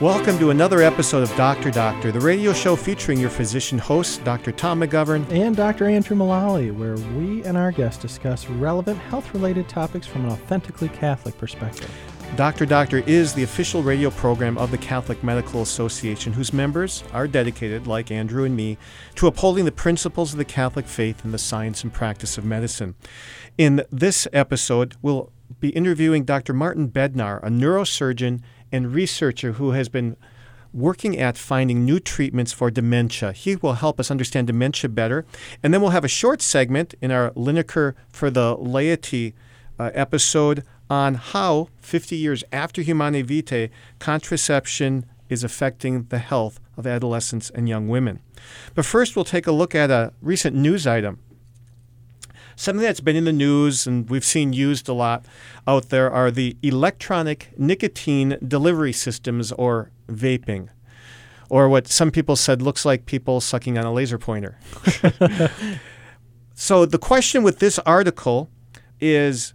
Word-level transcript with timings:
Welcome 0.00 0.38
to 0.38 0.48
another 0.48 0.80
episode 0.80 1.22
of 1.22 1.36
Doctor 1.36 1.70
Doctor, 1.70 2.10
the 2.10 2.20
radio 2.20 2.54
show 2.54 2.74
featuring 2.74 3.20
your 3.20 3.28
physician 3.28 3.76
hosts, 3.76 4.16
Dr. 4.16 4.50
Tom 4.50 4.80
McGovern. 4.80 5.30
And 5.30 5.54
Dr. 5.54 5.90
Andrew 5.90 6.16
Mullally, 6.16 6.70
where 6.70 6.96
we 6.96 7.44
and 7.44 7.54
our 7.54 7.70
guests 7.70 8.00
discuss 8.00 8.48
relevant 8.48 8.98
health 8.98 9.34
related 9.34 9.68
topics 9.68 10.06
from 10.06 10.24
an 10.24 10.30
authentically 10.30 10.88
Catholic 10.88 11.36
perspective. 11.36 11.94
Doctor 12.34 12.64
Doctor 12.64 12.98
is 13.06 13.34
the 13.34 13.42
official 13.42 13.82
radio 13.82 14.08
program 14.08 14.56
of 14.56 14.70
the 14.70 14.78
Catholic 14.78 15.22
Medical 15.22 15.60
Association, 15.60 16.32
whose 16.32 16.54
members 16.54 17.04
are 17.12 17.28
dedicated, 17.28 17.86
like 17.86 18.10
Andrew 18.10 18.44
and 18.44 18.56
me, 18.56 18.78
to 19.16 19.26
upholding 19.26 19.66
the 19.66 19.70
principles 19.70 20.32
of 20.32 20.38
the 20.38 20.46
Catholic 20.46 20.86
faith 20.86 21.26
and 21.26 21.34
the 21.34 21.38
science 21.38 21.84
and 21.84 21.92
practice 21.92 22.38
of 22.38 22.44
medicine. 22.46 22.94
In 23.58 23.84
this 23.90 24.26
episode, 24.32 24.96
we'll 25.02 25.30
be 25.58 25.70
interviewing 25.70 26.24
Dr. 26.24 26.54
Martin 26.54 26.88
Bednar, 26.88 27.42
a 27.42 27.50
neurosurgeon 27.50 28.40
and 28.72 28.94
researcher 28.94 29.52
who 29.52 29.72
has 29.72 29.88
been 29.88 30.16
working 30.72 31.18
at 31.18 31.36
finding 31.36 31.84
new 31.84 31.98
treatments 31.98 32.52
for 32.52 32.70
dementia. 32.70 33.32
He 33.32 33.56
will 33.56 33.74
help 33.74 33.98
us 33.98 34.10
understand 34.10 34.46
dementia 34.46 34.88
better. 34.88 35.24
And 35.62 35.74
then 35.74 35.80
we'll 35.80 35.90
have 35.90 36.04
a 36.04 36.08
short 36.08 36.42
segment 36.42 36.94
in 37.00 37.10
our 37.10 37.30
Linacre 37.32 37.94
for 38.10 38.30
the 38.30 38.54
Laity 38.54 39.34
uh, 39.78 39.90
episode 39.94 40.64
on 40.88 41.14
how, 41.14 41.68
50 41.80 42.16
years 42.16 42.44
after 42.52 42.82
Humanae 42.82 43.22
Vitae, 43.22 43.70
contraception 43.98 45.06
is 45.28 45.44
affecting 45.44 46.04
the 46.04 46.18
health 46.18 46.60
of 46.76 46.86
adolescents 46.86 47.50
and 47.50 47.68
young 47.68 47.88
women. 47.88 48.20
But 48.74 48.84
first, 48.84 49.14
we'll 49.14 49.24
take 49.24 49.46
a 49.46 49.52
look 49.52 49.74
at 49.74 49.90
a 49.90 50.12
recent 50.20 50.56
news 50.56 50.86
item. 50.86 51.20
Something 52.60 52.82
that's 52.82 53.00
been 53.00 53.16
in 53.16 53.24
the 53.24 53.32
news 53.32 53.86
and 53.86 54.10
we've 54.10 54.22
seen 54.22 54.52
used 54.52 54.86
a 54.86 54.92
lot 54.92 55.24
out 55.66 55.88
there 55.88 56.10
are 56.10 56.30
the 56.30 56.58
electronic 56.62 57.58
nicotine 57.58 58.36
delivery 58.46 58.92
systems 58.92 59.50
or 59.52 59.90
vaping, 60.08 60.68
or 61.48 61.70
what 61.70 61.88
some 61.88 62.10
people 62.10 62.36
said 62.36 62.60
looks 62.60 62.84
like 62.84 63.06
people 63.06 63.40
sucking 63.40 63.78
on 63.78 63.86
a 63.86 63.92
laser 63.94 64.18
pointer. 64.18 64.58
so, 66.54 66.84
the 66.84 66.98
question 66.98 67.42
with 67.42 67.60
this 67.60 67.78
article 67.78 68.50
is 69.00 69.54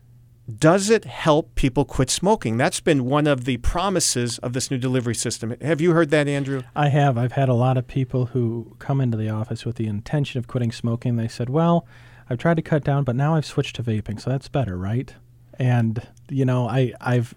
does 0.57 0.89
it 0.89 1.05
help 1.05 1.53
people 1.53 1.85
quit 1.85 2.09
smoking? 2.09 2.57
That's 2.57 2.79
been 2.79 3.05
one 3.05 3.27
of 3.27 3.45
the 3.45 3.57
promises 3.57 4.39
of 4.39 4.53
this 4.53 4.71
new 4.71 4.79
delivery 4.79 5.13
system. 5.13 5.55
Have 5.61 5.79
you 5.79 5.91
heard 5.91 6.09
that, 6.09 6.27
Andrew? 6.27 6.63
I 6.75 6.89
have. 6.89 7.19
I've 7.19 7.33
had 7.33 7.49
a 7.49 7.53
lot 7.53 7.77
of 7.77 7.87
people 7.87 8.27
who 8.27 8.75
come 8.79 8.99
into 8.99 9.15
the 9.15 9.29
office 9.29 9.63
with 9.63 9.75
the 9.75 9.85
intention 9.85 10.39
of 10.39 10.47
quitting 10.47 10.71
smoking. 10.71 11.17
They 11.17 11.27
said, 11.27 11.49
Well, 11.49 11.85
I've 12.29 12.37
tried 12.37 12.55
to 12.55 12.61
cut 12.61 12.83
down, 12.83 13.03
but 13.03 13.15
now 13.15 13.35
I've 13.35 13.45
switched 13.45 13.75
to 13.77 13.83
vaping, 13.83 14.19
so 14.19 14.29
that's 14.29 14.47
better, 14.47 14.77
right? 14.77 15.13
And 15.59 16.05
you 16.29 16.45
know, 16.45 16.67
I 16.67 16.93
I've 16.99 17.35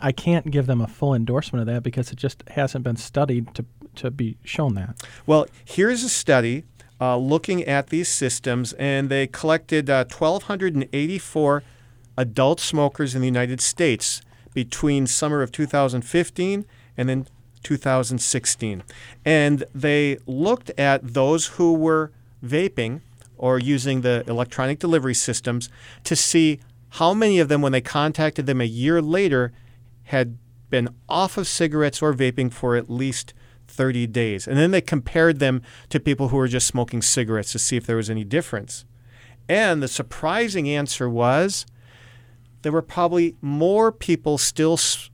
I 0.00 0.12
can't 0.12 0.50
give 0.50 0.66
them 0.66 0.80
a 0.80 0.86
full 0.86 1.14
endorsement 1.14 1.60
of 1.60 1.74
that 1.74 1.82
because 1.82 2.10
it 2.10 2.16
just 2.16 2.42
hasn't 2.48 2.84
been 2.84 2.96
studied 2.96 3.54
to 3.54 3.64
to 3.96 4.10
be 4.10 4.36
shown 4.44 4.74
that. 4.74 4.96
Well, 5.26 5.46
here's 5.64 6.02
a 6.02 6.08
study 6.08 6.64
uh, 7.00 7.16
looking 7.16 7.62
at 7.64 7.88
these 7.88 8.08
systems, 8.08 8.72
and 8.74 9.08
they 9.08 9.26
collected 9.26 9.90
uh, 9.90 10.04
1,284 10.04 11.62
adult 12.16 12.60
smokers 12.60 13.14
in 13.14 13.20
the 13.20 13.26
United 13.26 13.60
States 13.60 14.22
between 14.52 15.06
summer 15.06 15.42
of 15.42 15.50
2015 15.52 16.64
and 16.96 17.08
then 17.08 17.26
2016. 17.62 18.82
And 19.24 19.64
they 19.74 20.18
looked 20.26 20.70
at 20.78 21.14
those 21.14 21.46
who 21.48 21.72
were 21.72 22.12
vaping 22.44 23.00
or 23.36 23.58
using 23.58 24.00
the 24.00 24.24
electronic 24.26 24.78
delivery 24.78 25.14
systems 25.14 25.68
to 26.04 26.16
see 26.16 26.60
how 26.90 27.12
many 27.12 27.38
of 27.40 27.48
them, 27.48 27.60
when 27.60 27.72
they 27.72 27.80
contacted 27.80 28.46
them 28.46 28.60
a 28.60 28.64
year 28.64 29.02
later, 29.02 29.52
had 30.04 30.38
been 30.70 30.88
off 31.08 31.36
of 31.36 31.48
cigarettes 31.48 32.00
or 32.00 32.14
vaping 32.14 32.52
for 32.52 32.76
at 32.76 32.90
least 32.90 33.34
30 33.68 34.06
days. 34.08 34.46
And 34.46 34.56
then 34.56 34.70
they 34.70 34.80
compared 34.80 35.38
them 35.38 35.62
to 35.88 35.98
people 35.98 36.28
who 36.28 36.36
were 36.36 36.48
just 36.48 36.66
smoking 36.66 37.02
cigarettes 37.02 37.52
to 37.52 37.58
see 37.58 37.76
if 37.76 37.86
there 37.86 37.96
was 37.96 38.10
any 38.10 38.24
difference. 38.24 38.84
And 39.48 39.82
the 39.82 39.88
surprising 39.88 40.68
answer 40.68 41.08
was 41.08 41.66
there 42.62 42.72
were 42.72 42.82
probably 42.82 43.36
more 43.40 43.92
people 43.92 44.38
still 44.38 44.74
s- 44.74 45.10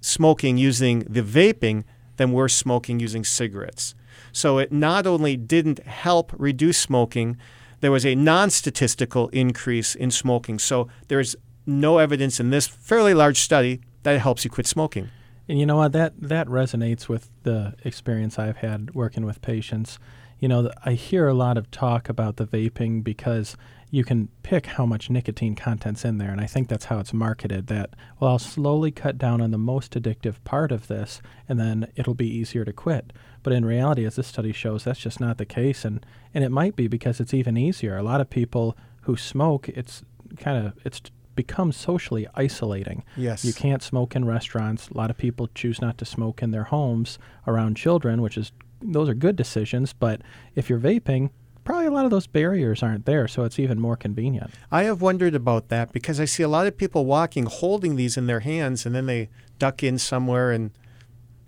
smoking 0.00 0.58
using 0.58 1.00
the 1.00 1.22
vaping 1.22 1.84
than 2.16 2.32
were 2.32 2.48
smoking 2.48 3.00
using 3.00 3.24
cigarettes. 3.24 3.94
So 4.32 4.58
it 4.58 4.70
not 4.70 5.06
only 5.06 5.36
didn't 5.36 5.84
help 5.86 6.32
reduce 6.36 6.78
smoking, 6.78 7.36
there 7.80 7.90
was 7.90 8.06
a 8.06 8.14
non 8.14 8.50
statistical 8.50 9.28
increase 9.28 9.94
in 9.94 10.10
smoking. 10.10 10.58
So 10.58 10.88
there's 11.08 11.36
no 11.66 11.98
evidence 11.98 12.40
in 12.40 12.50
this 12.50 12.66
fairly 12.66 13.14
large 13.14 13.38
study 13.38 13.80
that 14.02 14.14
it 14.14 14.20
helps 14.20 14.44
you 14.44 14.50
quit 14.50 14.66
smoking. 14.66 15.08
And 15.48 15.58
you 15.58 15.66
know 15.66 15.76
what? 15.76 15.92
That 15.92 16.12
that 16.20 16.46
resonates 16.46 17.08
with 17.08 17.28
the 17.42 17.74
experience 17.84 18.38
I've 18.38 18.58
had 18.58 18.94
working 18.94 19.24
with 19.24 19.42
patients. 19.42 19.98
You 20.38 20.48
know, 20.48 20.70
I 20.84 20.92
hear 20.92 21.26
a 21.26 21.34
lot 21.34 21.58
of 21.58 21.70
talk 21.70 22.08
about 22.08 22.36
the 22.36 22.46
vaping 22.46 23.04
because 23.04 23.56
you 23.90 24.04
can 24.04 24.28
pick 24.42 24.66
how 24.66 24.86
much 24.86 25.10
nicotine 25.10 25.56
content's 25.56 26.04
in 26.04 26.18
there, 26.18 26.30
and 26.30 26.40
I 26.40 26.46
think 26.46 26.68
that's 26.68 26.84
how 26.86 27.00
it's 27.00 27.12
marketed. 27.12 27.66
That 27.66 27.90
well, 28.20 28.30
I'll 28.32 28.38
slowly 28.38 28.90
cut 28.90 29.18
down 29.18 29.40
on 29.40 29.50
the 29.50 29.58
most 29.58 29.94
addictive 29.94 30.42
part 30.44 30.70
of 30.70 30.86
this, 30.86 31.20
and 31.48 31.58
then 31.58 31.90
it'll 31.96 32.14
be 32.14 32.28
easier 32.28 32.64
to 32.64 32.72
quit. 32.72 33.12
But 33.42 33.52
in 33.52 33.64
reality, 33.64 34.04
as 34.04 34.16
this 34.16 34.26
study 34.26 34.52
shows, 34.52 34.84
that's 34.84 35.00
just 35.00 35.20
not 35.20 35.38
the 35.38 35.46
case, 35.46 35.84
and 35.84 36.04
and 36.34 36.44
it 36.44 36.50
might 36.50 36.76
be 36.76 36.88
because 36.88 37.20
it's 37.20 37.34
even 37.34 37.56
easier. 37.56 37.96
A 37.96 38.02
lot 38.02 38.20
of 38.20 38.30
people 38.30 38.76
who 39.02 39.16
smoke, 39.16 39.68
it's 39.68 40.02
kind 40.38 40.66
of 40.66 40.74
it's 40.84 41.00
become 41.34 41.72
socially 41.72 42.26
isolating. 42.34 43.02
Yes. 43.16 43.44
You 43.44 43.54
can't 43.54 43.82
smoke 43.82 44.14
in 44.14 44.26
restaurants. 44.26 44.88
A 44.88 44.96
lot 44.96 45.10
of 45.10 45.16
people 45.16 45.48
choose 45.54 45.80
not 45.80 45.96
to 45.98 46.04
smoke 46.04 46.42
in 46.42 46.50
their 46.50 46.64
homes 46.64 47.18
around 47.46 47.76
children, 47.76 48.20
which 48.20 48.36
is 48.36 48.52
those 48.82 49.08
are 49.08 49.14
good 49.14 49.36
decisions, 49.36 49.92
but 49.92 50.20
if 50.54 50.68
you're 50.68 50.78
vaping, 50.78 51.30
probably 51.64 51.86
a 51.86 51.90
lot 51.90 52.04
of 52.04 52.10
those 52.10 52.26
barriers 52.26 52.82
aren't 52.82 53.06
there, 53.06 53.28
so 53.28 53.44
it's 53.44 53.58
even 53.58 53.80
more 53.80 53.96
convenient. 53.96 54.50
I 54.70 54.84
have 54.84 55.00
wondered 55.02 55.34
about 55.34 55.68
that 55.68 55.92
because 55.92 56.18
I 56.18 56.24
see 56.24 56.42
a 56.42 56.48
lot 56.48 56.66
of 56.66 56.76
people 56.76 57.04
walking 57.04 57.46
holding 57.46 57.96
these 57.96 58.16
in 58.16 58.26
their 58.26 58.40
hands 58.40 58.86
and 58.86 58.94
then 58.94 59.06
they 59.06 59.28
duck 59.58 59.82
in 59.82 59.98
somewhere 59.98 60.50
and 60.50 60.70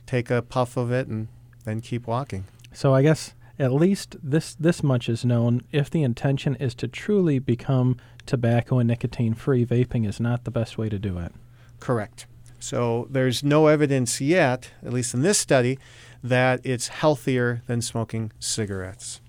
take 0.06 0.30
a 0.30 0.42
puff 0.42 0.76
of 0.76 0.90
it 0.90 1.06
and 1.06 1.28
then 1.64 1.80
keep 1.80 2.06
walking. 2.06 2.44
So 2.72 2.94
I 2.94 3.02
guess 3.02 3.34
at 3.58 3.72
least 3.72 4.16
this 4.22 4.54
this 4.54 4.82
much 4.82 5.08
is 5.08 5.24
known. 5.24 5.62
If 5.72 5.90
the 5.90 6.02
intention 6.02 6.56
is 6.56 6.74
to 6.76 6.88
truly 6.88 7.38
become 7.38 7.96
tobacco 8.26 8.78
and 8.78 8.88
nicotine 8.88 9.34
free, 9.34 9.64
vaping 9.66 10.06
is 10.06 10.20
not 10.20 10.44
the 10.44 10.50
best 10.50 10.78
way 10.78 10.88
to 10.88 10.98
do 10.98 11.18
it. 11.18 11.32
Correct. 11.80 12.26
So 12.58 13.08
there's 13.10 13.42
no 13.42 13.66
evidence 13.66 14.20
yet, 14.20 14.70
at 14.84 14.92
least 14.92 15.14
in 15.14 15.22
this 15.22 15.38
study, 15.38 15.78
that 16.22 16.60
it's 16.62 16.88
healthier 16.88 17.62
than 17.66 17.82
smoking 17.82 18.30
cigarettes. 18.38 19.20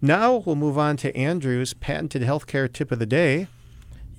Now 0.00 0.42
we'll 0.44 0.56
move 0.56 0.78
on 0.78 0.96
to 0.98 1.16
Andrew's 1.16 1.74
patented 1.74 2.22
healthcare 2.22 2.72
tip 2.72 2.90
of 2.90 2.98
the 2.98 3.06
day. 3.06 3.46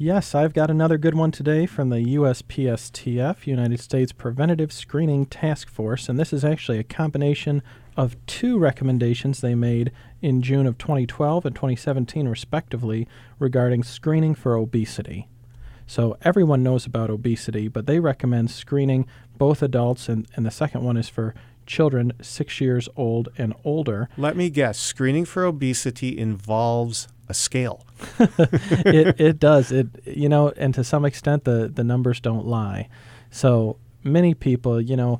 Yes, 0.03 0.35
I've 0.35 0.53
got 0.53 0.69
another 0.69 0.97
good 0.97 1.15
one 1.15 1.31
today 1.31 1.65
from 1.65 1.87
the 1.87 2.17
USPSTF, 2.17 3.47
United 3.47 3.79
States 3.79 4.11
Preventative 4.11 4.73
Screening 4.73 5.25
Task 5.25 5.69
Force, 5.69 6.09
and 6.09 6.19
this 6.19 6.33
is 6.33 6.43
actually 6.43 6.77
a 6.77 6.83
combination 6.83 7.63
of 7.95 8.17
two 8.25 8.59
recommendations 8.59 9.39
they 9.39 9.55
made 9.55 9.93
in 10.21 10.41
June 10.41 10.67
of 10.67 10.77
2012 10.77 11.45
and 11.45 11.55
2017, 11.55 12.27
respectively, 12.27 13.07
regarding 13.39 13.81
screening 13.81 14.35
for 14.35 14.57
obesity. 14.57 15.29
So 15.87 16.17
everyone 16.21 16.63
knows 16.63 16.85
about 16.85 17.09
obesity, 17.09 17.69
but 17.69 17.87
they 17.87 18.01
recommend 18.01 18.51
screening 18.51 19.07
both 19.37 19.63
adults, 19.63 20.09
and, 20.09 20.27
and 20.35 20.45
the 20.45 20.51
second 20.51 20.83
one 20.83 20.97
is 20.97 21.07
for 21.07 21.33
children 21.65 22.11
six 22.21 22.59
years 22.59 22.89
old 22.97 23.29
and 23.37 23.53
older. 23.63 24.09
Let 24.17 24.35
me 24.35 24.49
guess 24.49 24.77
screening 24.77 25.23
for 25.23 25.45
obesity 25.45 26.17
involves 26.17 27.07
a 27.33 27.35
scale. 27.35 27.83
it, 28.19 29.19
it 29.19 29.39
does. 29.39 29.71
It 29.71 29.87
you 30.05 30.29
know, 30.29 30.53
and 30.55 30.73
to 30.75 30.83
some 30.83 31.03
extent 31.03 31.45
the, 31.45 31.67
the 31.73 31.83
numbers 31.83 32.19
don't 32.19 32.45
lie. 32.45 32.89
So 33.31 33.77
many 34.03 34.35
people, 34.35 34.79
you 34.79 34.95
know, 34.95 35.19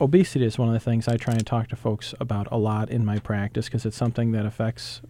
obesity 0.00 0.44
is 0.44 0.58
one 0.58 0.68
of 0.68 0.74
the 0.74 0.80
things 0.80 1.06
I 1.06 1.16
try 1.16 1.34
and 1.34 1.46
talk 1.46 1.68
to 1.68 1.76
folks 1.76 2.12
about 2.18 2.48
a 2.50 2.56
lot 2.56 2.90
in 2.90 3.04
my 3.04 3.20
practice 3.20 3.66
because 3.66 3.86
it's 3.86 3.96
something 3.96 4.32
that 4.32 4.44
affects 4.44 5.00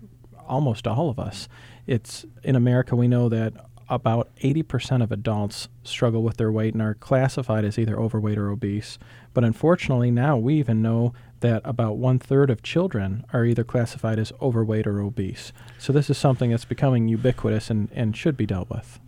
almost 0.47 0.87
all 0.87 1.09
of 1.09 1.19
us. 1.19 1.49
It's 1.87 2.27
in 2.43 2.57
America 2.57 2.95
we 2.95 3.09
know 3.09 3.31
that 3.31 3.55
about 3.89 4.29
80% 4.43 5.03
of 5.03 5.11
adults 5.13 5.69
struggle 5.83 6.23
with 6.23 6.37
their 6.37 6.53
weight 6.53 6.75
and 6.75 6.83
are 6.83 6.95
classified 6.95 7.65
as 7.65 7.79
either 7.79 7.99
overweight 7.99 8.39
or 8.39 8.51
obese. 8.51 8.99
But 9.33 9.45
unfortunately, 9.45 10.11
now 10.11 10.37
we 10.37 10.55
even 10.55 10.83
know 10.83 11.15
that 11.41 11.63
about 11.65 11.97
one 11.97 12.19
third 12.19 12.51
of 12.51 12.63
children 12.63 13.25
are 13.33 13.45
either 13.45 13.65
classified 13.65 14.19
as 14.19 14.33
overweight 14.41 14.87
or 14.87 15.01
obese. 15.01 15.53
So 15.79 15.93
this 15.93 16.09
is 16.09 16.17
something 16.17 16.51
that's 16.51 16.65
becoming 16.65 17.09
ubiquitous 17.09 17.71
and, 17.71 17.91
and 17.93 18.17
should 18.17 18.37
be 18.37 18.47
dealt 18.47 18.71
with. 18.71 18.99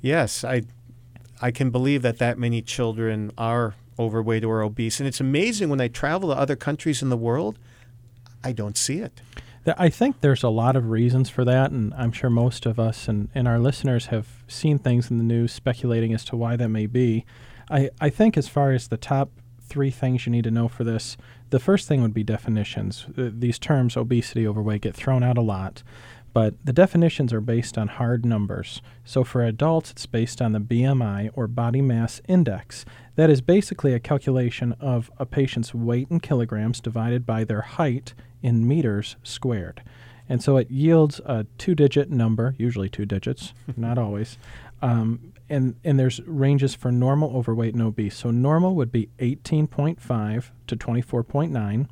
Yes, 0.00 0.44
I, 0.44 0.62
I 1.40 1.50
can 1.50 1.70
believe 1.70 2.02
that 2.02 2.18
that 2.18 2.38
many 2.38 2.62
children 2.62 3.32
are 3.38 3.74
overweight 3.98 4.44
or 4.44 4.62
obese. 4.62 5.00
And 5.00 5.06
it's 5.06 5.20
amazing 5.20 5.68
when 5.68 5.80
I 5.80 5.88
travel 5.88 6.30
to 6.30 6.36
other 6.36 6.56
countries 6.56 7.02
in 7.02 7.08
the 7.08 7.16
world, 7.16 7.58
I 8.44 8.52
don't 8.52 8.76
see 8.76 8.98
it. 8.98 9.20
I 9.64 9.90
think 9.90 10.20
there's 10.20 10.42
a 10.42 10.48
lot 10.48 10.74
of 10.74 10.90
reasons 10.90 11.30
for 11.30 11.44
that, 11.44 11.70
and 11.70 11.94
I'm 11.94 12.10
sure 12.10 12.28
most 12.28 12.66
of 12.66 12.80
us 12.80 13.06
and, 13.06 13.28
and 13.32 13.46
our 13.46 13.60
listeners 13.60 14.06
have 14.06 14.26
seen 14.48 14.80
things 14.80 15.08
in 15.08 15.18
the 15.18 15.24
news 15.24 15.52
speculating 15.52 16.12
as 16.12 16.24
to 16.26 16.36
why 16.36 16.56
that 16.56 16.68
may 16.68 16.86
be. 16.86 17.24
I, 17.70 17.90
I 18.00 18.10
think, 18.10 18.36
as 18.36 18.48
far 18.48 18.72
as 18.72 18.88
the 18.88 18.96
top 18.96 19.30
three 19.60 19.90
things 19.90 20.26
you 20.26 20.32
need 20.32 20.44
to 20.44 20.50
know 20.50 20.66
for 20.66 20.82
this. 20.82 21.16
The 21.52 21.60
first 21.60 21.86
thing 21.86 22.00
would 22.00 22.14
be 22.14 22.24
definitions. 22.24 23.04
Uh, 23.10 23.28
these 23.30 23.58
terms, 23.58 23.94
obesity, 23.94 24.48
overweight, 24.48 24.80
get 24.80 24.94
thrown 24.94 25.22
out 25.22 25.36
a 25.36 25.42
lot, 25.42 25.82
but 26.32 26.54
the 26.64 26.72
definitions 26.72 27.30
are 27.30 27.42
based 27.42 27.76
on 27.76 27.88
hard 27.88 28.24
numbers. 28.24 28.80
So 29.04 29.22
for 29.22 29.44
adults, 29.44 29.90
it's 29.90 30.06
based 30.06 30.40
on 30.40 30.52
the 30.52 30.60
BMI 30.60 31.28
or 31.34 31.46
body 31.46 31.82
mass 31.82 32.22
index. 32.26 32.86
That 33.16 33.28
is 33.28 33.42
basically 33.42 33.92
a 33.92 34.00
calculation 34.00 34.74
of 34.80 35.10
a 35.18 35.26
patient's 35.26 35.74
weight 35.74 36.08
in 36.10 36.20
kilograms 36.20 36.80
divided 36.80 37.26
by 37.26 37.44
their 37.44 37.60
height 37.60 38.14
in 38.42 38.66
meters 38.66 39.16
squared. 39.22 39.82
And 40.30 40.42
so 40.42 40.56
it 40.56 40.70
yields 40.70 41.20
a 41.26 41.44
two 41.58 41.74
digit 41.74 42.10
number, 42.10 42.54
usually 42.56 42.88
two 42.88 43.04
digits, 43.04 43.52
not 43.76 43.98
always. 43.98 44.38
Um, 44.80 45.31
and, 45.52 45.76
and 45.84 46.00
there's 46.00 46.20
ranges 46.22 46.74
for 46.74 46.90
normal, 46.90 47.36
overweight, 47.36 47.74
and 47.74 47.82
obese. 47.82 48.16
So 48.16 48.30
normal 48.30 48.74
would 48.74 48.90
be 48.90 49.10
18.5 49.18 50.50
to 50.66 50.76
24.9. 50.76 51.86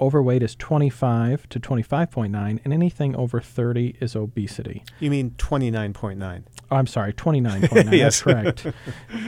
Overweight 0.00 0.42
is 0.42 0.56
25 0.56 1.48
to 1.50 1.60
25.9, 1.60 2.60
and 2.64 2.72
anything 2.72 3.14
over 3.14 3.40
30 3.40 3.98
is 4.00 4.16
obesity. 4.16 4.82
You 4.98 5.10
mean 5.10 5.32
29.9? 5.32 6.42
Oh, 6.70 6.76
I'm 6.76 6.86
sorry, 6.86 7.12
29.9. 7.12 7.92
yes. 7.92 8.22
That's 8.22 8.62
correct. 8.62 8.66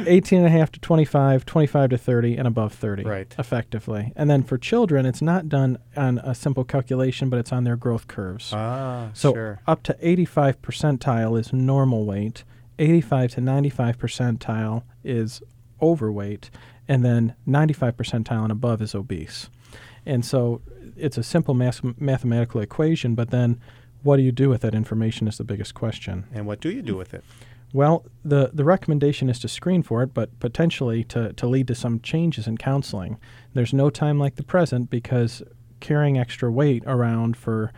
18 0.06 0.38
and 0.38 0.48
a 0.48 0.50
half 0.50 0.72
to 0.72 0.80
25, 0.80 1.44
25 1.44 1.90
to 1.90 1.98
30, 1.98 2.36
and 2.36 2.48
above 2.48 2.72
30. 2.72 3.04
Right. 3.04 3.32
Effectively. 3.38 4.12
And 4.16 4.28
then 4.30 4.42
for 4.42 4.56
children, 4.56 5.04
it's 5.06 5.22
not 5.22 5.48
done 5.48 5.78
on 5.96 6.18
a 6.18 6.34
simple 6.34 6.64
calculation, 6.64 7.28
but 7.28 7.38
it's 7.38 7.52
on 7.52 7.64
their 7.64 7.76
growth 7.76 8.08
curves. 8.08 8.50
Ah, 8.52 9.10
so 9.12 9.34
sure. 9.34 9.60
up 9.66 9.82
to 9.84 9.96
85 10.00 10.60
percentile 10.62 11.38
is 11.38 11.52
normal 11.52 12.04
weight, 12.06 12.42
85 12.78 13.32
to 13.32 13.40
95 13.40 13.98
percentile 13.98 14.82
is 15.02 15.42
overweight, 15.80 16.50
and 16.88 17.04
then 17.04 17.34
95 17.46 17.96
percentile 17.96 18.42
and 18.42 18.52
above 18.52 18.82
is 18.82 18.94
obese. 18.94 19.48
And 20.06 20.24
so 20.24 20.60
it's 20.96 21.18
a 21.18 21.22
simple 21.22 21.54
math- 21.54 21.82
mathematical 21.98 22.60
equation, 22.60 23.14
but 23.14 23.30
then 23.30 23.60
what 24.02 24.16
do 24.16 24.22
you 24.22 24.32
do 24.32 24.48
with 24.48 24.60
that 24.60 24.74
information 24.74 25.26
is 25.26 25.38
the 25.38 25.44
biggest 25.44 25.74
question. 25.74 26.26
And 26.32 26.46
what 26.46 26.60
do 26.60 26.70
you 26.70 26.82
do 26.82 26.96
with 26.96 27.14
it? 27.14 27.24
Well, 27.72 28.04
the, 28.24 28.50
the 28.52 28.64
recommendation 28.64 29.28
is 29.28 29.40
to 29.40 29.48
screen 29.48 29.82
for 29.82 30.02
it, 30.02 30.14
but 30.14 30.38
potentially 30.38 31.02
to, 31.04 31.32
to 31.32 31.46
lead 31.46 31.66
to 31.68 31.74
some 31.74 32.00
changes 32.00 32.46
in 32.46 32.56
counseling. 32.56 33.18
There's 33.52 33.72
no 33.72 33.90
time 33.90 34.18
like 34.18 34.36
the 34.36 34.44
present 34.44 34.90
because 34.90 35.42
carrying 35.80 36.16
extra 36.16 36.52
weight 36.52 36.84
around 36.86 37.36
for 37.36 37.72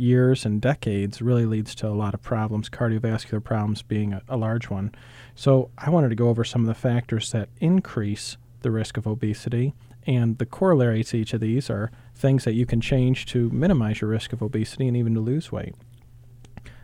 years 0.00 0.44
and 0.44 0.60
decades 0.60 1.20
really 1.20 1.46
leads 1.46 1.74
to 1.76 1.88
a 1.88 1.90
lot 1.90 2.14
of 2.14 2.22
problems, 2.22 2.68
cardiovascular 2.68 3.42
problems 3.42 3.82
being 3.82 4.12
a, 4.12 4.22
a 4.28 4.36
large 4.36 4.70
one. 4.70 4.92
So, 5.34 5.70
I 5.78 5.90
wanted 5.90 6.08
to 6.08 6.14
go 6.16 6.28
over 6.28 6.44
some 6.44 6.62
of 6.62 6.66
the 6.66 6.74
factors 6.74 7.30
that 7.32 7.48
increase 7.60 8.36
the 8.62 8.70
risk 8.70 8.96
of 8.96 9.06
obesity 9.06 9.74
and 10.06 10.38
the 10.38 10.46
corollary 10.46 11.04
to 11.04 11.16
each 11.18 11.34
of 11.34 11.40
these 11.40 11.68
are 11.70 11.90
things 12.14 12.44
that 12.44 12.54
you 12.54 12.66
can 12.66 12.80
change 12.80 13.26
to 13.26 13.50
minimize 13.50 14.00
your 14.00 14.10
risk 14.10 14.32
of 14.32 14.42
obesity 14.42 14.88
and 14.88 14.96
even 14.96 15.14
to 15.14 15.20
lose 15.20 15.52
weight. 15.52 15.74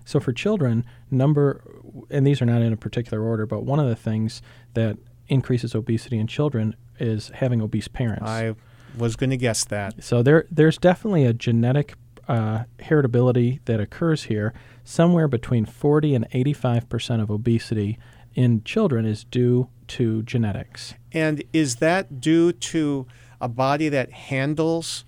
So 0.04 0.20
for 0.20 0.32
children, 0.32 0.84
number, 1.10 1.62
and 2.10 2.26
these 2.26 2.40
are 2.40 2.46
not 2.46 2.62
in 2.62 2.72
a 2.72 2.76
particular 2.76 3.22
order, 3.24 3.46
but 3.46 3.64
one 3.64 3.80
of 3.80 3.88
the 3.88 3.96
things 3.96 4.42
that 4.74 4.98
increases 5.28 5.74
obesity 5.74 6.18
in 6.18 6.26
children 6.26 6.76
is 7.00 7.30
having 7.34 7.60
obese 7.60 7.88
parents. 7.88 8.24
I 8.24 8.54
was 8.96 9.16
going 9.16 9.30
to 9.30 9.36
guess 9.36 9.64
that. 9.64 10.04
So 10.04 10.22
there, 10.22 10.46
there's 10.50 10.78
definitely 10.78 11.24
a 11.24 11.32
genetic 11.32 11.94
uh, 12.28 12.64
heritability 12.78 13.60
that 13.66 13.80
occurs 13.80 14.24
here. 14.24 14.52
Somewhere 14.84 15.28
between 15.28 15.64
40 15.64 16.14
and 16.14 16.26
85 16.32 16.88
percent 16.88 17.22
of 17.22 17.30
obesity 17.30 17.98
in 18.34 18.62
children 18.64 19.06
is 19.06 19.24
due 19.24 19.68
to 19.88 20.22
genetics. 20.22 20.94
And 21.12 21.42
is 21.52 21.76
that 21.76 22.20
due 22.20 22.52
to 22.52 23.06
a 23.40 23.48
body 23.48 23.88
that 23.88 24.12
handles 24.12 25.04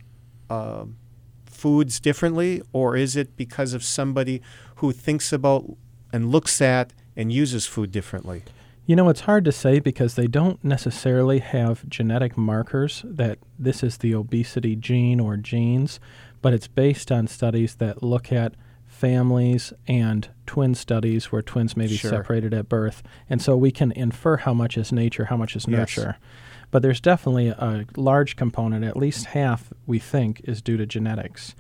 uh, 0.51 0.87
foods 1.47 2.01
differently, 2.01 2.63
or 2.73 2.97
is 2.97 3.17
it 3.17 3.37
because 3.37 3.75
of 3.75 3.83
somebody 3.83 4.41
who 4.77 4.93
thinks 4.93 5.33
about 5.33 5.77
and 6.13 6.31
looks 6.31 6.61
at 6.61 6.93
and 7.17 7.33
uses 7.33 7.67
food 7.67 7.91
differently? 7.93 8.43
You 8.87 8.97
know, 8.97 9.11
it's 9.11 9.21
hard 9.21 9.45
to 9.45 9.53
say 9.53 9.81
because 9.81 10.15
they 10.15 10.27
don't 10.27 10.65
necessarily 10.65 11.41
have 11.41 11.87
genetic 11.91 12.39
markers 12.39 13.03
that 13.05 13.39
this 13.59 13.83
is 13.83 13.99
the 13.99 14.15
obesity 14.15 14.77
gene 14.77 15.21
or 15.21 15.37
genes, 15.37 16.01
but 16.41 16.53
it's 16.53 16.69
based 16.69 17.11
on 17.11 17.27
studies 17.27 17.77
that 17.77 18.03
look 18.03 18.33
at 18.33 18.55
families 18.87 19.73
and 19.87 20.29
twin 20.47 20.75
studies 20.75 21.31
where 21.31 21.43
twins 21.43 21.77
may 21.77 21.87
be 21.87 21.97
sure. 21.97 22.11
separated 22.11 22.55
at 22.55 22.69
birth. 22.69 23.03
And 23.29 23.41
so 23.41 23.57
we 23.57 23.71
can 23.71 23.93
infer 23.93 24.39
how 24.39 24.55
much 24.55 24.77
is 24.77 24.91
nature, 24.93 25.27
how 25.27 25.37
much 25.37 25.55
is 25.55 25.69
nurture. 25.69 26.17
Yes. 26.21 26.31
But 26.71 26.83
there's 26.83 27.01
definitely 27.01 27.49
a 27.49 27.87
large 27.97 28.37
component, 28.37 28.85
at 28.85 28.97
least 28.97 29.27
half, 29.27 29.73
we 29.87 29.99
think, 29.99 30.41
is 30.45 30.61
due 30.61 30.77
to 30.77 30.87
genetics. 30.87 31.55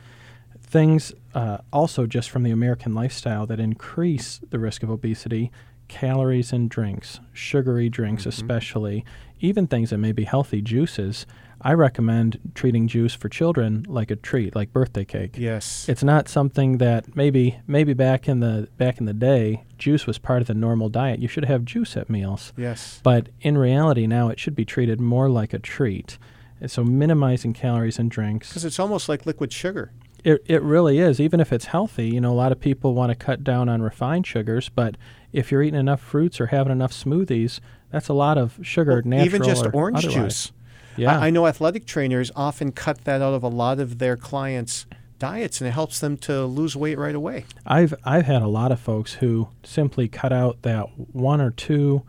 Things 0.60 1.12
uh, 1.34 1.58
also 1.72 2.06
just 2.06 2.28
from 2.28 2.42
the 2.42 2.50
American 2.50 2.94
lifestyle 2.94 3.46
that 3.46 3.60
increase 3.60 4.40
the 4.50 4.58
risk 4.58 4.82
of 4.82 4.90
obesity 4.90 5.50
calories 5.88 6.52
and 6.52 6.68
drinks, 6.68 7.20
sugary 7.32 7.88
drinks, 7.88 8.22
mm-hmm. 8.22 8.28
especially, 8.28 9.04
even 9.40 9.66
things 9.66 9.90
that 9.90 9.98
may 9.98 10.12
be 10.12 10.24
healthy, 10.24 10.60
juices 10.60 11.26
I 11.60 11.74
recommend 11.74 12.38
treating 12.54 12.86
juice 12.86 13.14
for 13.14 13.28
children 13.28 13.84
like 13.88 14.10
a 14.10 14.16
treat, 14.16 14.54
like 14.54 14.72
birthday 14.72 15.04
cake. 15.04 15.34
Yes. 15.36 15.88
It's 15.88 16.04
not 16.04 16.28
something 16.28 16.78
that 16.78 17.16
maybe 17.16 17.58
maybe 17.66 17.94
back 17.94 18.28
in 18.28 18.40
the 18.40 18.68
back 18.76 18.98
in 18.98 19.06
the 19.06 19.12
day, 19.12 19.64
juice 19.76 20.06
was 20.06 20.18
part 20.18 20.40
of 20.40 20.46
the 20.46 20.54
normal 20.54 20.88
diet. 20.88 21.20
You 21.20 21.28
should 21.28 21.46
have 21.46 21.64
juice 21.64 21.96
at 21.96 22.08
meals. 22.08 22.52
Yes. 22.56 23.00
But 23.02 23.28
in 23.40 23.58
reality 23.58 24.06
now 24.06 24.28
it 24.28 24.38
should 24.38 24.54
be 24.54 24.64
treated 24.64 25.00
more 25.00 25.28
like 25.28 25.52
a 25.52 25.58
treat. 25.58 26.18
And 26.60 26.70
so 26.70 26.84
minimizing 26.84 27.52
calories 27.52 27.98
and 27.98 28.10
drinks. 28.10 28.48
Because 28.48 28.64
it's 28.64 28.78
almost 28.78 29.08
like 29.08 29.26
liquid 29.26 29.52
sugar. 29.52 29.92
It, 30.24 30.42
it 30.46 30.62
really 30.62 30.98
is. 30.98 31.20
Even 31.20 31.38
if 31.38 31.52
it's 31.52 31.66
healthy, 31.66 32.08
you 32.08 32.20
know, 32.20 32.32
a 32.32 32.34
lot 32.34 32.50
of 32.50 32.60
people 32.60 32.94
want 32.94 33.10
to 33.10 33.14
cut 33.14 33.44
down 33.44 33.68
on 33.68 33.82
refined 33.82 34.26
sugars, 34.26 34.68
but 34.68 34.96
if 35.32 35.52
you're 35.52 35.62
eating 35.62 35.78
enough 35.78 36.00
fruits 36.00 36.40
or 36.40 36.46
having 36.46 36.72
enough 36.72 36.92
smoothies, 36.92 37.60
that's 37.92 38.08
a 38.08 38.12
lot 38.12 38.36
of 38.36 38.58
sugar, 38.62 38.94
well, 38.94 39.02
natural 39.04 39.26
even 39.26 39.42
just 39.44 39.66
or 39.66 39.70
orange 39.70 40.04
otherwise. 40.04 40.14
juice. 40.14 40.52
Yeah. 40.98 41.18
I, 41.18 41.26
I 41.26 41.30
know 41.30 41.46
athletic 41.46 41.86
trainers 41.86 42.30
often 42.36 42.72
cut 42.72 43.04
that 43.04 43.22
out 43.22 43.34
of 43.34 43.42
a 43.42 43.48
lot 43.48 43.80
of 43.80 43.98
their 43.98 44.16
clients' 44.16 44.86
diets, 45.18 45.60
and 45.60 45.68
it 45.68 45.72
helps 45.72 46.00
them 46.00 46.16
to 46.18 46.44
lose 46.44 46.76
weight 46.76 46.98
right 46.98 47.14
away. 47.14 47.46
I've 47.66 47.94
I've 48.04 48.26
had 48.26 48.42
a 48.42 48.48
lot 48.48 48.72
of 48.72 48.80
folks 48.80 49.14
who 49.14 49.48
simply 49.62 50.08
cut 50.08 50.32
out 50.32 50.62
that 50.62 50.86
one 51.12 51.40
or 51.40 51.50
two 51.50 52.02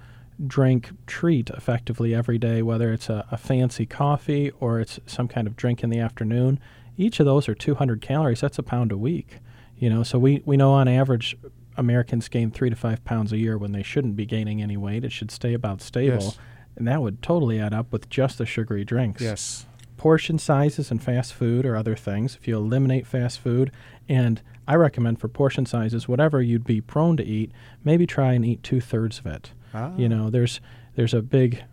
drink 0.45 0.91
treat 1.05 1.49
effectively 1.49 2.15
every 2.15 2.37
day, 2.37 2.61
whether 2.61 2.93
it's 2.93 3.09
a, 3.09 3.25
a, 3.29 3.37
fancy 3.37 3.85
coffee 3.85 4.51
or 4.59 4.79
it's 4.79 4.99
some 5.05 5.27
kind 5.27 5.47
of 5.47 5.55
drink 5.57 5.83
in 5.83 5.89
the 5.89 5.99
afternoon. 5.99 6.59
Each 6.97 7.19
of 7.19 7.25
those 7.25 7.49
are 7.49 7.55
200 7.55 8.01
calories. 8.01 8.39
That's 8.39 8.57
a 8.57 8.63
pound 8.63 8.91
a 8.91 8.97
week. 8.97 9.39
You 9.77 9.89
know, 9.89 10.03
so 10.03 10.17
we, 10.17 10.41
we 10.45 10.57
know 10.57 10.71
on 10.71 10.87
average 10.87 11.37
Americans 11.77 12.27
gain 12.27 12.51
three 12.51 12.69
to 12.69 12.75
five 12.75 13.03
pounds 13.03 13.31
a 13.31 13.37
year 13.37 13.57
when 13.57 13.71
they 13.71 13.83
shouldn't 13.83 14.15
be 14.15 14.25
gaining 14.25 14.61
any 14.61 14.77
weight. 14.77 15.03
It 15.03 15.11
should 15.11 15.31
stay 15.31 15.53
about 15.53 15.81
stable. 15.81 16.23
Yes. 16.23 16.37
And 16.79 16.87
that 16.87 17.01
would 17.01 17.21
totally 17.21 17.59
add 17.59 17.73
up 17.73 17.91
with 17.91 18.09
just 18.09 18.37
the 18.37 18.45
sugary 18.45 18.85
drinks. 18.85 19.21
Yes. 19.21 19.65
Portion 19.97 20.39
sizes 20.39 20.89
and 20.89 21.03
fast 21.03 21.33
food 21.33 21.65
or 21.65 21.75
other 21.75 21.95
things. 21.95 22.35
If 22.35 22.47
you 22.47 22.55
eliminate 22.55 23.05
fast 23.05 23.39
food, 23.39 23.71
and 24.07 24.41
I 24.65 24.75
recommend 24.75 25.19
for 25.19 25.27
portion 25.27 25.65
sizes, 25.65 26.07
whatever 26.07 26.41
you'd 26.41 26.63
be 26.63 26.79
prone 26.79 27.17
to 27.17 27.23
eat, 27.23 27.51
maybe 27.83 28.07
try 28.07 28.33
and 28.33 28.45
eat 28.45 28.63
two 28.63 28.79
thirds 28.79 29.19
of 29.19 29.27
it. 29.27 29.51
Ah. 29.73 29.91
You 29.97 30.07
know, 30.07 30.29
there's 30.29 30.61
there's 30.95 31.13
a 31.13 31.21
big 31.21 31.63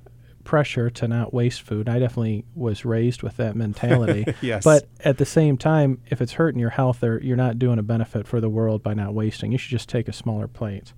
pressure 0.42 0.90
to 0.90 1.06
not 1.06 1.32
waste 1.32 1.62
food. 1.62 1.88
I 1.88 1.98
definitely 1.98 2.44
was 2.54 2.84
raised 2.84 3.22
with 3.22 3.36
that 3.36 3.54
mentality. 3.54 4.24
yes. 4.40 4.64
But 4.64 4.88
at 5.00 5.18
the 5.18 5.26
same 5.26 5.56
time, 5.56 6.00
if 6.06 6.20
it's 6.20 6.32
hurting 6.32 6.60
your 6.60 6.70
health 6.70 7.02
or 7.02 7.20
you're 7.22 7.36
not 7.36 7.58
doing 7.58 7.78
a 7.78 7.82
benefit 7.82 8.26
for 8.26 8.40
the 8.40 8.48
world 8.48 8.82
by 8.82 8.94
not 8.94 9.14
wasting, 9.14 9.52
you 9.52 9.58
should 9.58 9.70
just 9.70 9.88
take 9.88 10.08
a 10.08 10.12
smaller 10.12 10.48
plate 10.48 10.92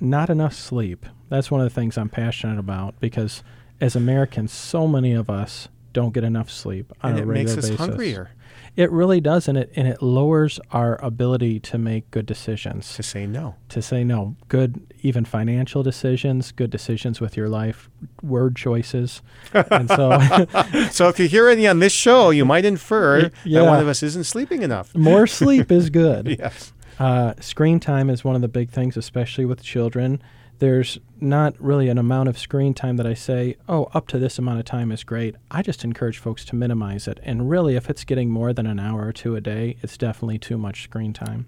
not 0.00 0.30
enough 0.30 0.54
sleep. 0.54 1.06
That's 1.28 1.50
one 1.50 1.60
of 1.60 1.66
the 1.66 1.74
things 1.74 1.96
I'm 1.96 2.08
passionate 2.08 2.58
about 2.58 2.98
because 3.00 3.42
as 3.80 3.94
Americans, 3.94 4.52
so 4.52 4.86
many 4.86 5.12
of 5.12 5.30
us 5.30 5.68
don't 5.92 6.12
get 6.12 6.24
enough 6.24 6.50
sleep 6.50 6.92
on 7.02 7.10
and 7.10 7.18
a 7.20 7.22
it 7.22 7.26
regular 7.26 7.56
makes 7.56 7.64
us 7.64 7.70
basis. 7.70 7.86
hungrier. 7.86 8.30
It 8.76 8.90
really 8.92 9.20
does, 9.20 9.48
and 9.48 9.58
it 9.58 9.72
and 9.74 9.88
it 9.88 10.00
lowers 10.00 10.60
our 10.70 11.02
ability 11.04 11.58
to 11.60 11.76
make 11.78 12.10
good 12.12 12.24
decisions. 12.24 12.94
To 12.94 13.02
say 13.02 13.26
no. 13.26 13.56
To 13.70 13.82
say 13.82 14.04
no, 14.04 14.36
good 14.48 14.94
even 15.02 15.24
financial 15.24 15.82
decisions, 15.82 16.52
good 16.52 16.70
decisions 16.70 17.20
with 17.20 17.36
your 17.36 17.48
life, 17.48 17.90
word 18.22 18.54
choices, 18.54 19.22
and 19.52 19.88
so. 19.88 20.18
so 20.92 21.08
if 21.08 21.18
you 21.18 21.26
hear 21.26 21.48
any 21.48 21.66
on 21.66 21.80
this 21.80 21.92
show, 21.92 22.30
you 22.30 22.44
might 22.44 22.64
infer 22.74 23.30
yeah. 23.44 23.60
that 23.60 23.66
one 23.66 23.80
of 23.80 23.88
us 23.88 24.02
isn't 24.04 24.24
sleeping 24.24 24.62
enough. 24.62 24.94
More 24.94 25.26
sleep 25.26 25.72
is 25.72 25.90
good. 25.90 26.28
yes. 26.38 26.72
Uh, 27.00 27.32
screen 27.40 27.80
time 27.80 28.10
is 28.10 28.22
one 28.22 28.36
of 28.36 28.42
the 28.42 28.48
big 28.48 28.68
things, 28.68 28.94
especially 28.94 29.46
with 29.46 29.62
children. 29.62 30.22
There's 30.58 30.98
not 31.18 31.54
really 31.58 31.88
an 31.88 31.96
amount 31.96 32.28
of 32.28 32.38
screen 32.38 32.74
time 32.74 32.98
that 32.98 33.06
I 33.06 33.14
say, 33.14 33.56
oh, 33.66 33.84
up 33.94 34.06
to 34.08 34.18
this 34.18 34.38
amount 34.38 34.58
of 34.58 34.66
time 34.66 34.92
is 34.92 35.02
great. 35.02 35.34
I 35.50 35.62
just 35.62 35.82
encourage 35.82 36.18
folks 36.18 36.44
to 36.44 36.54
minimize 36.54 37.08
it. 37.08 37.18
And 37.22 37.48
really, 37.48 37.74
if 37.74 37.88
it's 37.88 38.04
getting 38.04 38.28
more 38.28 38.52
than 38.52 38.66
an 38.66 38.78
hour 38.78 39.06
or 39.06 39.12
two 39.12 39.34
a 39.34 39.40
day, 39.40 39.78
it's 39.82 39.96
definitely 39.96 40.38
too 40.38 40.58
much 40.58 40.82
screen 40.82 41.14
time. 41.14 41.46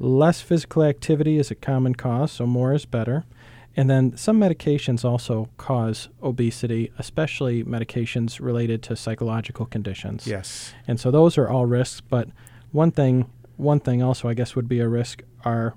Less 0.00 0.40
physical 0.40 0.82
activity 0.82 1.38
is 1.38 1.52
a 1.52 1.54
common 1.54 1.94
cause, 1.94 2.32
so 2.32 2.44
more 2.44 2.74
is 2.74 2.84
better. 2.84 3.24
And 3.76 3.88
then 3.88 4.16
some 4.16 4.40
medications 4.40 5.04
also 5.04 5.50
cause 5.56 6.08
obesity, 6.20 6.90
especially 6.98 7.62
medications 7.62 8.40
related 8.40 8.82
to 8.84 8.96
psychological 8.96 9.66
conditions. 9.66 10.26
Yes. 10.26 10.74
And 10.88 10.98
so 10.98 11.12
those 11.12 11.38
are 11.38 11.48
all 11.48 11.66
risks. 11.66 12.00
But 12.00 12.28
one 12.72 12.90
thing, 12.90 13.30
one 13.56 13.80
thing 13.80 14.02
also 14.02 14.28
I 14.28 14.34
guess 14.34 14.54
would 14.56 14.68
be 14.68 14.80
a 14.80 14.88
risk 14.88 15.22
are 15.44 15.74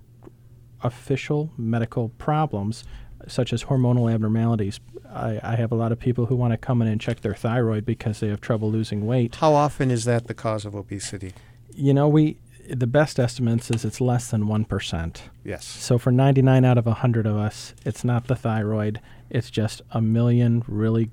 official 0.84 1.52
medical 1.58 2.10
problems 2.10 2.84
such 3.28 3.52
as 3.52 3.66
hormonal 3.66 4.12
abnormalities. 4.14 4.80
I, 5.10 5.40
I 5.42 5.56
have 5.56 5.72
a 5.72 5.76
lot 5.76 5.92
of 5.92 6.00
people 6.00 6.28
who 6.28 6.36
want 6.36 6.54
to 6.54 6.58
come 6.58 6.82
in 6.82 6.88
and 6.88 7.00
check 7.02 7.22
their 7.22 7.34
thyroid 7.34 7.86
because 7.86 8.20
they 8.20 8.28
have 8.28 8.42
trouble 8.42 8.72
losing 8.72 9.06
weight. 9.06 9.36
How 9.36 9.54
often 9.54 9.90
is 9.90 10.06
that 10.06 10.28
the 10.28 10.34
cause 10.34 10.66
of 10.66 10.76
obesity? 10.76 11.34
You 11.74 11.94
know, 11.94 12.08
we 12.08 12.38
the 12.70 12.88
best 12.88 13.18
estimates 13.18 13.72
is 13.72 13.86
it's 13.86 14.02
less 14.02 14.30
than 14.30 14.44
1%. 14.44 15.22
Yes. 15.46 15.66
So 15.66 15.98
for 15.98 16.12
99 16.12 16.66
out 16.66 16.78
of 16.78 16.86
100 16.86 17.26
of 17.26 17.38
us, 17.38 17.74
it's 17.86 18.04
not 18.04 18.28
the 18.28 18.36
thyroid, 18.36 19.00
it's 19.30 19.50
just 19.50 19.82
a 19.92 20.02
million 20.02 20.64
really 20.68 21.10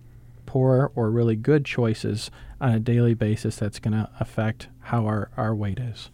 poor 0.46 0.90
or 0.96 1.10
really 1.10 1.36
good 1.36 1.64
choices 1.64 2.30
on 2.60 2.72
a 2.72 2.80
daily 2.80 3.14
basis 3.14 3.56
that's 3.56 3.78
going 3.78 3.94
to 3.94 4.10
affect 4.18 4.68
how 4.80 5.06
our, 5.06 5.30
our 5.36 5.54
weight 5.54 5.78
is. 5.78 6.10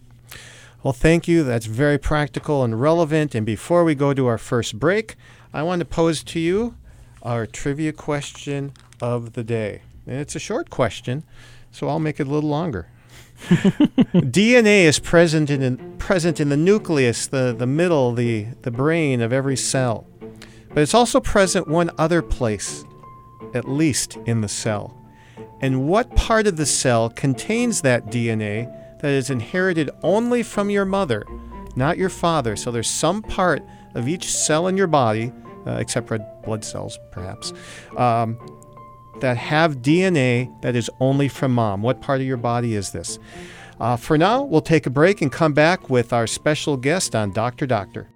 Well, 0.82 0.94
thank 0.94 1.28
you. 1.28 1.44
That's 1.44 1.66
very 1.66 1.99
practical 1.99 2.64
and 2.64 2.80
relevant. 2.80 3.34
And 3.34 3.44
before 3.44 3.84
we 3.84 3.94
go 3.94 4.14
to 4.14 4.26
our 4.26 4.38
first 4.38 4.78
break, 4.78 5.16
I 5.52 5.62
want 5.62 5.80
to 5.80 5.84
pose 5.84 6.25
to 6.25 6.40
you 6.40 6.75
our 7.22 7.46
trivia 7.46 7.92
question 7.92 8.72
of 9.02 9.34
the 9.34 9.44
day. 9.44 9.82
And 10.06 10.16
it's 10.16 10.34
a 10.34 10.38
short 10.38 10.70
question, 10.70 11.22
so 11.70 11.88
I'll 11.88 11.99
make 11.99 12.18
it 12.18 12.26
a 12.26 12.30
little 12.30 12.49
longer. 12.49 12.88
DNA 13.40 14.84
is 14.84 14.99
present 14.99 15.50
in 15.50 15.96
present 15.99 16.40
in 16.40 16.49
the 16.49 16.56
nucleus, 16.56 17.26
the, 17.26 17.54
the 17.56 17.66
middle, 17.66 18.12
the, 18.12 18.46
the 18.62 18.70
brain 18.70 19.20
of 19.20 19.34
every 19.34 19.56
cell. 19.56 20.06
But 20.70 20.78
it's 20.78 20.94
also 20.94 21.20
present 21.20 21.68
one 21.68 21.90
other 21.99 22.22
place, 22.22 22.84
at 23.52 23.68
least 23.68 24.16
in 24.25 24.40
the 24.40 24.49
cell. 24.49 24.96
And 25.60 25.88
what 25.88 26.16
part 26.16 26.46
of 26.46 26.56
the 26.56 26.66
cell 26.66 27.10
contains 27.10 27.82
that 27.82 28.06
DNA 28.06 28.79
that 29.00 29.11
is 29.11 29.30
inherited 29.30 29.90
only 30.02 30.42
from 30.42 30.71
your 30.71 30.85
mother, 30.85 31.25
not 31.76 31.99
your 31.99 32.09
father? 32.09 32.57
So 32.57 32.71
there's 32.71 32.90
some 32.90 33.23
part 33.23 33.62
of 33.95 34.09
each 34.09 34.30
cell 34.30 34.66
in 34.66 34.76
your 34.76 34.87
body, 34.87 35.33
uh, 35.66 35.73
except 35.73 36.11
red 36.11 36.25
blood 36.42 36.64
cells, 36.64 36.99
perhaps, 37.11 37.52
um, 37.97 38.38
that 39.21 39.37
have 39.37 39.76
DNA 39.76 40.50
that 40.62 40.76
is 40.76 40.90
only 41.00 41.28
from 41.28 41.52
mom. 41.52 41.83
What 41.83 42.00
part 42.00 42.21
of 42.21 42.26
your 42.26 42.37
body 42.37 42.75
is 42.75 42.92
this? 42.92 43.19
Uh, 43.78 43.97
for 43.97 44.19
now, 44.19 44.42
we'll 44.42 44.61
take 44.61 44.87
a 44.87 44.90
break 44.90 45.23
and 45.23 45.33
come 45.33 45.54
back 45.54 45.88
with 45.88 46.12
our 46.12 46.26
special 46.26 46.76
guest 46.76 47.14
on 47.14 47.33
Dr. 47.33 47.66
Doctor. 47.66 48.11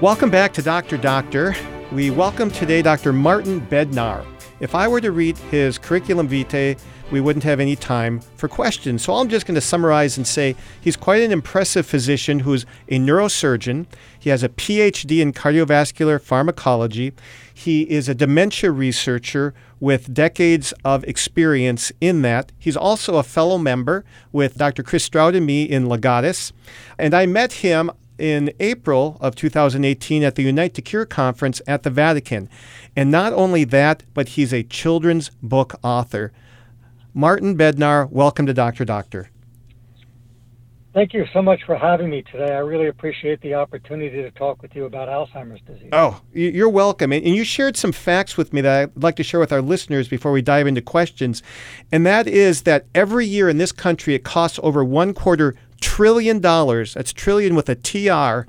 Welcome 0.00 0.30
back 0.30 0.52
to 0.52 0.62
Dr. 0.62 0.98
Doctor. 0.98 1.56
We 1.90 2.10
welcome 2.10 2.50
today 2.50 2.82
Dr. 2.82 3.14
Martin 3.14 3.60
Bednar. 3.60 4.26
If 4.58 4.74
I 4.74 4.88
were 4.88 5.02
to 5.02 5.12
read 5.12 5.36
his 5.36 5.76
curriculum 5.76 6.28
vitae, 6.28 6.76
we 7.10 7.20
wouldn't 7.20 7.44
have 7.44 7.60
any 7.60 7.76
time 7.76 8.20
for 8.36 8.48
questions. 8.48 9.04
So 9.04 9.12
I'm 9.14 9.28
just 9.28 9.46
going 9.46 9.54
to 9.54 9.60
summarize 9.60 10.16
and 10.16 10.26
say 10.26 10.56
he's 10.80 10.96
quite 10.96 11.22
an 11.22 11.30
impressive 11.30 11.86
physician 11.86 12.40
who's 12.40 12.64
a 12.88 12.98
neurosurgeon. 12.98 13.86
He 14.18 14.30
has 14.30 14.42
a 14.42 14.48
PhD 14.48 15.20
in 15.20 15.32
cardiovascular 15.32 16.20
pharmacology. 16.20 17.12
He 17.52 17.82
is 17.82 18.08
a 18.08 18.14
dementia 18.14 18.70
researcher 18.70 19.54
with 19.78 20.12
decades 20.12 20.72
of 20.84 21.04
experience 21.04 21.92
in 22.00 22.22
that. 22.22 22.50
He's 22.58 22.76
also 22.76 23.16
a 23.16 23.22
fellow 23.22 23.58
member 23.58 24.04
with 24.32 24.56
Dr. 24.56 24.82
Chris 24.82 25.04
Stroud 25.04 25.34
and 25.34 25.46
me 25.46 25.64
in 25.64 25.86
Legatus. 25.86 26.52
And 26.98 27.14
I 27.14 27.26
met 27.26 27.52
him 27.54 27.90
in 28.18 28.52
April 28.60 29.16
of 29.20 29.34
2018 29.34 30.22
at 30.22 30.34
the 30.34 30.42
Unite 30.42 30.74
to 30.74 30.82
Cure 30.82 31.06
conference 31.06 31.60
at 31.66 31.82
the 31.82 31.90
Vatican. 31.90 32.48
And 32.94 33.10
not 33.10 33.32
only 33.32 33.64
that, 33.64 34.02
but 34.14 34.30
he's 34.30 34.52
a 34.52 34.62
children's 34.62 35.30
book 35.42 35.74
author. 35.82 36.32
Martin 37.14 37.56
Bednar, 37.56 38.10
welcome 38.10 38.46
to 38.46 38.54
Dr. 38.54 38.84
Doctor. 38.84 39.30
Thank 40.96 41.12
you 41.12 41.26
so 41.34 41.42
much 41.42 41.60
for 41.66 41.76
having 41.76 42.08
me 42.08 42.22
today. 42.22 42.54
I 42.54 42.60
really 42.60 42.88
appreciate 42.88 43.42
the 43.42 43.52
opportunity 43.52 44.22
to 44.22 44.30
talk 44.30 44.62
with 44.62 44.74
you 44.74 44.86
about 44.86 45.10
Alzheimer's 45.10 45.60
disease. 45.66 45.90
Oh, 45.92 46.22
you're 46.32 46.70
welcome. 46.70 47.12
And 47.12 47.22
you 47.22 47.44
shared 47.44 47.76
some 47.76 47.92
facts 47.92 48.38
with 48.38 48.54
me 48.54 48.62
that 48.62 48.80
I'd 48.84 49.02
like 49.02 49.16
to 49.16 49.22
share 49.22 49.38
with 49.38 49.52
our 49.52 49.60
listeners 49.60 50.08
before 50.08 50.32
we 50.32 50.40
dive 50.40 50.66
into 50.66 50.80
questions. 50.80 51.42
And 51.92 52.06
that 52.06 52.26
is 52.26 52.62
that 52.62 52.86
every 52.94 53.26
year 53.26 53.50
in 53.50 53.58
this 53.58 53.72
country, 53.72 54.14
it 54.14 54.24
costs 54.24 54.58
over 54.62 54.82
one 54.82 55.12
quarter 55.12 55.54
trillion 55.80 56.40
dollars. 56.40 56.94
That's 56.94 57.12
trillion 57.12 57.54
with 57.54 57.68
a 57.68 57.74
TR 57.74 58.48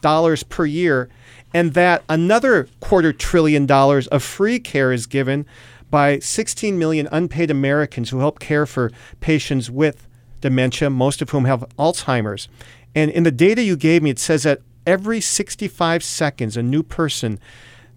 dollars 0.00 0.42
per 0.42 0.66
year. 0.66 1.08
And 1.54 1.74
that 1.74 2.04
another 2.08 2.68
quarter 2.80 3.12
trillion 3.12 3.66
dollars 3.66 4.06
of 4.08 4.22
free 4.22 4.58
care 4.58 4.92
is 4.92 5.06
given 5.06 5.46
by 5.90 6.18
16 6.18 6.78
million 6.78 7.08
unpaid 7.10 7.50
Americans 7.50 8.10
who 8.10 8.18
help 8.18 8.38
care 8.38 8.66
for 8.66 8.92
patients 9.20 9.70
with 9.70 10.06
dementia, 10.40 10.90
most 10.90 11.22
of 11.22 11.30
whom 11.30 11.46
have 11.46 11.64
Alzheimer's. 11.78 12.48
And 12.94 13.10
in 13.10 13.22
the 13.22 13.30
data 13.30 13.62
you 13.62 13.76
gave 13.76 14.02
me, 14.02 14.10
it 14.10 14.18
says 14.18 14.42
that 14.42 14.60
every 14.86 15.20
65 15.20 16.02
seconds, 16.02 16.56
a 16.56 16.62
new 16.62 16.82
person 16.82 17.40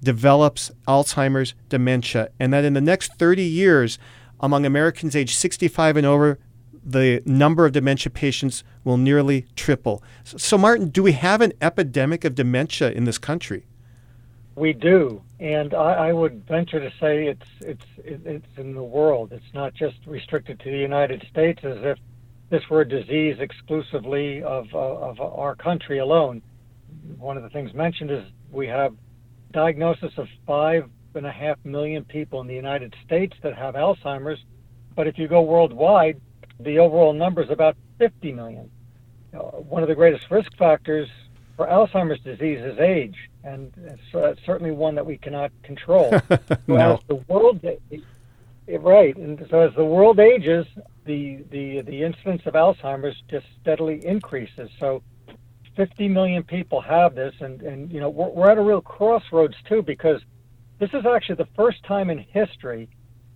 develops 0.01 0.71
Alzheimer's 0.87 1.53
dementia, 1.69 2.29
and 2.39 2.53
that 2.53 2.65
in 2.65 2.73
the 2.73 2.81
next 2.81 3.15
30 3.15 3.43
years, 3.43 3.99
among 4.39 4.65
Americans 4.65 5.15
aged 5.15 5.35
65 5.35 5.97
and 5.97 6.07
over, 6.07 6.39
the 6.83 7.21
number 7.25 7.65
of 7.65 7.73
dementia 7.73 8.11
patients 8.11 8.63
will 8.83 8.97
nearly 8.97 9.45
triple. 9.55 10.03
So, 10.23 10.57
Martin, 10.57 10.89
do 10.89 11.03
we 11.03 11.13
have 11.13 11.41
an 11.41 11.53
epidemic 11.61 12.25
of 12.25 12.35
dementia 12.35 12.91
in 12.91 13.05
this 13.05 13.17
country? 13.17 13.65
We 14.55 14.73
do, 14.73 15.21
and 15.39 15.73
I, 15.73 16.09
I 16.09 16.13
would 16.13 16.45
venture 16.45 16.79
to 16.79 16.89
say 16.99 17.27
it's 17.27 17.47
it's 17.61 17.85
it's 18.03 18.57
in 18.57 18.75
the 18.75 18.83
world. 18.83 19.31
It's 19.31 19.53
not 19.53 19.73
just 19.73 19.95
restricted 20.05 20.59
to 20.59 20.71
the 20.71 20.77
United 20.77 21.25
States, 21.29 21.61
as 21.63 21.77
if 21.81 21.97
this 22.49 22.61
were 22.69 22.81
a 22.81 22.87
disease 22.87 23.37
exclusively 23.39 24.43
of, 24.43 24.67
of, 24.73 25.19
of 25.19 25.21
our 25.21 25.55
country 25.55 25.99
alone. 25.99 26.41
One 27.17 27.37
of 27.37 27.43
the 27.43 27.49
things 27.49 27.73
mentioned 27.73 28.11
is 28.11 28.23
we 28.51 28.67
have 28.67 28.93
diagnosis 29.53 30.11
of 30.17 30.27
five 30.45 30.89
and 31.15 31.25
a 31.25 31.31
half 31.31 31.57
million 31.63 32.03
people 32.03 32.41
in 32.41 32.47
the 32.47 32.53
United 32.53 32.93
States 33.05 33.33
that 33.41 33.55
have 33.55 33.75
Alzheimer's, 33.75 34.39
but 34.95 35.07
if 35.07 35.17
you 35.17 35.29
go 35.29 35.41
worldwide, 35.41 36.19
the 36.63 36.79
overall 36.79 37.13
number 37.13 37.41
is 37.41 37.49
about 37.49 37.75
50 37.99 38.31
million. 38.33 38.69
Uh, 39.33 39.39
one 39.39 39.81
of 39.81 39.89
the 39.89 39.95
greatest 39.95 40.29
risk 40.29 40.55
factors 40.57 41.07
for 41.55 41.67
Alzheimer's 41.67 42.19
disease 42.21 42.59
is 42.59 42.79
age, 42.79 43.29
and 43.43 43.71
it's 43.77 44.41
certainly 44.45 44.71
one 44.71 44.95
that 44.95 45.05
we 45.05 45.17
cannot 45.17 45.51
control. 45.63 46.11
no. 46.67 46.93
As 46.95 46.99
the 47.07 47.15
world, 47.27 47.63
right, 48.67 49.15
and 49.15 49.45
so 49.49 49.59
as 49.61 49.73
the 49.75 49.85
world 49.85 50.19
ages, 50.19 50.65
the, 51.05 51.43
the, 51.49 51.81
the 51.81 52.03
incidence 52.03 52.41
of 52.45 52.53
Alzheimer's 52.53 53.21
just 53.29 53.45
steadily 53.61 54.05
increases. 54.05 54.69
So 54.79 55.01
50 55.75 56.07
million 56.09 56.43
people 56.43 56.81
have 56.81 57.15
this, 57.15 57.33
and, 57.39 57.61
and 57.61 57.91
you 57.91 57.99
know 57.99 58.09
we're, 58.09 58.29
we're 58.29 58.51
at 58.51 58.57
a 58.57 58.61
real 58.61 58.81
crossroads 58.81 59.55
too 59.67 59.81
because 59.81 60.21
this 60.79 60.89
is 60.93 61.05
actually 61.05 61.35
the 61.35 61.47
first 61.55 61.83
time 61.83 62.09
in 62.09 62.19
history 62.19 62.89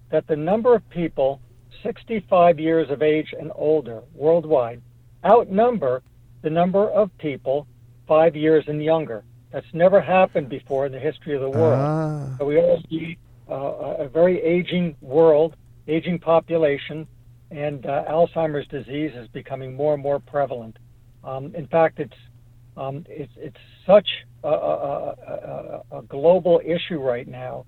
that 0.10 0.28
the 0.28 0.36
number 0.36 0.76
of 0.76 0.88
people 0.90 1.42
65 1.86 2.60
years 2.60 2.90
of 2.90 3.04
age 3.04 3.34
and 3.40 3.52
older 3.56 4.02
worldwide 4.16 4.82
outnumber 5.24 6.02
the 6.42 6.50
number 6.50 6.90
of 6.90 7.16
people 7.20 7.68
five 8.08 8.36
years 8.36 8.66
and 8.68 8.84
younger. 8.84 9.24
That's 9.52 9.72
never 9.74 10.02
happened 10.02 10.50
before 10.50 10.88
in 10.88 10.92
the 10.92 11.00
history 11.00 11.36
of 11.36 11.42
the 11.42 11.50
world. 11.50 11.80
Ah. 11.80 12.36
So 12.40 12.46
we 12.46 12.58
all 12.58 12.82
see 12.90 13.18
uh, 13.50 14.06
a 14.06 14.08
very 14.10 14.42
aging 14.42 14.96
world, 15.02 15.56
aging 15.88 16.20
population, 16.20 17.08
and 17.52 17.86
uh, 17.86 18.04
Alzheimer's 18.10 18.68
disease 18.68 19.12
is 19.16 19.28
becoming 19.30 19.76
more 19.76 19.94
and 19.94 20.02
more 20.02 20.20
prevalent. 20.20 20.78
Um, 21.24 21.54
in 21.56 21.68
fact, 21.68 22.00
it's 22.00 22.18
um, 22.78 23.06
it's 23.08 23.32
it's 23.38 23.58
such 23.86 24.08
a, 24.44 24.50
a, 24.50 25.16
a, 25.92 26.00
a, 26.00 26.02
global 26.04 26.62
issue 26.66 27.00
right 27.00 27.28
now 27.28 27.66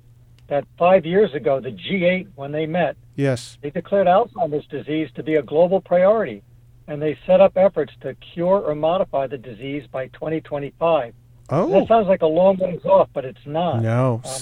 that 0.47 0.65
five 0.77 1.05
years 1.05 1.33
ago, 1.33 1.59
the 1.59 1.71
G8, 1.71 2.27
when 2.35 2.51
they 2.51 2.65
met, 2.65 2.95
yes, 3.15 3.57
they 3.61 3.69
declared 3.69 4.07
Alzheimer's 4.07 4.65
disease 4.67 5.09
to 5.15 5.23
be 5.23 5.35
a 5.35 5.43
global 5.43 5.81
priority, 5.81 6.41
and 6.87 7.01
they 7.01 7.17
set 7.25 7.41
up 7.41 7.57
efforts 7.57 7.93
to 8.01 8.15
cure 8.15 8.59
or 8.59 8.75
modify 8.75 9.27
the 9.27 9.37
disease 9.37 9.83
by 9.91 10.07
2025. 10.07 11.13
Oh, 11.49 11.67
that 11.79 11.87
sounds 11.87 12.07
like 12.07 12.21
a 12.21 12.27
long 12.27 12.57
ways 12.57 12.83
off, 12.85 13.09
but 13.13 13.25
it's 13.25 13.45
not. 13.45 13.81
No, 13.81 14.21
um, 14.25 14.41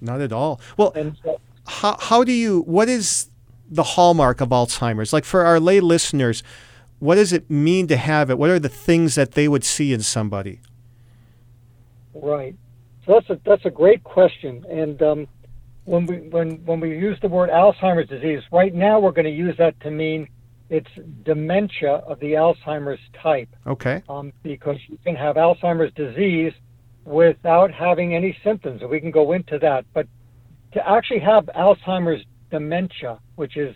not 0.00 0.20
at 0.20 0.32
all. 0.32 0.60
Well, 0.76 0.92
so, 1.24 1.40
how 1.66 1.96
how 1.98 2.24
do 2.24 2.32
you? 2.32 2.62
What 2.62 2.88
is 2.88 3.28
the 3.70 3.82
hallmark 3.82 4.40
of 4.40 4.50
Alzheimer's? 4.50 5.12
Like 5.12 5.24
for 5.24 5.44
our 5.44 5.58
lay 5.58 5.80
listeners, 5.80 6.42
what 6.98 7.14
does 7.14 7.32
it 7.32 7.50
mean 7.50 7.86
to 7.88 7.96
have 7.96 8.30
it? 8.30 8.38
What 8.38 8.50
are 8.50 8.58
the 8.58 8.68
things 8.68 9.14
that 9.14 9.32
they 9.32 9.48
would 9.48 9.64
see 9.64 9.92
in 9.92 10.02
somebody? 10.02 10.60
Right. 12.14 12.54
So 13.06 13.14
that's 13.14 13.30
a 13.30 13.40
that's 13.44 13.64
a 13.64 13.70
great 13.70 14.04
question. 14.04 14.64
And 14.70 15.02
um, 15.02 15.28
when 15.84 16.06
we 16.06 16.16
when 16.28 16.64
when 16.64 16.80
we 16.80 16.90
use 16.90 17.18
the 17.20 17.28
word 17.28 17.50
Alzheimer's 17.50 18.08
disease, 18.08 18.42
right 18.52 18.74
now 18.74 19.00
we're 19.00 19.12
going 19.12 19.24
to 19.24 19.30
use 19.30 19.56
that 19.58 19.78
to 19.80 19.90
mean 19.90 20.28
it's 20.70 20.90
dementia 21.24 21.96
of 22.06 22.18
the 22.20 22.32
Alzheimer's 22.32 23.00
type. 23.22 23.48
Okay. 23.66 24.02
Um, 24.08 24.32
because 24.42 24.78
you 24.88 24.98
can 25.04 25.16
have 25.16 25.36
Alzheimer's 25.36 25.92
disease 25.94 26.52
without 27.04 27.72
having 27.72 28.14
any 28.14 28.36
symptoms, 28.44 28.80
we 28.88 29.00
can 29.00 29.10
go 29.10 29.32
into 29.32 29.58
that. 29.58 29.84
But 29.92 30.06
to 30.72 30.88
actually 30.88 31.20
have 31.20 31.44
Alzheimer's 31.46 32.24
dementia, 32.50 33.18
which 33.34 33.56
is 33.56 33.74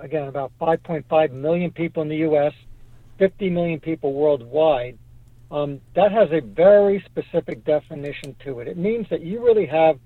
again 0.00 0.28
about 0.28 0.52
5.5 0.60 1.32
million 1.32 1.70
people 1.70 2.02
in 2.02 2.08
the 2.08 2.16
U.S., 2.18 2.52
50 3.18 3.50
million 3.50 3.78
people 3.78 4.14
worldwide, 4.14 4.98
um, 5.50 5.80
that 5.94 6.10
has 6.12 6.30
a 6.32 6.40
very 6.40 7.04
specific 7.06 7.64
definition 7.64 8.34
to 8.44 8.60
it. 8.60 8.68
It 8.68 8.78
means 8.78 9.06
that 9.10 9.20
you 9.20 9.44
really 9.44 9.66
have 9.66 9.98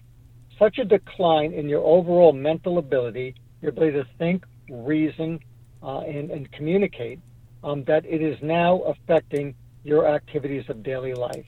such 0.59 0.79
a 0.79 0.85
decline 0.85 1.53
in 1.53 1.69
your 1.69 1.85
overall 1.85 2.33
mental 2.33 2.79
ability, 2.79 3.35
your 3.61 3.71
ability 3.71 3.99
to 3.99 4.07
think, 4.19 4.45
reason, 4.71 5.41
uh, 5.83 6.01
and, 6.01 6.31
and, 6.31 6.51
communicate, 6.53 7.21
um, 7.63 7.85
that 7.85 8.05
it 8.07 8.23
is 8.23 8.37
now 8.43 8.81
affecting 8.81 9.55
your 9.85 10.09
activities 10.09 10.65
of 10.69 10.83
daily 10.83 11.15
life. 11.15 11.47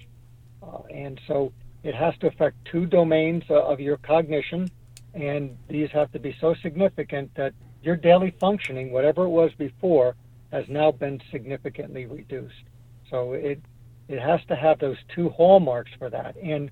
Uh, 0.62 0.83
and 0.91 1.21
so 1.27 1.53
it 1.83 1.95
has 1.95 2.17
to 2.19 2.27
affect 2.27 2.57
two 2.71 2.87
domains 2.87 3.43
uh, 3.50 3.55
of 3.65 3.81
your 3.81 3.97
cognition, 3.97 4.71
and 5.15 5.57
these 5.69 5.91
have 5.91 6.12
to 6.12 6.19
be 6.19 6.37
so 6.41 6.55
significant 6.62 7.35
that 7.35 7.53
your 7.83 7.97
daily 7.97 8.35
functioning, 8.38 8.93
whatever 8.93 9.25
it 9.25 9.31
was 9.31 9.53
before, 9.55 10.15
has 10.53 10.65
now 10.69 10.91
been 10.93 11.21
significantly 11.31 12.07
reduced. 12.07 12.65
So 13.11 13.33
it 13.33 13.61
it 14.09 14.21
has 14.21 14.41
to 14.49 14.57
have 14.57 14.79
those 14.79 14.97
two 15.15 15.29
hallmarks 15.31 15.91
for 15.99 16.09
that. 16.09 16.37
And 16.37 16.71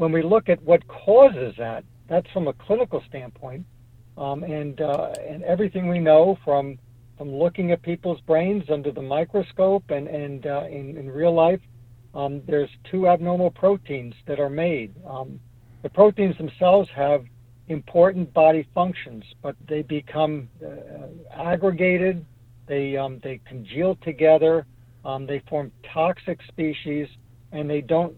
when 0.00 0.12
we 0.12 0.22
look 0.22 0.48
at 0.48 0.62
what 0.62 0.80
causes 0.88 1.54
that, 1.58 1.84
that's 2.08 2.26
from 2.32 2.48
a 2.48 2.54
clinical 2.54 3.02
standpoint, 3.06 3.66
um, 4.16 4.42
and 4.44 4.80
uh, 4.80 5.12
and 5.28 5.42
everything 5.42 5.90
we 5.90 5.98
know 5.98 6.38
from 6.42 6.78
from 7.18 7.30
looking 7.34 7.70
at 7.70 7.82
people's 7.82 8.20
brains 8.22 8.64
under 8.70 8.90
the 8.90 9.02
microscope 9.02 9.84
and 9.90 10.08
and 10.08 10.46
uh, 10.46 10.64
in, 10.70 10.96
in 10.96 11.10
real 11.10 11.34
life, 11.34 11.60
um, 12.14 12.40
there's 12.46 12.70
two 12.90 13.08
abnormal 13.08 13.50
proteins 13.50 14.14
that 14.26 14.40
are 14.40 14.48
made. 14.48 14.90
Um, 15.06 15.38
the 15.82 15.90
proteins 15.90 16.34
themselves 16.38 16.88
have 16.96 17.26
important 17.68 18.32
body 18.32 18.66
functions, 18.74 19.22
but 19.42 19.54
they 19.68 19.82
become 19.82 20.48
uh, 20.64 21.42
aggregated, 21.42 22.24
they, 22.66 22.96
um, 22.96 23.20
they 23.22 23.38
congeal 23.46 23.96
together, 24.02 24.66
um, 25.04 25.26
they 25.26 25.42
form 25.48 25.70
toxic 25.92 26.40
species, 26.48 27.06
and 27.52 27.68
they 27.68 27.82
don't 27.82 28.16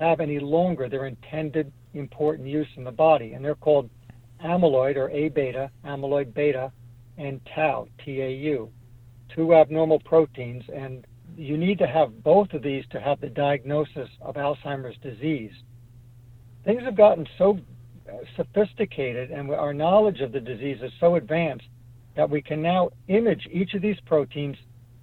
have 0.00 0.20
any 0.20 0.38
longer 0.38 0.88
their 0.88 1.06
intended 1.06 1.72
important 1.94 2.48
use 2.48 2.68
in 2.76 2.84
the 2.84 2.90
body. 2.90 3.32
And 3.32 3.44
they're 3.44 3.54
called 3.54 3.90
amyloid 4.44 4.96
or 4.96 5.10
A 5.10 5.28
beta, 5.28 5.70
amyloid 5.84 6.34
beta, 6.34 6.72
and 7.18 7.40
tau, 7.54 7.86
TAU, 8.04 8.68
two 9.34 9.54
abnormal 9.54 10.00
proteins. 10.00 10.64
And 10.74 11.06
you 11.36 11.56
need 11.56 11.78
to 11.78 11.86
have 11.86 12.22
both 12.22 12.52
of 12.52 12.62
these 12.62 12.84
to 12.90 13.00
have 13.00 13.20
the 13.20 13.28
diagnosis 13.28 14.08
of 14.20 14.36
Alzheimer's 14.36 14.96
disease. 15.02 15.52
Things 16.64 16.82
have 16.82 16.96
gotten 16.96 17.26
so 17.38 17.58
sophisticated 18.36 19.30
and 19.30 19.50
our 19.50 19.72
knowledge 19.72 20.20
of 20.20 20.32
the 20.32 20.40
disease 20.40 20.78
is 20.82 20.92
so 20.98 21.14
advanced 21.14 21.66
that 22.16 22.28
we 22.28 22.42
can 22.42 22.60
now 22.60 22.90
image 23.08 23.46
each 23.52 23.74
of 23.74 23.82
these 23.82 23.98
proteins 24.04 24.56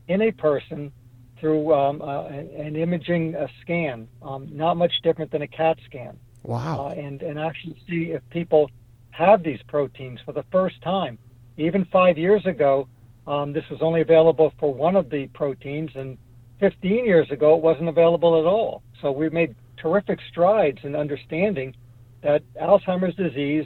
in 0.07 0.23
a 0.23 0.31
person 0.31 0.91
through 1.39 1.73
um, 1.73 2.01
uh, 2.01 2.27
an 2.27 2.75
imaging 2.75 3.35
uh, 3.35 3.47
scan, 3.61 4.07
um, 4.21 4.47
not 4.51 4.75
much 4.75 4.93
different 5.03 5.31
than 5.31 5.41
a 5.41 5.47
CAT 5.47 5.77
scan. 5.85 6.17
Wow. 6.43 6.87
Uh, 6.87 6.99
and, 6.99 7.21
and 7.21 7.37
actually 7.37 7.81
see 7.87 8.11
if 8.11 8.21
people 8.29 8.69
have 9.11 9.43
these 9.43 9.59
proteins 9.67 10.19
for 10.25 10.31
the 10.31 10.43
first 10.51 10.81
time. 10.81 11.17
Even 11.57 11.85
five 11.85 12.17
years 12.17 12.45
ago, 12.45 12.87
um, 13.25 13.51
this 13.51 13.63
was 13.69 13.81
only 13.81 14.01
available 14.01 14.53
for 14.59 14.73
one 14.73 14.95
of 14.95 15.09
the 15.09 15.27
proteins, 15.33 15.91
and 15.95 16.17
15 16.59 17.05
years 17.05 17.29
ago, 17.31 17.55
it 17.55 17.61
wasn't 17.61 17.89
available 17.89 18.39
at 18.39 18.45
all. 18.45 18.83
So 19.01 19.11
we've 19.11 19.33
made 19.33 19.55
terrific 19.77 20.19
strides 20.29 20.79
in 20.83 20.95
understanding 20.95 21.75
that 22.23 22.41
Alzheimer's 22.55 23.15
disease 23.15 23.65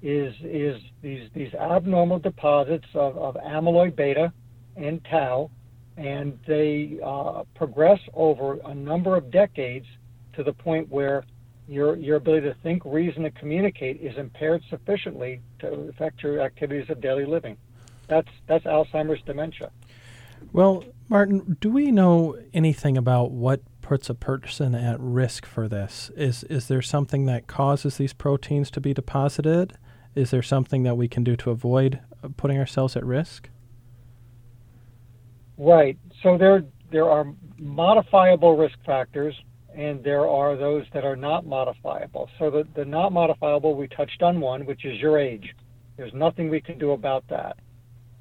is 0.00 0.32
is 0.44 0.80
these 1.02 1.28
these 1.34 1.52
abnormal 1.54 2.20
deposits 2.20 2.86
of, 2.94 3.16
of 3.18 3.34
amyloid 3.36 3.96
beta 3.96 4.32
and 4.76 5.04
tau, 5.10 5.50
and 5.98 6.38
they 6.46 6.98
uh, 7.04 7.42
progress 7.54 7.98
over 8.14 8.58
a 8.64 8.74
number 8.74 9.16
of 9.16 9.30
decades 9.30 9.86
to 10.34 10.44
the 10.44 10.52
point 10.52 10.88
where 10.88 11.24
your 11.68 11.96
your 11.96 12.16
ability 12.16 12.46
to 12.46 12.54
think, 12.62 12.82
reason, 12.84 13.24
and 13.24 13.34
communicate 13.34 14.00
is 14.00 14.16
impaired 14.16 14.62
sufficiently 14.70 15.40
to 15.58 15.68
affect 15.90 16.22
your 16.22 16.40
activities 16.40 16.88
of 16.88 17.00
daily 17.00 17.26
living. 17.26 17.56
That's 18.06 18.28
that's 18.46 18.64
Alzheimer's 18.64 19.20
dementia. 19.26 19.70
Well, 20.52 20.84
Martin, 21.08 21.56
do 21.60 21.70
we 21.70 21.90
know 21.90 22.38
anything 22.54 22.96
about 22.96 23.32
what 23.32 23.60
puts 23.82 24.08
a 24.08 24.14
person 24.14 24.74
at 24.74 24.98
risk 25.00 25.44
for 25.44 25.68
this? 25.68 26.10
Is 26.16 26.44
is 26.44 26.68
there 26.68 26.80
something 26.80 27.26
that 27.26 27.48
causes 27.48 27.96
these 27.96 28.12
proteins 28.12 28.70
to 28.70 28.80
be 28.80 28.94
deposited? 28.94 29.76
Is 30.14 30.30
there 30.30 30.42
something 30.42 30.84
that 30.84 30.96
we 30.96 31.08
can 31.08 31.24
do 31.24 31.36
to 31.36 31.50
avoid 31.50 32.00
uh, 32.22 32.28
putting 32.36 32.58
ourselves 32.58 32.96
at 32.96 33.04
risk? 33.04 33.50
Right. 35.58 35.98
So 36.22 36.38
there 36.38 36.64
there 36.90 37.10
are 37.10 37.26
modifiable 37.58 38.56
risk 38.56 38.78
factors 38.86 39.34
and 39.74 40.02
there 40.02 40.26
are 40.26 40.56
those 40.56 40.84
that 40.94 41.04
are 41.04 41.16
not 41.16 41.44
modifiable. 41.44 42.28
So 42.38 42.50
the, 42.50 42.66
the 42.74 42.84
not 42.84 43.12
modifiable, 43.12 43.76
we 43.76 43.86
touched 43.88 44.22
on 44.22 44.40
one, 44.40 44.64
which 44.64 44.84
is 44.84 44.98
your 44.98 45.18
age. 45.18 45.54
There's 45.96 46.14
nothing 46.14 46.48
we 46.48 46.60
can 46.60 46.78
do 46.78 46.92
about 46.92 47.24
that. 47.28 47.58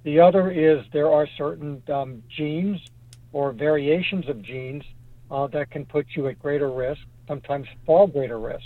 The 0.03 0.19
other 0.19 0.51
is 0.51 0.85
there 0.93 1.09
are 1.11 1.27
certain 1.37 1.81
um, 1.91 2.21
genes 2.35 2.79
or 3.33 3.53
variations 3.53 4.27
of 4.29 4.41
genes 4.41 4.83
uh, 5.31 5.47
that 5.47 5.71
can 5.71 5.85
put 5.85 6.05
you 6.15 6.27
at 6.27 6.39
greater 6.39 6.71
risk, 6.71 7.01
sometimes 7.27 7.67
far 7.85 8.07
greater 8.07 8.39
risk. 8.39 8.65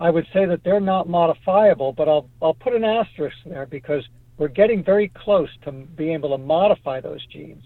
I 0.00 0.10
would 0.10 0.26
say 0.32 0.46
that 0.46 0.62
they're 0.64 0.80
not 0.80 1.08
modifiable, 1.08 1.92
but 1.92 2.08
I'll, 2.08 2.28
I'll 2.42 2.54
put 2.54 2.74
an 2.74 2.84
asterisk 2.84 3.36
there 3.46 3.66
because 3.66 4.04
we're 4.36 4.48
getting 4.48 4.84
very 4.84 5.08
close 5.08 5.48
to 5.64 5.72
being 5.72 6.12
able 6.12 6.30
to 6.30 6.38
modify 6.38 7.00
those 7.00 7.24
genes. 7.26 7.64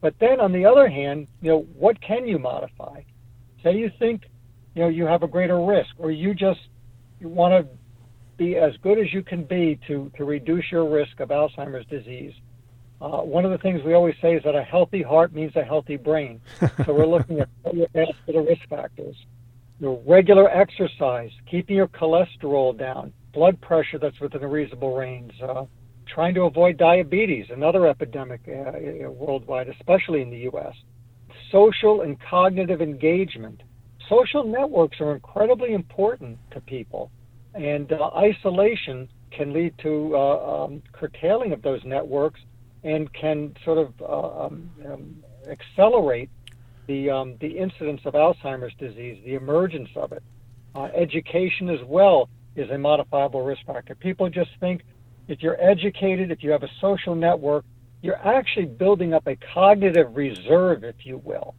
But 0.00 0.14
then 0.18 0.40
on 0.40 0.52
the 0.52 0.64
other 0.64 0.88
hand, 0.88 1.28
you 1.42 1.50
know, 1.50 1.66
what 1.74 2.00
can 2.00 2.26
you 2.26 2.38
modify? 2.38 3.02
Say 3.62 3.76
you 3.76 3.90
think, 3.98 4.22
you 4.74 4.82
know, 4.82 4.88
you 4.88 5.04
have 5.04 5.22
a 5.22 5.28
greater 5.28 5.60
risk, 5.60 5.90
or 5.98 6.10
you 6.10 6.34
just 6.34 6.60
you 7.20 7.28
want 7.28 7.52
to 7.52 7.70
be 8.38 8.56
as 8.56 8.72
good 8.82 8.98
as 8.98 9.12
you 9.12 9.22
can 9.22 9.44
be 9.44 9.78
to, 9.86 10.10
to 10.16 10.24
reduce 10.24 10.64
your 10.72 10.88
risk 10.88 11.20
of 11.20 11.28
Alzheimer's 11.28 11.84
disease. 11.86 12.32
Uh, 13.00 13.18
one 13.18 13.44
of 13.44 13.50
the 13.50 13.58
things 13.58 13.82
we 13.84 13.92
always 13.92 14.14
say 14.22 14.34
is 14.34 14.42
that 14.44 14.54
a 14.54 14.62
healthy 14.62 15.02
heart 15.02 15.34
means 15.34 15.54
a 15.56 15.62
healthy 15.62 15.96
brain. 15.96 16.40
so 16.86 16.94
we're 16.94 17.06
looking 17.06 17.40
at 17.40 17.48
your 17.72 17.86
vascular 17.94 18.42
risk 18.42 18.66
factors. 18.68 19.16
Your 19.78 20.02
regular 20.06 20.50
exercise, 20.50 21.30
keeping 21.50 21.76
your 21.76 21.88
cholesterol 21.88 22.76
down, 22.76 23.12
blood 23.32 23.60
pressure 23.60 23.98
that's 23.98 24.20
within 24.20 24.42
a 24.42 24.48
reasonable 24.48 24.96
range, 24.96 25.32
uh, 25.42 25.64
trying 26.12 26.34
to 26.34 26.42
avoid 26.42 26.76
diabetes, 26.76 27.46
another 27.50 27.86
epidemic 27.86 28.40
uh, 28.48 28.52
uh 28.52 29.10
worldwide, 29.10 29.68
especially 29.68 30.22
in 30.22 30.30
the 30.30 30.38
U.S. 30.50 30.74
Social 31.50 32.02
and 32.02 32.18
cognitive 32.20 32.80
engagement. 32.80 33.62
Social 34.08 34.44
networks 34.44 35.00
are 35.00 35.14
incredibly 35.14 35.72
important 35.72 36.38
to 36.52 36.60
people, 36.60 37.10
and 37.54 37.92
uh, 37.92 38.10
isolation 38.16 39.08
can 39.30 39.52
lead 39.52 39.74
to 39.78 40.16
uh, 40.16 40.64
um, 40.64 40.82
curtailing 40.92 41.52
of 41.52 41.62
those 41.62 41.80
networks 41.84 42.40
and 42.82 43.12
can 43.12 43.54
sort 43.64 43.78
of 43.78 43.92
uh, 44.00 44.46
um, 44.46 44.70
um, 44.90 45.16
accelerate 45.48 46.30
the 46.86 47.10
um, 47.10 47.36
the 47.40 47.58
incidence 47.58 48.00
of 48.04 48.14
Alzheimer's 48.14 48.74
disease, 48.78 49.22
the 49.24 49.34
emergence 49.34 49.90
of 49.96 50.12
it. 50.12 50.22
Uh, 50.74 50.88
education 50.96 51.68
as 51.68 51.80
well 51.84 52.28
is 52.56 52.70
a 52.70 52.78
modifiable 52.78 53.44
risk 53.44 53.64
factor. 53.66 53.94
People 53.94 54.28
just 54.28 54.50
think 54.60 54.82
if 55.30 55.42
you're 55.42 55.60
educated, 55.62 56.30
if 56.30 56.42
you 56.42 56.50
have 56.50 56.62
a 56.62 56.70
social 56.80 57.14
network, 57.14 57.64
you're 58.02 58.16
actually 58.26 58.66
building 58.66 59.14
up 59.14 59.26
a 59.26 59.36
cognitive 59.54 60.16
reserve, 60.16 60.84
if 60.84 61.04
you 61.04 61.18
will. 61.18 61.54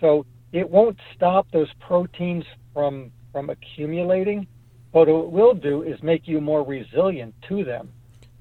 So 0.00 0.26
it 0.52 0.68
won't 0.68 0.98
stop 1.14 1.46
those 1.52 1.68
proteins 1.80 2.44
from 2.72 3.12
from 3.32 3.50
accumulating. 3.50 4.46
But 4.92 5.08
what 5.08 5.24
it 5.24 5.30
will 5.30 5.54
do 5.54 5.82
is 5.82 6.02
make 6.02 6.28
you 6.28 6.40
more 6.40 6.62
resilient 6.62 7.34
to 7.48 7.64
them. 7.64 7.90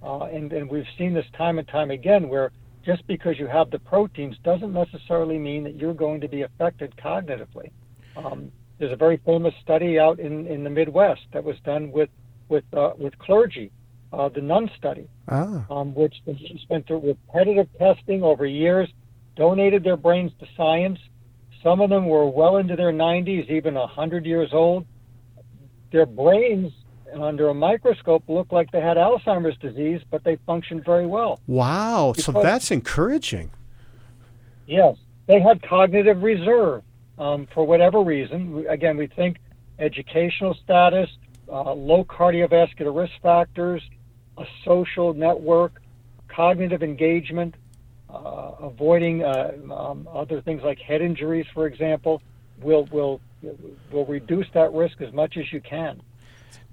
Uh, 0.03 0.23
and, 0.23 0.51
and 0.51 0.69
we've 0.69 0.87
seen 0.97 1.13
this 1.13 1.25
time 1.37 1.59
and 1.59 1.67
time 1.67 1.91
again 1.91 2.27
where 2.27 2.51
just 2.85 3.05
because 3.07 3.39
you 3.39 3.47
have 3.47 3.69
the 3.69 3.79
proteins 3.79 4.35
doesn't 4.43 4.73
necessarily 4.73 5.37
mean 5.37 5.63
that 5.63 5.75
you're 5.75 5.93
going 5.93 6.19
to 6.19 6.27
be 6.27 6.41
affected 6.41 6.93
cognitively. 6.97 7.71
Um, 8.17 8.51
there's 8.79 8.91
a 8.91 8.97
very 8.97 9.17
famous 9.25 9.53
study 9.61 9.99
out 9.99 10.19
in, 10.19 10.47
in 10.47 10.63
the 10.63 10.69
Midwest 10.69 11.21
that 11.33 11.43
was 11.43 11.55
done 11.63 11.91
with 11.91 12.09
with 12.49 12.65
uh, 12.73 12.91
with 12.97 13.17
clergy, 13.19 13.71
uh, 14.13 14.29
the 14.29 14.41
Nun 14.41 14.69
study, 14.77 15.07
ah. 15.29 15.65
um, 15.69 15.93
which 15.95 16.15
spent 16.63 16.87
through 16.87 16.99
repetitive 16.99 17.67
testing 17.77 18.23
over 18.23 18.45
years, 18.45 18.89
donated 19.35 19.83
their 19.83 19.97
brains 19.97 20.31
to 20.39 20.47
science. 20.57 20.99
Some 21.63 21.79
of 21.79 21.89
them 21.89 22.07
were 22.07 22.27
well 22.27 22.57
into 22.57 22.75
their 22.75 22.91
90s, 22.91 23.49
even 23.49 23.75
100 23.75 24.25
years 24.25 24.49
old. 24.51 24.85
Their 25.91 26.05
brains 26.05 26.73
under 27.13 27.49
a 27.49 27.53
microscope 27.53 28.23
looked 28.27 28.53
like 28.53 28.71
they 28.71 28.81
had 28.81 28.97
Alzheimer's 28.97 29.57
disease, 29.57 30.01
but 30.09 30.23
they 30.23 30.37
functioned 30.45 30.85
very 30.85 31.05
well. 31.05 31.39
Wow. 31.47 32.13
So 32.17 32.31
that's 32.31 32.71
encouraging. 32.71 33.51
Yes, 34.65 34.95
they 35.27 35.41
had 35.41 35.61
cognitive 35.61 36.23
reserve 36.23 36.83
um, 37.17 37.47
for 37.53 37.65
whatever 37.65 38.01
reason. 38.01 38.65
Again, 38.69 38.97
we 38.97 39.07
think 39.07 39.37
educational 39.79 40.53
status, 40.63 41.09
uh, 41.51 41.73
low 41.73 42.05
cardiovascular 42.05 42.95
risk 42.95 43.13
factors, 43.21 43.81
a 44.37 44.45
social 44.65 45.13
network, 45.13 45.81
cognitive 46.27 46.83
engagement, 46.83 47.55
uh, 48.09 48.51
avoiding 48.59 49.23
uh, 49.23 49.51
um, 49.73 50.07
other 50.13 50.41
things 50.41 50.61
like 50.63 50.79
head 50.79 51.01
injuries, 51.01 51.45
for 51.53 51.67
example, 51.67 52.21
will 52.61 52.85
will 52.91 53.21
will 53.91 54.05
reduce 54.05 54.47
that 54.53 54.71
risk 54.73 55.01
as 55.01 55.13
much 55.13 55.37
as 55.37 55.51
you 55.51 55.61
can. 55.61 56.01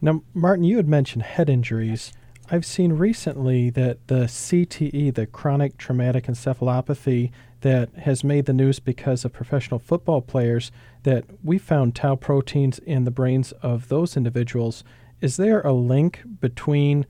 Now, 0.00 0.22
Martin, 0.34 0.64
you 0.64 0.76
had 0.76 0.88
mentioned 0.88 1.22
head 1.22 1.48
injuries. 1.48 2.12
I've 2.50 2.64
seen 2.64 2.94
recently 2.94 3.68
that 3.70 4.06
the 4.06 4.24
CTE, 4.24 5.14
the 5.14 5.26
chronic 5.26 5.76
traumatic 5.76 6.26
encephalopathy, 6.26 7.30
that 7.60 7.90
has 7.94 8.24
made 8.24 8.46
the 8.46 8.52
news 8.52 8.78
because 8.78 9.24
of 9.24 9.32
professional 9.32 9.78
football 9.78 10.22
players, 10.22 10.70
that 11.02 11.24
we 11.42 11.58
found 11.58 11.94
tau 11.94 12.14
proteins 12.14 12.78
in 12.78 13.04
the 13.04 13.10
brains 13.10 13.52
of 13.60 13.88
those 13.88 14.16
individuals. 14.16 14.84
Is 15.20 15.36
there 15.36 15.60
a 15.60 15.72
link 15.72 16.22
between 16.40 17.04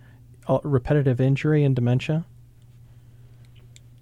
repetitive 0.64 1.20
injury 1.20 1.64
and 1.64 1.74
dementia? 1.76 2.24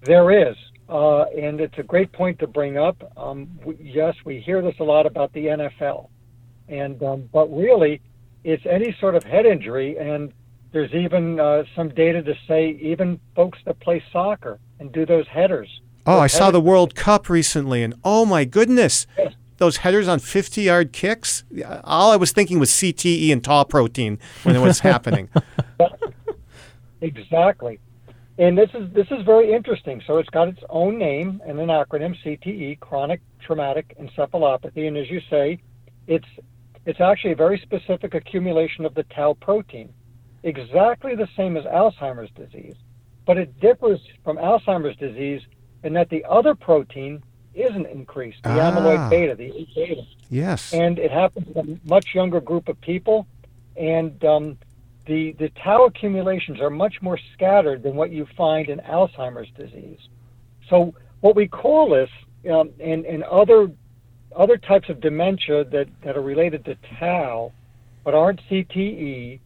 There 0.03 0.31
is, 0.49 0.55
uh, 0.89 1.23
and 1.23 1.59
it's 1.59 1.77
a 1.77 1.83
great 1.83 2.11
point 2.11 2.39
to 2.39 2.47
bring 2.47 2.77
up. 2.77 3.11
Um, 3.17 3.45
w- 3.59 3.77
yes, 3.81 4.15
we 4.25 4.39
hear 4.39 4.61
this 4.61 4.75
a 4.79 4.83
lot 4.83 5.05
about 5.05 5.33
the 5.33 5.45
NFL, 5.47 6.09
and 6.69 7.01
um, 7.03 7.29
but 7.33 7.47
really, 7.53 7.99
it's 8.43 8.63
any 8.69 8.95
sort 8.99 9.15
of 9.15 9.23
head 9.23 9.45
injury, 9.45 9.97
and 9.97 10.31
there's 10.71 10.93
even 10.93 11.39
uh, 11.39 11.63
some 11.75 11.89
data 11.89 12.21
to 12.23 12.33
say 12.47 12.69
even 12.81 13.19
folks 13.35 13.59
that 13.65 13.79
play 13.79 14.01
soccer 14.13 14.59
and 14.79 14.91
do 14.91 15.05
those 15.05 15.27
headers. 15.27 15.67
Oh, 16.05 16.19
I 16.19 16.27
saw 16.27 16.45
headers- 16.45 16.53
the 16.53 16.61
World 16.61 16.95
Cup 16.95 17.27
recently, 17.29 17.83
and 17.83 17.93
oh 18.05 18.25
my 18.25 18.45
goodness, 18.45 19.07
Yes. 19.17 19.33
those 19.57 19.77
headers 19.77 20.07
on 20.07 20.19
50 20.19 20.61
yard 20.61 20.93
kicks. 20.93 21.43
All 21.83 22.11
I 22.11 22.15
was 22.15 22.31
thinking 22.31 22.59
was 22.59 22.69
CTE 22.69 23.31
and 23.33 23.43
tau 23.43 23.63
protein 23.65 24.19
when 24.43 24.55
it 24.55 24.59
was 24.61 24.79
happening. 24.91 25.27
Exactly. 27.01 27.79
And 28.39 28.57
this 28.57 28.69
is 28.73 28.91
this 28.93 29.07
is 29.11 29.23
very 29.25 29.51
interesting. 29.51 30.01
So 30.05 30.17
it's 30.17 30.29
got 30.29 30.47
its 30.47 30.61
own 30.69 30.97
name 30.97 31.41
and 31.45 31.59
an 31.59 31.69
acronym 31.69 32.15
CTE, 32.23 32.79
chronic 32.79 33.21
traumatic 33.39 33.95
encephalopathy, 33.99 34.87
and 34.87 34.95
as 34.97 35.09
you 35.09 35.21
say, 35.29 35.59
it's 36.05 36.27
it's 36.85 37.01
actually 37.01 37.31
a 37.31 37.35
very 37.35 37.57
specific 37.59 38.13
accumulation 38.13 38.85
of 38.85 38.93
the 38.93 39.03
tau 39.03 39.33
protein, 39.41 39.91
exactly 40.43 41.15
the 41.15 41.27
same 41.35 41.57
as 41.57 41.65
Alzheimer's 41.65 42.29
disease, 42.31 42.75
but 43.25 43.37
it 43.37 43.59
differs 43.59 43.99
from 44.23 44.37
Alzheimer's 44.37 44.95
disease 44.97 45.41
in 45.83 45.93
that 45.93 46.09
the 46.09 46.23
other 46.25 46.53
protein 46.55 47.23
isn't 47.55 47.87
increased, 47.87 48.43
the 48.43 48.49
Ah. 48.51 48.71
amyloid 48.71 49.09
beta, 49.09 49.35
the 49.35 49.47
A 49.49 49.65
beta 49.75 50.01
Yes. 50.29 50.73
and 50.73 50.99
it 50.99 51.11
happens 51.11 51.47
in 51.55 51.57
a 51.83 51.89
much 51.89 52.13
younger 52.13 52.39
group 52.39 52.69
of 52.69 52.79
people. 52.81 53.25
And 53.75 54.23
um, 54.23 54.57
the 55.07 55.33
the 55.39 55.49
tau 55.63 55.85
accumulations 55.85 56.59
are 56.59 56.69
much 56.69 57.01
more 57.01 57.19
scattered 57.33 57.83
than 57.83 57.95
what 57.95 58.11
you 58.11 58.27
find 58.37 58.69
in 58.69 58.79
Alzheimer's 58.79 59.49
disease. 59.57 59.99
So 60.69 60.93
what 61.21 61.35
we 61.35 61.47
call 61.47 61.89
this, 61.89 62.09
um, 62.51 62.71
and 62.79 63.05
and 63.05 63.23
other 63.23 63.71
other 64.35 64.57
types 64.57 64.89
of 64.89 65.01
dementia 65.01 65.63
that, 65.65 65.87
that 66.03 66.15
are 66.15 66.21
related 66.21 66.63
to 66.65 66.75
tau, 66.99 67.51
but 68.03 68.13
aren't 68.13 68.39
CTE, 68.49 69.39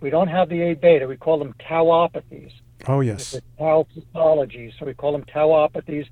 we 0.00 0.10
don't 0.10 0.28
have 0.28 0.48
the 0.48 0.60
A 0.62 0.74
beta. 0.74 1.06
We 1.08 1.16
call 1.16 1.38
them 1.38 1.54
tauopathies 1.68 2.52
oh, 2.88 3.00
yes. 3.00 3.36
tau 3.58 3.86
pathologies. 3.94 4.72
So 4.78 4.86
we 4.86 4.94
call 4.94 5.12
them 5.12 5.24
tauopathies. 5.24 6.06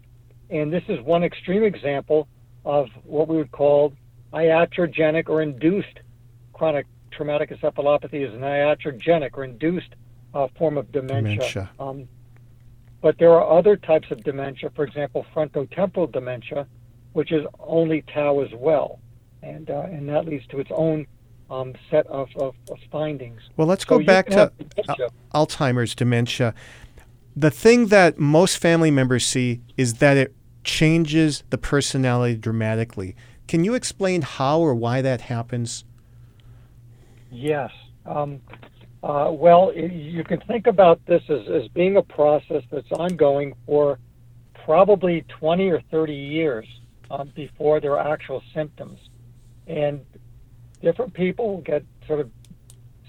And 0.50 0.72
this 0.72 0.82
is 0.88 1.00
one 1.00 1.24
extreme 1.24 1.64
example 1.64 2.28
of 2.64 2.88
what 3.04 3.28
we 3.28 3.36
would 3.36 3.52
call 3.52 3.92
iatrogenic 4.32 5.28
or 5.28 5.42
induced 5.42 6.00
chronic 6.52 6.86
traumatic 7.16 7.50
encephalopathy 7.50 8.26
is 8.26 8.34
an 8.34 8.40
iatrogenic 8.40 9.30
or 9.34 9.44
induced 9.44 9.94
uh, 10.34 10.48
form 10.58 10.76
of 10.76 10.90
dementia. 10.92 11.36
Dementia. 11.36 11.70
Um, 11.78 12.08
but 13.00 13.18
there 13.18 13.32
are 13.32 13.58
other 13.58 13.76
types 13.76 14.10
of 14.10 14.24
dementia, 14.24 14.70
for 14.74 14.84
example, 14.84 15.26
frontotemporal 15.34 16.10
dementia, 16.10 16.66
which 17.12 17.32
is 17.32 17.44
only 17.60 18.02
tau 18.12 18.40
as 18.40 18.48
well. 18.54 18.98
And, 19.42 19.68
uh, 19.68 19.82
and 19.82 20.08
that 20.08 20.24
leads 20.24 20.46
to 20.48 20.58
its 20.58 20.70
own 20.74 21.06
um, 21.50 21.74
set 21.90 22.06
of, 22.06 22.28
of, 22.36 22.54
of 22.70 22.78
findings. 22.90 23.42
Well, 23.56 23.66
let's 23.66 23.86
So 23.86 23.98
go 23.98 24.04
back 24.04 24.26
to 24.28 24.50
dementia. 24.58 25.08
Alzheimer's 25.34 25.94
dementia. 25.94 26.54
The 27.36 27.50
thing 27.50 27.88
that 27.88 28.18
most 28.18 28.56
family 28.56 28.90
members 28.90 29.26
see 29.26 29.60
is 29.76 29.94
that 29.94 30.16
it 30.16 30.34
changes 30.62 31.42
the 31.50 31.58
personality 31.58 32.36
dramatically. 32.36 33.14
Can 33.46 33.64
you 33.64 33.74
explain 33.74 34.22
how 34.22 34.60
or 34.60 34.74
why 34.74 35.02
that 35.02 35.22
happens? 35.22 35.84
Yes. 37.34 37.70
Um, 38.06 38.40
uh, 39.02 39.30
well, 39.32 39.72
you 39.74 40.22
can 40.24 40.40
think 40.42 40.66
about 40.66 41.04
this 41.06 41.22
as, 41.28 41.40
as 41.52 41.68
being 41.68 41.96
a 41.96 42.02
process 42.02 42.62
that's 42.70 42.90
ongoing 42.92 43.54
for 43.66 43.98
probably 44.64 45.26
20 45.40 45.68
or 45.68 45.82
30 45.90 46.14
years 46.14 46.66
um, 47.10 47.32
before 47.34 47.80
there 47.80 47.98
are 47.98 48.12
actual 48.12 48.42
symptoms. 48.54 48.98
And 49.66 50.00
different 50.80 51.12
people 51.12 51.60
get 51.66 51.84
sort 52.06 52.20
of 52.20 52.30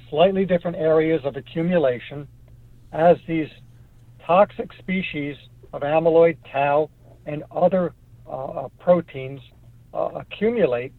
slightly 0.10 0.44
different 0.46 0.78
areas 0.78 1.22
of 1.24 1.38
accumulation 1.38 2.28
as 2.92 3.18
these 3.28 3.50
toxic 4.26 4.74
species 4.74 5.38
of 5.72 5.82
amyloid, 5.82 6.38
tau, 6.52 6.90
and 7.26 7.44
other 7.52 7.94
uh, 8.28 8.32
uh, 8.32 8.68
proteins 8.80 9.40
uh, 9.94 10.10
accumulate. 10.16 10.94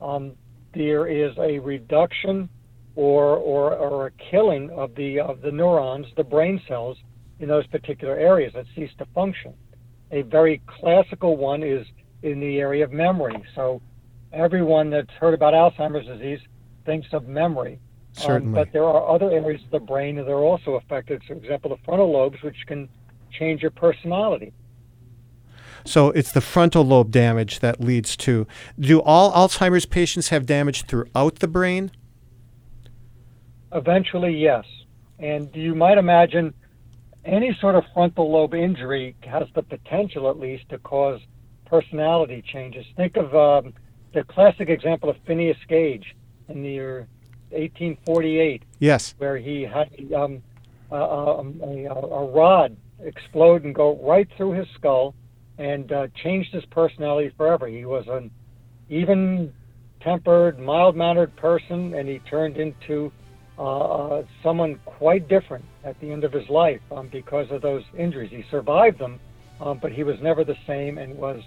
Um, 0.00 0.32
there 0.74 1.06
is 1.06 1.36
a 1.38 1.58
reduction 1.58 2.48
or, 2.96 3.36
or, 3.36 3.74
or 3.74 4.06
a 4.06 4.10
killing 4.30 4.70
of 4.70 4.94
the 4.94 5.20
of 5.20 5.40
the 5.42 5.50
neurons, 5.50 6.06
the 6.16 6.24
brain 6.24 6.60
cells 6.66 6.98
in 7.38 7.48
those 7.48 7.66
particular 7.68 8.16
areas 8.16 8.52
that 8.54 8.66
cease 8.74 8.90
to 8.98 9.06
function. 9.14 9.54
A 10.10 10.22
very 10.22 10.60
classical 10.66 11.36
one 11.36 11.62
is 11.62 11.86
in 12.22 12.40
the 12.40 12.58
area 12.58 12.84
of 12.84 12.92
memory. 12.92 13.42
So 13.54 13.80
everyone 14.32 14.90
that's 14.90 15.10
heard 15.20 15.34
about 15.34 15.54
Alzheimer's 15.54 16.06
disease 16.06 16.40
thinks 16.84 17.08
of 17.12 17.28
memory. 17.28 17.78
Um, 18.18 18.22
Certainly. 18.22 18.54
but 18.54 18.72
there 18.72 18.84
are 18.84 19.08
other 19.08 19.30
areas 19.30 19.62
of 19.64 19.70
the 19.70 19.78
brain 19.78 20.16
that 20.16 20.28
are 20.28 20.42
also 20.42 20.72
affected. 20.72 21.22
For 21.26 21.34
example, 21.34 21.70
the 21.70 21.82
frontal 21.84 22.10
lobes, 22.10 22.42
which 22.42 22.66
can 22.66 22.88
change 23.30 23.62
your 23.62 23.70
personality. 23.70 24.52
So 25.84 26.10
it's 26.10 26.32
the 26.32 26.40
frontal 26.40 26.84
lobe 26.84 27.10
damage 27.10 27.60
that 27.60 27.80
leads 27.80 28.16
to. 28.18 28.46
Do 28.78 29.00
all 29.00 29.32
Alzheimer's 29.32 29.86
patients 29.86 30.28
have 30.28 30.44
damage 30.44 30.82
throughout 30.84 31.36
the 31.36 31.48
brain? 31.48 31.90
Eventually, 33.72 34.36
yes. 34.36 34.64
And 35.18 35.48
you 35.54 35.74
might 35.74 35.98
imagine 35.98 36.54
any 37.24 37.56
sort 37.60 37.74
of 37.74 37.84
frontal 37.92 38.30
lobe 38.30 38.54
injury 38.54 39.14
has 39.22 39.46
the 39.54 39.62
potential, 39.62 40.30
at 40.30 40.38
least, 40.38 40.68
to 40.70 40.78
cause 40.78 41.20
personality 41.66 42.42
changes. 42.52 42.84
Think 42.96 43.16
of 43.16 43.34
um, 43.34 43.74
the 44.14 44.24
classic 44.24 44.68
example 44.68 45.08
of 45.08 45.16
Phineas 45.26 45.58
Gage 45.68 46.16
in 46.48 46.62
the 46.62 46.70
year 46.70 47.08
1848, 47.50 48.62
Yes. 48.78 49.14
where 49.18 49.36
he 49.36 49.62
had 49.62 49.88
um, 50.14 50.42
a, 50.90 50.96
um, 50.96 51.60
a, 51.62 51.86
a 51.86 52.26
rod 52.26 52.76
explode 53.00 53.64
and 53.64 53.74
go 53.74 53.98
right 54.02 54.28
through 54.36 54.52
his 54.52 54.66
skull 54.76 55.14
and 55.58 55.92
uh, 55.92 56.06
changed 56.22 56.52
his 56.52 56.64
personality 56.66 57.32
forever. 57.36 57.66
He 57.66 57.84
was 57.84 58.06
an 58.08 58.30
even 58.88 59.52
tempered, 60.00 60.58
mild 60.58 60.96
mannered 60.96 61.36
person, 61.36 61.94
and 61.94 62.08
he 62.08 62.18
turned 62.20 62.56
into 62.56 63.12
uh, 63.60 64.22
someone 64.42 64.80
quite 64.86 65.28
different 65.28 65.64
at 65.84 66.00
the 66.00 66.10
end 66.10 66.24
of 66.24 66.32
his 66.32 66.48
life 66.48 66.80
um, 66.90 67.08
because 67.08 67.50
of 67.50 67.60
those 67.60 67.84
injuries. 67.96 68.30
He 68.30 68.42
survived 68.50 68.98
them, 68.98 69.20
um, 69.60 69.78
but 69.78 69.92
he 69.92 70.02
was 70.02 70.18
never 70.22 70.44
the 70.44 70.56
same 70.66 70.96
and 70.96 71.14
was 71.16 71.42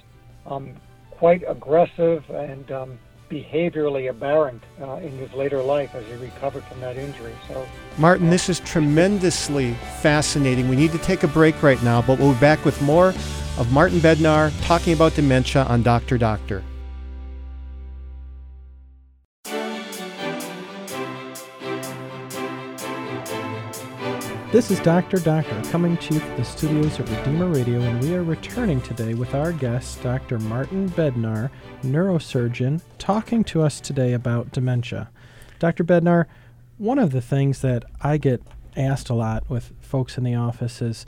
um, 0.46 0.76
quite 1.10 1.44
aggressive 1.48 2.24
and 2.30 2.72
um, 2.72 3.00
behaviorally 3.32 4.10
aberrant 4.10 4.62
uh, 4.80 4.98
in 4.98 5.12
his 5.18 5.34
later 5.34 5.64
life 5.64 5.96
as 5.96 6.06
he 6.06 6.14
recovered 6.14 6.64
from 6.66 6.80
that 6.82 6.98
injury. 6.98 7.34
So, 7.48 7.66
Martin, 7.98 8.30
this 8.30 8.48
is 8.48 8.60
tremendously 8.60 9.74
fascinating. 10.02 10.70
We 10.70 10.76
need 10.76 10.92
to 10.92 11.00
take 11.00 11.24
a 11.24 11.28
break 11.28 11.64
right 11.64 11.82
now, 11.82 12.04
but 12.04 12.20
we'll 12.20 12.34
be 12.34 12.40
back 12.40 12.64
with 12.64 12.80
more 12.84 13.10
of 13.58 13.72
Martin 13.72 13.98
Bednar 13.98 14.52
talking 14.62 14.94
about 14.94 15.16
dementia 15.16 15.64
on 15.64 15.82
Dr. 15.82 16.20
Doctor. 16.20 16.64
This 24.54 24.70
is 24.70 24.80
Dr. 24.82 25.18
Doctor 25.18 25.60
coming 25.72 25.98
to 25.98 26.14
you 26.14 26.20
from 26.20 26.38
the 26.38 26.46
studios 26.46 27.00
of 27.00 27.10
Redeemer 27.10 27.48
Radio, 27.48 27.82
and 27.82 28.00
we 28.04 28.14
are 28.14 28.22
returning 28.22 28.82
today 28.82 29.16
with 29.16 29.34
our 29.34 29.52
guest, 29.52 30.04
Dr. 30.04 30.38
Martin 30.38 30.92
Bednar, 30.92 31.50
neurosurgeon, 31.82 32.80
talking 33.00 33.44
to 33.46 33.64
us 33.64 33.82
today 33.82 34.14
about 34.14 34.52
dementia. 34.52 35.10
Dr. 35.58 35.84
Bednar, 35.84 36.28
one 36.78 37.00
of 37.00 37.14
the 37.14 37.20
things 37.20 37.62
that 37.62 37.84
I 38.02 38.18
get 38.18 38.44
asked 38.78 39.10
a 39.10 39.16
lot 39.16 39.50
with 39.50 39.72
folks 39.82 40.20
in 40.20 40.24
the 40.24 40.36
office 40.36 40.84
is, 40.84 41.08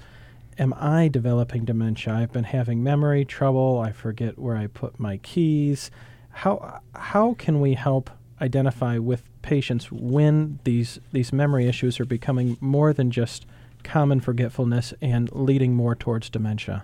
Am 0.57 0.73
I 0.75 1.07
developing 1.07 1.65
dementia? 1.65 2.15
I've 2.15 2.33
been 2.33 2.45
having 2.45 2.81
memory 2.81 3.25
trouble. 3.25 3.77
I 3.79 3.91
forget 3.91 4.39
where 4.39 4.57
I 4.57 4.65
put 4.65 4.99
my 4.99 5.17
keys. 5.17 5.91
How, 6.31 6.81
how 6.95 7.35
can 7.35 7.61
we 7.61 7.75
help 7.75 8.09
identify 8.41 8.97
with 8.97 9.29
patients 9.45 9.91
when 9.91 10.59
these, 10.63 10.99
these 11.13 11.31
memory 11.31 11.67
issues 11.67 11.99
are 11.99 12.05
becoming 12.05 12.57
more 12.59 12.91
than 12.91 13.11
just 13.11 13.45
common 13.83 14.19
forgetfulness 14.19 14.93
and 15.01 15.31
leading 15.31 15.75
more 15.75 15.95
towards 15.95 16.29
dementia? 16.29 16.83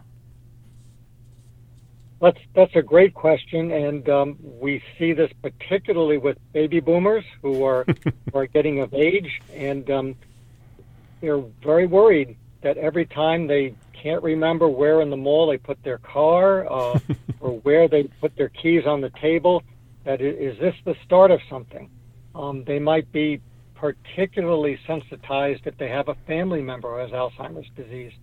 That's 2.21 2.37
that's 2.53 2.75
a 2.75 2.83
great 2.83 3.15
question, 3.15 3.71
and 3.71 4.07
um, 4.07 4.37
we 4.59 4.83
see 4.99 5.11
this 5.11 5.31
particularly 5.41 6.19
with 6.19 6.37
baby 6.53 6.79
boomers 6.79 7.25
who 7.41 7.63
are 7.63 7.83
who 8.31 8.39
are 8.39 8.45
getting 8.45 8.79
of 8.79 8.93
age, 8.93 9.41
and 9.55 9.89
um, 9.89 10.15
they're 11.19 11.41
very 11.63 11.87
worried 11.87 12.37
that 12.61 12.77
every 12.77 13.07
time 13.07 13.47
they 13.47 13.73
can't 13.91 14.21
remember 14.21 14.67
where 14.67 15.01
in 15.01 15.09
the 15.09 15.17
mall 15.17 15.47
they 15.47 15.57
put 15.57 15.81
their 15.83 15.97
car 15.97 16.71
uh, 16.71 16.99
or 17.39 17.59
where 17.61 17.87
they 17.87 18.03
put 18.03 18.35
their 18.35 18.49
keys 18.49 18.85
on 18.85 19.01
the 19.01 19.09
table, 19.09 19.63
that 20.03 20.21
is 20.21 20.59
this 20.59 20.75
the 20.85 20.95
start 21.03 21.31
of 21.31 21.39
something? 21.49 21.89
Um, 22.35 22.63
they 22.65 22.79
might 22.79 23.11
be 23.11 23.41
particularly 23.75 24.79
sensitized 24.85 25.65
if 25.65 25.77
they 25.77 25.89
have 25.89 26.07
a 26.07 26.15
family 26.27 26.61
member 26.61 26.91
who 26.91 26.97
has 26.99 27.11
Alzheimer's 27.11 27.69
disease. 27.75 28.13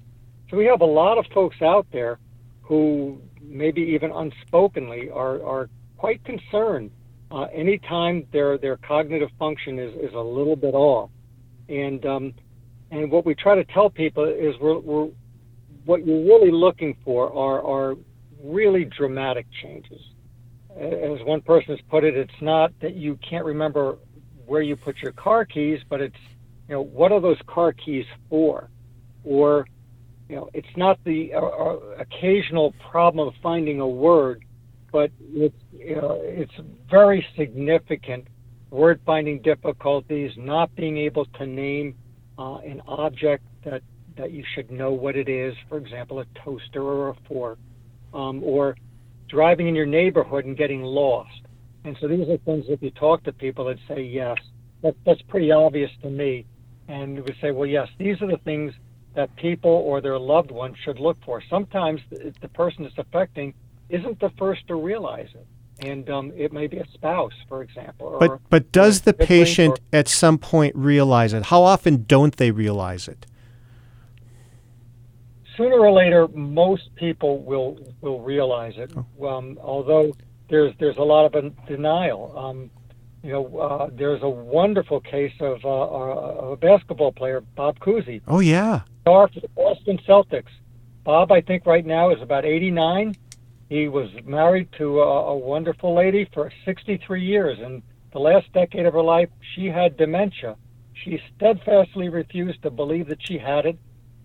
So 0.51 0.57
we 0.57 0.67
have 0.67 0.81
a 0.81 0.87
lot 0.87 1.19
of 1.19 1.27
folks 1.35 1.61
out 1.61 1.87
there 1.93 2.19
who 2.63 3.21
maybe 3.41 3.83
even 3.83 4.11
unspokenly 4.11 5.15
are, 5.15 5.43
are 5.45 5.69
quite 5.97 6.25
concerned 6.25 6.91
uh, 7.31 7.43
anytime 7.53 8.27
their 8.33 8.57
their 8.59 8.77
cognitive 8.77 9.31
function 9.39 9.79
is, 9.79 9.95
is 9.97 10.15
a 10.15 10.21
little 10.21 10.57
bit 10.57 10.75
off. 10.75 11.11
And 11.69 12.05
um, 12.07 12.35
and 12.91 13.11
what 13.11 13.27
we 13.27 13.35
try 13.35 13.55
to 13.55 13.65
tell 13.65 13.91
people 13.91 14.25
is 14.25 14.55
we're, 14.61 14.79
we're 14.79 15.09
what 15.85 16.07
you're 16.07 16.25
really 16.25 16.51
looking 16.51 16.97
for 17.05 17.33
are 17.33 17.63
are 17.63 17.97
really 18.43 18.85
dramatic 18.85 19.47
changes. 19.63 20.01
As 20.79 21.25
one 21.27 21.41
person 21.41 21.77
has 21.77 21.85
put 21.91 22.05
it, 22.05 22.17
it's 22.17 22.41
not 22.41 22.73
that 22.81 22.95
you 22.95 23.19
can't 23.29 23.45
remember 23.45 23.99
where 24.47 24.63
you 24.63 24.77
put 24.77 24.97
your 25.03 25.13
car 25.13 25.45
keys, 25.45 25.81
but 25.89 26.01
it's 26.01 26.17
you 26.69 26.75
know 26.75 26.83
what 26.83 27.11
are 27.11 27.21
those 27.21 27.39
car 27.47 27.73
keys 27.73 28.05
for, 28.31 28.71
or 29.25 29.67
you 30.29 30.37
know, 30.37 30.51
it's 30.53 30.69
not 30.77 31.03
the 31.05 31.33
uh, 31.35 31.41
uh, 31.41 31.79
occasional 31.99 32.75
problem 32.91 33.27
of 33.29 33.35
finding 33.43 33.81
a 33.81 33.89
word, 33.89 34.45
but 34.93 35.11
it's 35.33 35.55
you 35.73 35.97
know, 35.97 36.21
it's 36.23 36.53
very 36.91 37.27
significant 37.37 38.29
word 38.71 39.01
finding 39.07 39.41
difficulties, 39.41 40.31
not 40.37 40.75
being 40.77 40.99
able 40.99 41.25
to 41.25 41.47
name 41.47 41.95
uh, 42.39 42.59
an 42.59 42.83
object 42.87 43.45
that 43.65 43.83
that 44.17 44.33
you 44.33 44.45
should 44.55 44.71
know 44.71 44.93
what 44.93 45.17
it 45.17 45.29
is. 45.29 45.55
For 45.69 45.79
example, 45.79 46.21
a 46.21 46.27
toaster 46.45 46.83
or 46.83 47.09
a 47.11 47.15
fork, 47.27 47.59
um, 48.13 48.43
or 48.45 48.77
driving 49.29 49.69
in 49.69 49.75
your 49.75 49.87
neighborhood 49.87 50.45
and 50.45 50.57
getting 50.57 50.83
lost. 50.83 51.43
And 51.85 51.97
so 52.01 52.09
these 52.09 52.29
are 52.29 52.39
things 52.39 52.67
if 52.69 52.83
you 52.83 52.91
talk 52.91 53.23
to 53.25 53.33
people 53.33 53.65
that 53.67 53.79
say 53.87 54.03
yes, 54.03 54.37
that, 54.83 54.95
that's 55.05 55.23
pretty 55.23 55.51
obvious 55.53 55.91
to 56.03 56.11
me, 56.11 56.47
and 56.89 57.21
we 57.21 57.37
say, 57.41 57.51
well, 57.51 57.67
yes, 57.67 57.89
these 57.99 58.21
are 58.23 58.27
the 58.27 58.39
things 58.39 58.73
that 59.15 59.35
people 59.37 59.71
or 59.71 60.01
their 60.01 60.19
loved 60.19 60.51
ones 60.51 60.77
should 60.85 60.99
look 60.99 61.17
for. 61.25 61.43
Sometimes 61.49 62.01
the, 62.11 62.33
the 62.41 62.49
person 62.49 62.85
it's 62.85 62.99
affecting 62.99 63.55
isn't 63.89 64.21
the 64.21 64.31
first 64.39 64.67
to 64.69 64.75
realize 64.75 65.29
it. 65.35 65.47
And 65.81 66.11
um, 66.11 66.33
it 66.37 66.53
may 66.53 66.67
be 66.67 66.79
a 66.79 66.87
spouse, 66.93 67.33
for 67.49 67.63
example. 67.63 68.17
but 68.19 68.41
but 68.51 68.73
does 68.73 69.03
the 69.03 69.13
patient 69.15 69.79
or, 69.79 69.99
at 69.99 70.09
some 70.09 70.37
point 70.37 70.75
realize 70.75 71.33
it? 71.33 71.45
How 71.45 71.63
often 71.63 72.05
don't 72.05 72.37
they 72.37 72.51
realize 72.51 73.07
it? 73.07 73.27
Sooner 75.59 75.77
or 75.77 75.91
later, 75.91 76.29
most 76.29 76.95
people 76.95 77.41
will 77.43 77.79
will 78.01 78.21
realize 78.21 78.75
it. 78.77 78.93
Oh. 78.97 79.27
Um, 79.27 79.59
although 79.61 80.13
there's 80.49 80.73
there's 80.79 80.97
a 80.97 81.03
lot 81.03 81.35
of 81.35 81.67
denial. 81.67 82.33
Um, 82.39 82.71
you 83.25 83.33
know, 83.33 83.59
uh, 83.59 83.91
there's 83.93 84.23
a 84.23 84.29
wonderful 84.29 85.01
case 85.01 85.33
of, 85.41 85.65
uh, 85.65 85.69
uh 85.69 86.53
a 86.53 86.57
basketball 86.57 87.11
player, 87.11 87.41
Bob 87.57 87.81
Cousy. 87.81 88.23
Oh 88.29 88.39
yeah, 88.39 88.83
star 89.03 89.29
for 89.29 89.41
the 89.41 89.49
Boston 89.49 89.99
Celtics. 90.07 90.53
Bob, 91.03 91.33
I 91.33 91.41
think 91.41 91.67
right 91.67 91.85
now 91.85 92.11
is 92.11 92.23
about 92.23 92.45
89. 92.45 93.17
He 93.69 93.89
was 93.89 94.11
married 94.25 94.69
to 94.79 95.01
a, 95.01 95.33
a 95.33 95.37
wonderful 95.37 95.95
lady 95.95 96.29
for 96.33 96.53
63 96.65 97.25
years, 97.25 97.59
and 97.61 97.83
the 98.13 98.21
last 98.21 98.53
decade 98.53 98.87
of 98.87 98.93
her 98.93 99.03
life, 99.03 99.29
she 99.55 99.67
had 99.67 99.97
dementia. 99.97 100.57
She 100.93 101.21
steadfastly 101.35 102.09
refused 102.09 102.63
to 102.63 102.71
believe 102.71 103.09
that 103.09 103.27
she 103.27 103.39
had 103.39 103.67
it, 103.67 103.79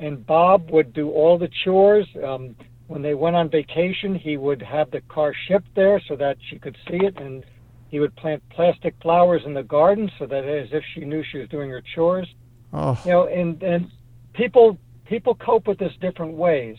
and 0.03 0.25
Bob 0.25 0.69
would 0.69 0.93
do 0.93 1.09
all 1.11 1.37
the 1.37 1.49
chores. 1.63 2.05
Um, 2.21 2.55
when 2.87 3.01
they 3.01 3.13
went 3.13 3.37
on 3.37 3.49
vacation, 3.49 4.13
he 4.13 4.35
would 4.35 4.61
have 4.61 4.91
the 4.91 4.99
car 5.01 5.33
shipped 5.47 5.73
there 5.75 6.01
so 6.07 6.17
that 6.17 6.35
she 6.49 6.59
could 6.59 6.77
see 6.89 6.97
it, 6.97 7.17
and 7.17 7.45
he 7.89 8.01
would 8.01 8.13
plant 8.17 8.43
plastic 8.49 8.95
flowers 9.01 9.43
in 9.45 9.53
the 9.53 9.63
garden 9.63 10.11
so 10.19 10.25
that 10.25 10.43
as 10.43 10.67
if 10.73 10.83
she 10.93 11.05
knew 11.05 11.23
she 11.31 11.37
was 11.37 11.47
doing 11.47 11.69
her 11.69 11.81
chores. 11.95 12.27
Oh. 12.73 12.99
You 13.05 13.11
know, 13.11 13.27
and 13.27 13.63
and 13.63 13.91
people 14.33 14.77
people 15.05 15.35
cope 15.35 15.67
with 15.67 15.79
this 15.79 15.93
different 16.01 16.33
ways. 16.33 16.75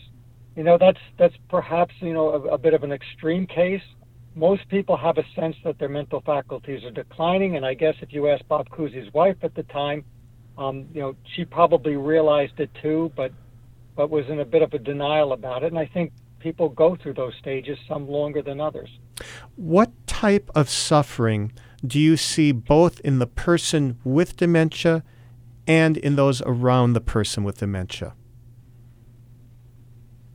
You 0.55 0.63
know, 0.63 0.77
that's 0.77 0.99
that's 1.17 1.35
perhaps 1.49 1.95
you 2.01 2.13
know 2.13 2.29
a, 2.29 2.41
a 2.53 2.57
bit 2.59 2.75
of 2.75 2.83
an 2.83 2.91
extreme 2.91 3.47
case. 3.47 3.81
Most 4.35 4.69
people 4.69 4.97
have 4.97 5.17
a 5.17 5.23
sense 5.33 5.55
that 5.63 5.79
their 5.79 5.89
mental 5.89 6.21
faculties 6.21 6.83
are 6.83 6.91
declining, 6.91 7.55
and 7.55 7.65
I 7.65 7.73
guess 7.73 7.95
if 8.01 8.13
you 8.13 8.29
ask 8.29 8.47
Bob 8.47 8.69
Cousy's 8.69 9.11
wife 9.13 9.37
at 9.41 9.55
the 9.55 9.63
time, 9.63 10.03
um, 10.57 10.87
you 10.93 11.01
know, 11.01 11.15
she 11.35 11.45
probably 11.45 11.95
realized 11.95 12.59
it 12.59 12.69
too, 12.81 13.11
but 13.15 13.31
but 13.95 14.09
was 14.09 14.25
in 14.27 14.39
a 14.39 14.45
bit 14.45 14.61
of 14.61 14.73
a 14.73 14.79
denial 14.79 15.31
about 15.31 15.63
it. 15.63 15.67
And 15.67 15.79
I 15.79 15.85
think 15.85 16.11
people 16.39 16.69
go 16.69 16.97
through 17.01 17.13
those 17.13 17.33
stages, 17.39 17.77
some 17.87 18.07
longer 18.09 18.41
than 18.41 18.59
others. 18.59 18.89
What 19.55 19.91
type 20.05 20.51
of 20.53 20.69
suffering 20.69 21.53
do 21.85 21.99
you 21.99 22.17
see 22.17 22.51
both 22.51 22.99
in 23.01 23.19
the 23.19 23.27
person 23.27 23.97
with 24.03 24.35
dementia 24.35 25.03
and 25.65 25.97
in 25.97 26.15
those 26.15 26.41
around 26.41 26.93
the 26.93 27.01
person 27.01 27.43
with 27.43 27.59
dementia? 27.59 28.13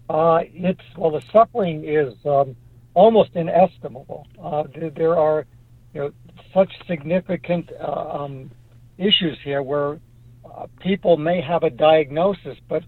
Uh, 0.09 0.41
it's 0.53 0.81
well, 0.97 1.13
the 1.13 1.23
suffering 1.33 1.85
is 1.87 2.15
um, 2.25 2.57
almost 2.95 3.31
inestimable. 3.35 4.27
Uh, 4.43 4.65
there 4.97 5.17
are, 5.17 5.47
you 5.95 6.01
know, 6.01 6.11
such 6.53 6.73
significant 6.89 7.71
uh, 7.81 8.23
um, 8.25 8.51
issues 8.99 9.39
here 9.45 9.63
where 9.63 10.01
uh, 10.55 10.67
people 10.81 11.17
may 11.17 11.41
have 11.41 11.63
a 11.63 11.71
diagnosis, 11.71 12.57
but 12.69 12.83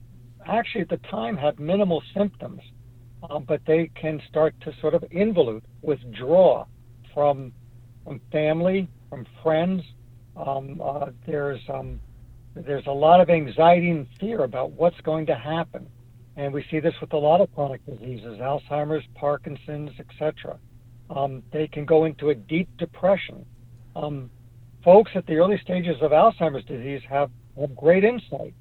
actually 0.46 0.82
at 0.82 0.88
the 0.88 1.00
time 1.10 1.36
have 1.36 1.58
minimal 1.58 2.02
symptoms, 2.14 2.60
uh, 3.28 3.38
but 3.38 3.60
they 3.66 3.90
can 4.00 4.20
start 4.28 4.54
to 4.62 4.72
sort 4.80 4.94
of 4.94 5.02
involute, 5.12 5.62
withdraw 5.82 6.66
from 7.14 7.52
from 8.04 8.20
family, 8.32 8.88
from 9.08 9.24
friends. 9.42 9.82
Um, 10.36 10.80
uh, 10.82 11.10
there's 11.26 11.60
um, 11.72 12.00
there's 12.54 12.86
a 12.86 12.92
lot 12.92 13.20
of 13.20 13.30
anxiety 13.30 13.90
and 13.90 14.06
fear 14.18 14.44
about 14.44 14.72
what's 14.72 15.00
going 15.02 15.26
to 15.26 15.34
happen. 15.34 15.86
And 16.36 16.52
we 16.52 16.64
see 16.70 16.80
this 16.80 16.94
with 17.00 17.12
a 17.12 17.18
lot 17.18 17.40
of 17.40 17.54
chronic 17.54 17.84
diseases, 17.84 18.38
Alzheimer's, 18.38 19.04
Parkinson's, 19.14 19.90
etc. 19.98 20.58
Um, 21.10 21.42
they 21.52 21.68
can 21.68 21.84
go 21.84 22.04
into 22.04 22.30
a 22.30 22.34
deep 22.34 22.68
depression. 22.78 23.44
Um, 23.94 24.30
folks 24.82 25.10
at 25.14 25.26
the 25.26 25.34
early 25.34 25.58
stages 25.62 25.96
of 26.00 26.10
Alzheimer's 26.10 26.64
disease 26.64 27.02
have, 27.08 27.30
have 27.60 27.76
great 27.76 28.04
insight, 28.04 28.54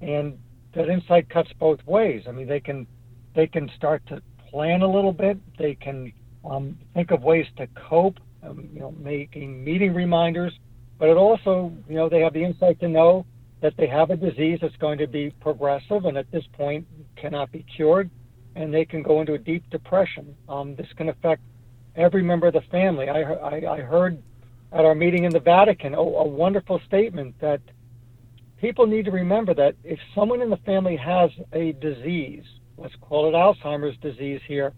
and 0.00 0.38
that 0.74 0.88
insight 0.88 1.28
cuts 1.28 1.50
both 1.58 1.84
ways. 1.86 2.24
I 2.28 2.32
mean, 2.32 2.46
they 2.46 2.60
can 2.60 2.86
they 3.34 3.46
can 3.46 3.70
start 3.76 4.02
to 4.08 4.22
plan 4.50 4.82
a 4.82 4.90
little 4.90 5.12
bit. 5.12 5.38
They 5.58 5.74
can 5.74 6.12
um, 6.44 6.78
think 6.94 7.10
of 7.10 7.22
ways 7.22 7.46
to 7.56 7.66
cope, 7.88 8.18
um, 8.42 8.68
you 8.72 8.80
know, 8.80 8.94
making 8.98 9.64
meeting 9.64 9.94
reminders. 9.94 10.52
But 10.98 11.08
it 11.08 11.16
also, 11.16 11.72
you 11.88 11.96
know, 11.96 12.08
they 12.08 12.20
have 12.20 12.34
the 12.34 12.44
insight 12.44 12.78
to 12.80 12.88
know 12.88 13.26
that 13.60 13.74
they 13.76 13.86
have 13.86 14.10
a 14.10 14.16
disease 14.16 14.58
that's 14.60 14.76
going 14.76 14.98
to 14.98 15.06
be 15.06 15.30
progressive 15.40 16.04
and 16.04 16.16
at 16.18 16.30
this 16.30 16.44
point 16.52 16.86
cannot 17.16 17.50
be 17.52 17.64
cured, 17.74 18.10
and 18.56 18.74
they 18.74 18.84
can 18.84 19.02
go 19.02 19.20
into 19.20 19.34
a 19.34 19.38
deep 19.38 19.68
depression. 19.70 20.36
Um, 20.48 20.74
this 20.74 20.88
can 20.96 21.08
affect 21.08 21.42
every 21.96 22.22
member 22.22 22.48
of 22.48 22.54
the 22.54 22.62
family. 22.72 23.08
I, 23.08 23.22
I, 23.22 23.74
I 23.74 23.80
heard 23.80 24.20
at 24.72 24.84
our 24.84 24.94
meeting 24.94 25.24
in 25.24 25.32
the 25.32 25.40
Vatican 25.40 25.94
a, 25.94 26.00
a 26.00 26.26
wonderful 26.26 26.80
statement 26.86 27.34
that 27.40 27.60
people 28.62 28.86
need 28.86 29.04
to 29.04 29.10
remember 29.10 29.52
that 29.52 29.74
if 29.84 29.98
someone 30.14 30.40
in 30.40 30.48
the 30.48 30.56
family 30.58 30.96
has 30.96 31.30
a 31.52 31.72
disease, 31.72 32.44
let's 32.78 32.94
call 33.00 33.28
it 33.28 33.32
Alzheimer's 33.32 33.98
disease 33.98 34.40
here, 34.46 34.72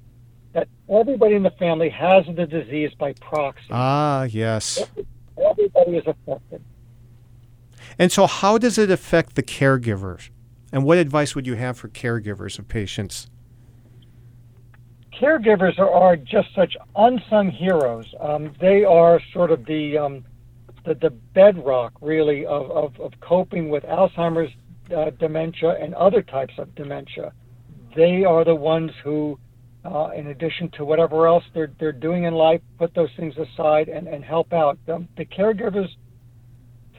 that 0.54 0.68
everybody 0.88 1.34
in 1.34 1.42
the 1.42 1.50
family 1.50 1.90
has 1.90 2.24
the 2.34 2.46
disease 2.46 2.90
by 2.98 3.12
proxy. 3.20 3.66
Ah, 3.70 4.24
yes. 4.24 4.82
Everybody 5.38 5.98
is 5.98 6.06
affected. 6.06 6.64
And 7.98 8.10
so, 8.10 8.26
how 8.26 8.56
does 8.56 8.78
it 8.78 8.90
affect 8.90 9.36
the 9.36 9.42
caregivers? 9.42 10.30
And 10.72 10.84
what 10.84 10.98
advice 10.98 11.34
would 11.34 11.46
you 11.46 11.54
have 11.54 11.76
for 11.76 11.88
caregivers 11.88 12.58
of 12.58 12.66
patients? 12.66 13.28
Caregivers 15.12 15.78
are, 15.78 15.90
are 15.90 16.16
just 16.16 16.48
such 16.54 16.76
unsung 16.96 17.50
heroes. 17.50 18.06
Um, 18.18 18.52
they 18.60 18.84
are 18.84 19.20
sort 19.32 19.52
of 19.52 19.66
the 19.66 19.98
um, 19.98 20.24
the, 20.84 20.94
the 20.94 21.10
bedrock, 21.10 21.92
really, 22.00 22.44
of, 22.46 22.70
of, 22.70 23.00
of 23.00 23.12
coping 23.20 23.68
with 23.68 23.82
Alzheimer's 23.84 24.52
uh, 24.94 25.10
dementia 25.18 25.76
and 25.80 25.94
other 25.94 26.22
types 26.22 26.54
of 26.58 26.74
dementia. 26.74 27.32
They 27.96 28.24
are 28.24 28.44
the 28.44 28.54
ones 28.54 28.90
who, 29.02 29.38
uh, 29.84 30.10
in 30.14 30.28
addition 30.28 30.70
to 30.72 30.84
whatever 30.84 31.26
else 31.26 31.44
they're, 31.54 31.72
they're 31.78 31.92
doing 31.92 32.24
in 32.24 32.34
life, 32.34 32.60
put 32.78 32.94
those 32.94 33.10
things 33.16 33.34
aside 33.38 33.88
and, 33.88 34.06
and 34.08 34.24
help 34.24 34.52
out. 34.52 34.78
Um, 34.92 35.08
the 35.16 35.24
caregivers, 35.24 35.88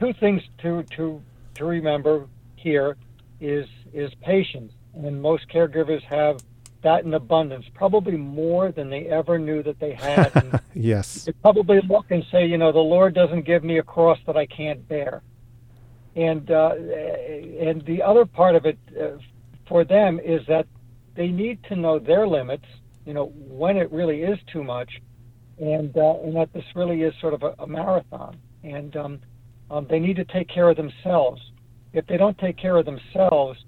two 0.00 0.12
things 0.18 0.42
to, 0.62 0.82
to, 0.96 1.22
to 1.54 1.64
remember 1.64 2.26
here 2.56 2.96
is, 3.40 3.66
is 3.92 4.10
patience. 4.22 4.72
And 4.94 5.20
most 5.20 5.48
caregivers 5.48 6.02
have 6.04 6.40
that 6.86 7.04
in 7.04 7.14
abundance, 7.14 7.66
probably 7.74 8.16
more 8.16 8.70
than 8.70 8.88
they 8.88 9.06
ever 9.06 9.40
knew 9.40 9.60
that 9.60 9.80
they 9.80 9.92
had. 9.92 10.60
yes. 10.74 11.24
They 11.24 11.32
probably 11.32 11.80
look 11.88 12.06
and 12.10 12.24
say, 12.30 12.46
you 12.46 12.58
know, 12.58 12.70
the 12.70 12.78
Lord 12.78 13.12
doesn't 13.12 13.44
give 13.44 13.64
me 13.64 13.78
a 13.78 13.82
cross 13.82 14.18
that 14.26 14.36
I 14.36 14.46
can't 14.46 14.86
bear. 14.88 15.22
And 16.14 16.48
uh, 16.48 16.74
and 17.66 17.84
the 17.84 18.02
other 18.02 18.24
part 18.24 18.54
of 18.54 18.66
it 18.66 18.78
uh, 18.98 19.18
for 19.68 19.84
them 19.84 20.20
is 20.20 20.46
that 20.46 20.66
they 21.16 21.26
need 21.26 21.58
to 21.64 21.74
know 21.74 21.98
their 21.98 22.26
limits, 22.26 22.64
you 23.04 23.14
know, 23.14 23.32
when 23.34 23.76
it 23.76 23.90
really 23.90 24.22
is 24.22 24.38
too 24.52 24.62
much, 24.62 24.90
and 25.58 25.94
uh, 25.96 26.20
and 26.22 26.36
that 26.36 26.52
this 26.52 26.64
really 26.76 27.02
is 27.02 27.12
sort 27.20 27.34
of 27.34 27.42
a, 27.42 27.54
a 27.58 27.66
marathon, 27.66 28.36
and 28.62 28.96
um, 28.96 29.20
um, 29.72 29.86
they 29.90 29.98
need 29.98 30.16
to 30.16 30.24
take 30.24 30.48
care 30.48 30.70
of 30.70 30.76
themselves. 30.76 31.42
If 31.92 32.06
they 32.06 32.16
don't 32.16 32.38
take 32.38 32.56
care 32.56 32.76
of 32.76 32.86
themselves, 32.86 33.58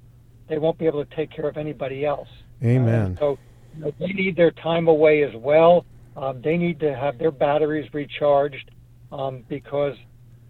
they 0.49 0.59
won't 0.59 0.79
be 0.79 0.87
able 0.87 1.05
to 1.05 1.17
take 1.17 1.31
care 1.33 1.49
of 1.49 1.57
anybody 1.57 2.07
else. 2.07 2.29
Amen. 2.63 3.17
Uh, 3.17 3.21
so 3.21 3.39
you 3.77 3.85
know, 3.85 3.93
they 3.99 4.09
need 4.09 4.37
their 4.37 4.51
time 4.51 4.89
away 4.89 5.23
as 5.23 5.35
well. 5.37 5.85
Um, 6.17 6.41
they 6.43 6.57
need 6.57 6.81
to 6.81 6.95
have 6.95 7.19
their 7.19 7.31
batteries 7.31 7.93
recharged 7.95 8.71
um, 9.13 9.45
because 9.49 9.97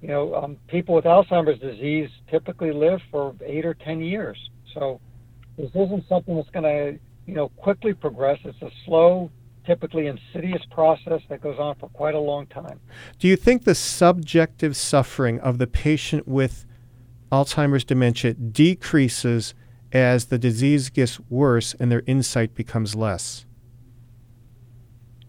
you 0.01 0.09
know 0.09 0.35
um, 0.35 0.57
people 0.68 0.94
with 0.94 1.05
Alzheimer's 1.05 1.61
disease 1.61 2.09
typically 2.31 2.73
live 2.73 3.01
for 3.11 3.35
eight 3.44 3.66
or 3.66 3.75
ten 3.75 4.01
years. 4.01 4.38
So 4.75 5.01
this 5.57 5.71
isn't 5.71 6.09
something 6.09 6.37
that's 6.37 6.51
going 6.51 6.64
to 6.64 6.99
you 7.27 7.35
know 7.35 7.51
quickly 7.51 7.92
progress. 7.92 8.38
It's 8.44 8.62
a 8.62 8.71
slow, 8.87 9.31
typically 9.66 10.07
insidious 10.07 10.62
process 10.71 11.21
that 11.29 11.42
goes 11.42 11.59
on 11.59 11.75
for 11.77 11.88
quite 11.90 12.14
a 12.14 12.21
long 12.21 12.47
time. 12.47 12.81
Do 13.18 13.29
you 13.29 13.37
think 13.37 13.64
the 13.64 13.75
subjective 13.75 14.75
suffering 14.77 15.38
of 15.40 15.59
the 15.59 15.66
patient 15.66 16.27
with 16.27 16.64
Alzheimer's 17.31 17.85
dementia 17.85 18.33
decreases 18.33 19.55
as 19.92 20.27
the 20.27 20.38
disease 20.38 20.90
gets 20.90 21.18
worse 21.31 21.74
and 21.74 21.90
their 21.90 22.03
insight 22.07 22.55
becomes 22.55 22.94
less? 22.94 23.44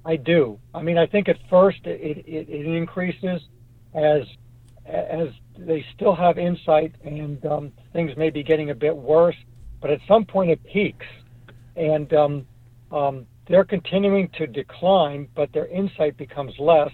I 0.05 0.15
do. 0.15 0.59
I 0.73 0.81
mean, 0.81 0.97
I 0.97 1.05
think 1.05 1.29
at 1.29 1.37
first 1.49 1.85
it, 1.85 2.23
it, 2.25 2.49
it 2.49 2.65
increases 2.65 3.41
as 3.93 4.23
as 4.85 5.27
they 5.57 5.85
still 5.93 6.15
have 6.15 6.39
insight 6.39 6.95
and 7.03 7.45
um, 7.45 7.71
things 7.93 8.15
may 8.17 8.31
be 8.31 8.41
getting 8.41 8.71
a 8.71 8.75
bit 8.75 8.95
worse, 8.95 9.35
but 9.81 9.91
at 9.91 9.99
some 10.07 10.25
point 10.25 10.49
it 10.49 10.63
peaks, 10.63 11.05
and 11.75 12.11
um, 12.13 12.47
um, 12.91 13.27
they're 13.47 13.65
continuing 13.65 14.29
to 14.29 14.47
decline, 14.47 15.27
but 15.35 15.51
their 15.53 15.67
insight 15.67 16.17
becomes 16.17 16.53
less, 16.59 16.91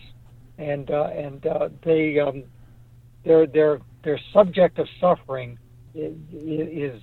and 0.57 0.89
uh, 0.91 1.09
and 1.13 1.45
uh, 1.45 1.69
they 1.83 2.19
um, 2.19 2.43
their 3.23 3.47
their 3.47 3.79
their 4.03 4.19
subject 4.33 4.79
of 4.79 4.87
suffering 4.99 5.57
is 5.93 6.15
is 6.33 7.01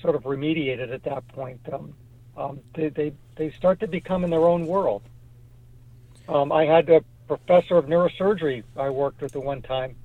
sort 0.00 0.14
of 0.14 0.22
remediated 0.22 0.92
at 0.92 1.02
that 1.04 1.26
point. 1.28 1.60
Um, 1.72 1.94
um, 2.36 2.60
they, 2.74 2.88
they 2.88 3.12
they 3.36 3.50
start 3.52 3.80
to 3.80 3.86
become 3.86 4.24
in 4.24 4.30
their 4.30 4.46
own 4.46 4.66
world. 4.66 5.02
Um, 6.28 6.52
I 6.52 6.64
had 6.64 6.88
a 6.88 7.02
professor 7.26 7.76
of 7.76 7.86
neurosurgery 7.86 8.62
I 8.76 8.90
worked 8.90 9.20
with 9.20 9.34
at 9.36 9.42
one 9.42 9.62
time, 9.62 9.96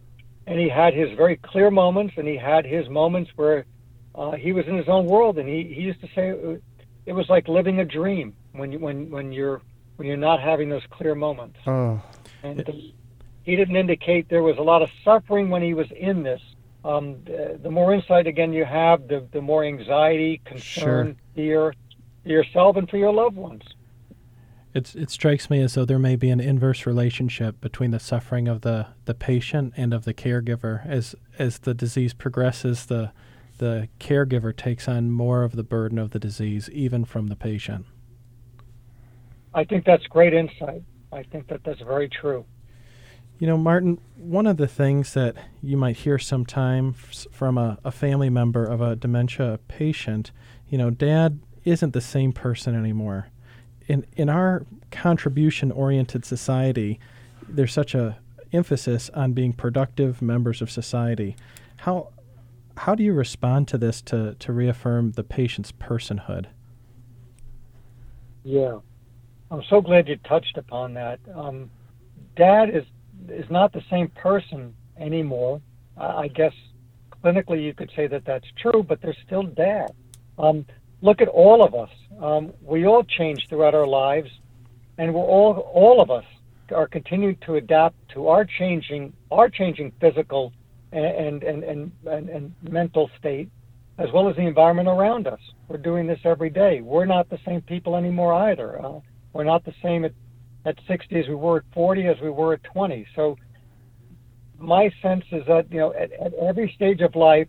and 0.48 0.60
he 0.60 0.70
had 0.70 0.94
his 0.94 1.16
very 1.16 1.38
clear 1.38 1.72
moments, 1.72 2.16
and 2.18 2.28
he 2.28 2.38
had 2.38 2.66
his 2.66 2.90
moments 2.90 3.32
where 3.36 3.66
uh, 4.16 4.32
he 4.32 4.52
was 4.52 4.66
in 4.68 4.76
his 4.76 4.88
own 4.88 5.06
world, 5.06 5.38
and 5.38 5.48
he, 5.48 5.64
he 5.64 5.82
used 5.82 6.02
to 6.02 6.08
say 6.16 6.30
it, 6.30 6.64
it 7.06 7.14
was 7.14 7.30
like 7.30 7.48
living 7.48 7.80
a 7.80 7.86
dream 7.86 8.34
when 8.54 8.72
you, 8.72 8.80
when 8.80 9.10
when 9.10 9.32
you're 9.32 9.62
when 9.98 10.08
you're 10.08 10.18
not 10.18 10.42
having 10.42 10.70
those 10.70 10.84
clear 10.90 11.16
moments. 11.16 11.58
Oh. 11.68 12.02
And 12.44 12.64
he 13.44 13.56
didn't 13.56 13.76
indicate 13.76 14.28
there 14.30 14.44
was 14.44 14.58
a 14.58 14.62
lot 14.64 14.82
of 14.82 14.90
suffering 15.04 15.50
when 15.50 15.62
he 15.62 15.74
was 15.74 15.90
in 15.92 16.24
this, 16.24 16.42
um, 16.86 17.18
the, 17.26 17.60
the, 17.64 17.72
more 17.72 17.94
insight 17.94 18.28
again 18.28 18.54
you 18.54 18.64
have, 18.64 19.08
the, 19.08 19.28
the 19.32 19.42
more 19.42 19.64
anxiety, 19.64 20.40
concern, 20.46 21.08
sure. 21.08 21.16
fear 21.34 21.74
for 22.24 22.30
yourself 22.30 22.76
and 22.78 22.88
for 22.90 22.98
your 22.98 23.12
loved 23.12 23.36
ones. 23.36 23.64
It's, 24.76 24.94
it 24.94 25.10
strikes 25.10 25.50
me 25.50 25.62
as 25.62 25.74
though 25.74 25.86
there 25.86 25.98
may 25.98 26.16
be 26.16 26.30
an 26.30 26.40
inverse 26.40 26.86
relationship 26.86 27.60
between 27.60 27.92
the 27.92 28.00
suffering 28.00 28.48
of 28.48 28.62
the, 28.62 28.88
the 29.06 29.16
patient 29.16 29.74
and 29.78 29.94
of 29.94 30.06
the 30.06 30.14
caregiver. 30.14 30.86
As 30.86 31.16
as 31.40 31.60
the 31.60 31.74
disease 31.74 32.14
progresses, 32.14 32.86
the 32.86 33.12
the 33.58 33.88
caregiver 34.00 34.56
takes 34.56 34.88
on 34.90 35.12
more 35.12 35.44
of 35.44 35.56
the 35.56 35.64
burden 35.64 35.98
of 35.98 36.12
the 36.12 36.20
disease, 36.20 36.70
even 36.72 37.06
from 37.06 37.28
the 37.28 37.38
patient. 37.38 37.86
I 39.54 39.64
think 39.64 39.86
that's 39.86 40.06
great 40.08 40.34
insight. 40.34 40.84
I 41.14 41.24
think 41.24 41.48
that 41.48 41.62
that's 41.64 41.80
very 41.80 42.10
true. 42.10 42.46
You 43.38 43.48
know, 43.48 43.58
Martin, 43.58 44.00
one 44.16 44.48
of 44.48 44.58
the 44.58 44.68
things 44.68 45.14
that 45.14 45.36
you 45.62 45.76
might 45.76 45.98
hear 45.98 46.18
sometimes 46.18 47.28
from 47.32 47.58
a, 47.58 47.78
a 47.84 47.92
family 47.92 48.30
member 48.30 48.64
of 48.64 48.80
a 48.80 48.96
dementia 48.96 49.60
patient, 49.68 50.32
you 50.70 50.78
know, 50.78 50.90
dad 50.90 51.40
isn't 51.66 51.94
the 51.94 52.02
same 52.02 52.32
person 52.32 52.76
anymore. 52.76 53.28
In, 53.88 54.06
in 54.16 54.30
our 54.30 54.66
contribution 54.90 55.72
oriented 55.72 56.24
society, 56.24 57.00
there's 57.48 57.74
such 57.74 57.94
a 57.94 58.18
emphasis 58.54 59.10
on 59.14 59.34
being 59.34 59.52
productive 59.52 60.22
members 60.22 60.62
of 60.62 60.72
society. 60.72 61.36
How, 61.78 62.14
how 62.78 62.96
do 62.96 63.04
you 63.04 63.14
respond 63.14 63.68
to 63.70 63.78
this 63.78 64.02
to, 64.04 64.36
to 64.36 64.54
reaffirm 64.54 65.12
the 65.12 65.24
patient's 65.24 65.74
personhood? 65.74 66.46
Yeah, 68.44 68.80
I'm 69.52 69.64
so 69.70 69.82
glad 69.82 70.08
you 70.08 70.16
touched 70.18 70.58
upon 70.58 70.94
that. 70.94 71.20
Um, 71.34 71.70
Dad 72.36 72.70
is 72.70 72.84
is 73.30 73.50
not 73.50 73.74
the 73.74 73.84
same 73.90 74.10
person 74.10 74.74
anymore. 74.98 75.62
I 75.98 76.28
guess 76.28 76.54
clinically 77.24 77.64
you 77.64 77.74
could 77.74 77.92
say 77.96 78.08
that 78.08 78.26
that's 78.26 78.46
true, 78.62 78.84
but 78.84 79.02
they're 79.02 79.16
still 79.26 79.44
dad. 79.44 79.92
Um, 80.38 80.66
look 81.02 81.22
at 81.22 81.28
all 81.28 81.64
of 81.64 81.74
us. 81.74 81.90
Um, 82.22 82.54
we 82.62 82.86
all 82.86 83.04
change 83.04 83.48
throughout 83.48 83.74
our 83.74 83.88
lives, 83.88 84.30
and 84.98 85.14
we're 85.14 85.22
all 85.22 85.54
all 85.74 86.02
of 86.02 86.12
us 86.12 86.26
are 86.74 86.88
continuing 86.88 87.38
to 87.46 87.56
adapt 87.56 87.96
to 88.10 88.28
our 88.28 88.46
changing 88.46 89.14
our 89.32 89.50
changing 89.50 89.92
physical 90.00 90.54
and 90.92 91.44
and 91.44 91.64
and, 91.64 91.92
and, 92.06 92.30
and 92.30 92.54
mental 92.62 93.10
state, 93.20 93.50
as 93.98 94.12
well 94.12 94.30
as 94.30 94.36
the 94.36 94.42
environment 94.42 94.88
around 94.88 95.28
us. 95.28 95.40
We're 95.68 95.78
doing 95.78 96.08
this 96.08 96.20
every 96.26 96.50
day. 96.50 96.82
We're 96.82 97.06
not 97.06 97.30
the 97.30 97.40
same 97.46 97.62
people 97.62 97.96
anymore 97.96 98.34
either. 98.34 98.84
Uh, 98.84 99.00
we're 99.34 99.44
not 99.44 99.66
the 99.66 99.74
same 99.82 100.06
at 100.06 100.14
at 100.66 100.78
60 100.88 101.16
as 101.20 101.28
we 101.28 101.36
were 101.36 101.58
at 101.58 101.64
40 101.74 102.08
as 102.08 102.20
we 102.22 102.30
were 102.30 102.54
at 102.54 102.64
20. 102.64 103.06
So 103.16 103.38
my 104.58 104.92
sense 105.02 105.26
is 105.32 105.46
that 105.48 105.72
you 105.72 105.80
know 105.80 105.94
at, 105.94 106.12
at 106.14 106.34
every 106.34 106.72
stage 106.76 107.02
of 107.02 107.16
life 107.16 107.48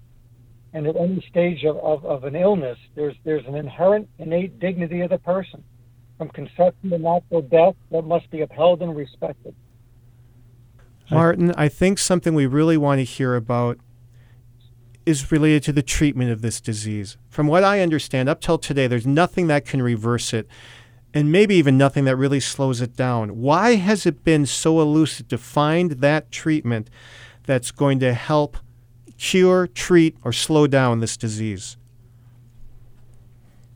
and 0.72 0.87
at 0.87 0.96
any 0.96 1.24
stage 1.31 1.64
of, 1.64 1.76
of, 1.79 2.05
of, 2.05 2.24
an 2.24 2.37
illness, 2.37 2.79
there's 2.94 3.16
there's 3.24 3.46
an 3.46 3.55
inherent 3.55 4.09
innate 4.18 4.59
dignity 4.61 5.00
of 5.00 5.11
the 5.11 5.18
person, 5.18 5.64
from 6.18 6.29
conception 6.29 6.90
to 6.90 6.98
natural 6.98 7.42
death, 7.42 7.74
that 7.90 8.02
must 8.02 8.31
be 8.31 8.42
upheld 8.42 8.83
and 8.83 8.94
respected. 8.94 9.55
Martin, 11.11 11.52
I 11.57 11.68
think 11.68 11.98
something 11.98 12.35
we 12.35 12.46
really 12.46 12.76
want 12.76 12.98
to 12.98 13.05
hear 13.05 13.37
about 13.37 13.79
is 15.07 15.31
related 15.31 15.62
to 15.62 15.72
the 15.72 15.83
treatment 15.83 16.33
of 16.33 16.42
this 16.42 16.61
disease. 16.61 17.16
From 17.29 17.46
what 17.46 17.62
I 17.62 17.81
understand, 17.81 18.29
up 18.29 18.40
till 18.40 18.59
today, 18.59 18.88
there's 18.88 19.07
nothing 19.07 19.46
that 19.46 19.64
can 19.64 19.81
reverse 19.81 20.35
it 20.35 20.48
and 21.16 21.33
maybe 21.33 21.55
even 21.55 21.79
nothing 21.79 22.05
that 22.05 22.14
really 22.14 22.40
slows 22.40 22.83
it 22.83 22.94
down. 22.94 23.40
Why 23.40 23.76
has 23.76 24.05
it 24.05 24.22
been 24.22 24.44
so 24.44 24.83
elusive 24.83 25.29
to 25.29 25.38
find 25.38 25.92
that 25.92 26.31
treatment 26.31 26.90
that's 27.46 27.70
going 27.70 28.00
to 28.00 28.12
help 28.12 28.59
cure, 29.16 29.66
treat, 29.66 30.14
or 30.22 30.33
slow 30.35 30.66
down 30.66 31.00
this 31.00 31.16
disease? 31.16 31.79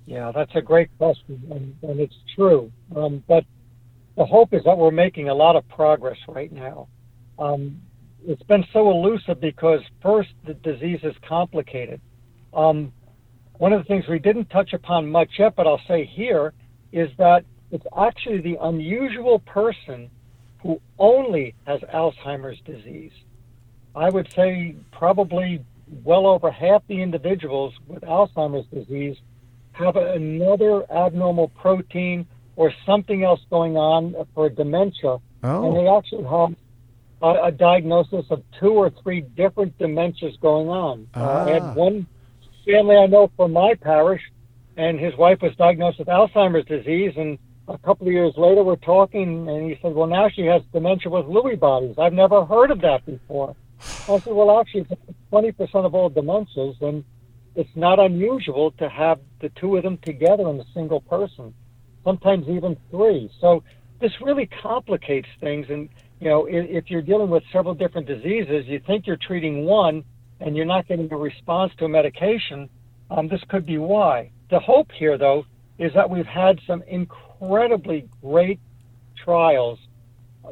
Yeah, 0.05 0.33
that's 0.33 0.55
a 0.55 0.61
great 0.61 0.91
question, 0.99 1.43
and, 1.51 1.91
and 1.91 1.99
it's 1.99 2.17
true. 2.37 2.71
Um, 2.95 3.25
but 3.27 3.45
the 4.19 4.27
hope 4.27 4.53
is 4.53 4.63
that 4.65 4.77
we're 4.77 4.91
making 4.91 5.31
a 5.31 5.35
lot 5.35 5.57
of 5.57 5.67
progress 5.67 6.19
right 6.29 6.53
now. 6.53 6.89
Um, 7.39 7.81
it's 8.27 8.43
been 8.43 8.67
so 8.71 8.91
elusive 8.91 9.41
because, 9.41 9.81
first, 10.03 10.29
the 10.45 10.53
disease 10.53 11.01
is 11.05 11.15
complicated. 11.27 12.03
Um, 12.53 12.93
one 13.57 13.73
of 13.73 13.81
the 13.81 13.89
things 13.89 14.05
we 14.11 14.19
didn't 14.19 14.51
touch 14.51 14.75
upon 14.75 15.11
much 15.11 15.31
yet, 15.39 15.57
but 15.57 15.67
I'll 15.67 15.81
say 15.89 16.05
here, 16.05 16.53
is 16.93 17.11
that 17.19 17.45
it's 17.71 17.87
actually 17.97 18.41
the 18.41 18.59
unusual 18.61 19.39
person 19.41 20.11
who 20.63 20.81
only 20.99 21.55
has 21.67 21.81
Alzheimer's 21.81 22.61
disease. 22.61 23.13
I 23.95 24.11
would 24.11 24.31
say 24.33 24.75
probably 24.93 25.65
well 26.05 26.27
over 26.27 26.51
half 26.51 26.83
the 26.87 27.01
individuals 27.03 27.75
with 27.89 28.03
Alzheimer's 28.03 28.67
disease 28.67 29.17
have 29.73 29.97
another 29.97 30.85
abnormal 30.93 31.49
protein 31.49 32.27
or 32.57 32.73
something 32.85 33.25
else 33.25 33.41
going 33.51 33.77
on 33.77 34.15
for 34.35 34.49
dementia. 34.51 35.19
Oh. 35.43 35.67
And 35.67 35.77
they 35.77 35.89
actually 35.89 36.25
have 36.25 36.55
a, 37.23 37.47
a 37.47 37.51
diagnosis 37.53 38.27
of 38.31 38.43
two 38.59 38.73
or 38.73 38.91
three 39.03 39.23
different 39.23 39.79
dementias 39.79 40.39
going 40.41 40.69
on. 40.69 41.09
Uh, 41.17 41.21
I 41.21 41.25
Ah. 41.25 41.47
had 41.69 41.75
one 41.77 42.07
family 42.67 42.97
I 42.97 43.07
know 43.07 43.31
from 43.37 43.53
my 43.53 43.75
parish, 43.75 44.23
and 44.77 44.99
his 44.99 45.17
wife 45.17 45.41
was 45.43 45.55
diagnosed 45.57 45.99
with 45.99 46.09
Alzheimer's 46.09 46.67
disease, 46.67 47.15
and 47.17 47.39
a 47.69 47.79
couple 47.79 48.07
of 48.07 48.13
years 48.13 48.35
later 48.37 48.63
we're 48.63 48.77
talking, 48.77 49.49
and 49.49 49.71
he 49.71 49.79
said, 49.81 49.95
"Well, 49.95 50.07
now 50.07 50.29
she 50.29 50.47
has 50.47 50.63
dementia 50.73 51.11
with 51.11 51.27
Lewy 51.27 51.59
bodies. 51.59 51.97
I've 51.99 52.13
never 52.13 52.45
heard 52.45 52.71
of 52.71 52.81
that 52.81 53.05
before." 53.07 53.55
I 53.81 54.19
said, 54.19 54.33
"Well, 54.33 54.59
actually, 54.59 54.87
twenty 55.31 55.53
percent 55.53 55.87
of 55.87 55.95
all 55.95 56.11
dementias, 56.11 56.81
and 56.81 57.05
it's 57.55 57.75
not 57.75 57.99
unusual 57.99 58.71
to 58.73 58.89
have 58.89 59.21
the 59.41 59.49
two 59.51 59.77
of 59.77 59.83
them 59.83 59.99
together 59.99 60.49
in 60.49 60.61
a 60.61 60.65
single 60.73 61.01
person, 61.01 61.53
sometimes 62.05 62.49
even 62.49 62.77
three. 62.91 63.31
So 63.41 63.63
this 64.01 64.13
really 64.21 64.47
complicates 64.47 65.29
things. 65.41 65.67
And 65.69 65.89
you 66.21 66.29
know, 66.29 66.47
if, 66.47 66.69
if 66.69 66.91
you're 66.91 67.03
dealing 67.03 67.31
with 67.31 67.43
several 67.53 67.75
different 67.75 68.07
diseases, 68.07 68.67
you 68.67 68.81
think 68.87 69.07
you're 69.07 69.17
treating 69.17 69.65
one, 69.65 70.05
and 70.41 70.57
you're 70.57 70.67
not 70.67 70.87
getting 70.89 71.13
a 71.13 71.17
response 71.17 71.73
to 71.79 71.85
a 71.87 71.89
medication. 71.89 72.69
Um, 73.11 73.29
this 73.29 73.41
could 73.49 73.67
be 73.67 73.79
why. 73.79 74.31
The 74.51 74.59
hope 74.59 74.91
here, 74.93 75.17
though, 75.17 75.45
is 75.79 75.93
that 75.95 76.11
we've 76.11 76.27
had 76.27 76.59
some 76.67 76.83
incredibly 76.89 78.09
great 78.21 78.59
trials, 79.25 79.79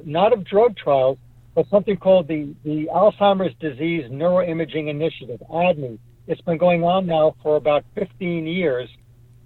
not 0.05 0.33
of 0.33 0.45
drug 0.45 0.77
trials, 0.77 1.19
but 1.55 1.69
something 1.69 1.97
called 1.97 2.29
the, 2.29 2.55
the 2.65 2.87
Alzheimer's 2.95 3.55
Disease 3.59 4.05
Neuroimaging 4.11 4.89
Initiative, 4.89 5.43
ADNI. 5.51 5.99
It's 6.29 6.41
been 6.43 6.59
going 6.59 6.85
on 6.85 7.07
now 7.07 7.35
for 7.43 7.57
about 7.57 7.85
15 7.97 8.47
years, 8.47 8.89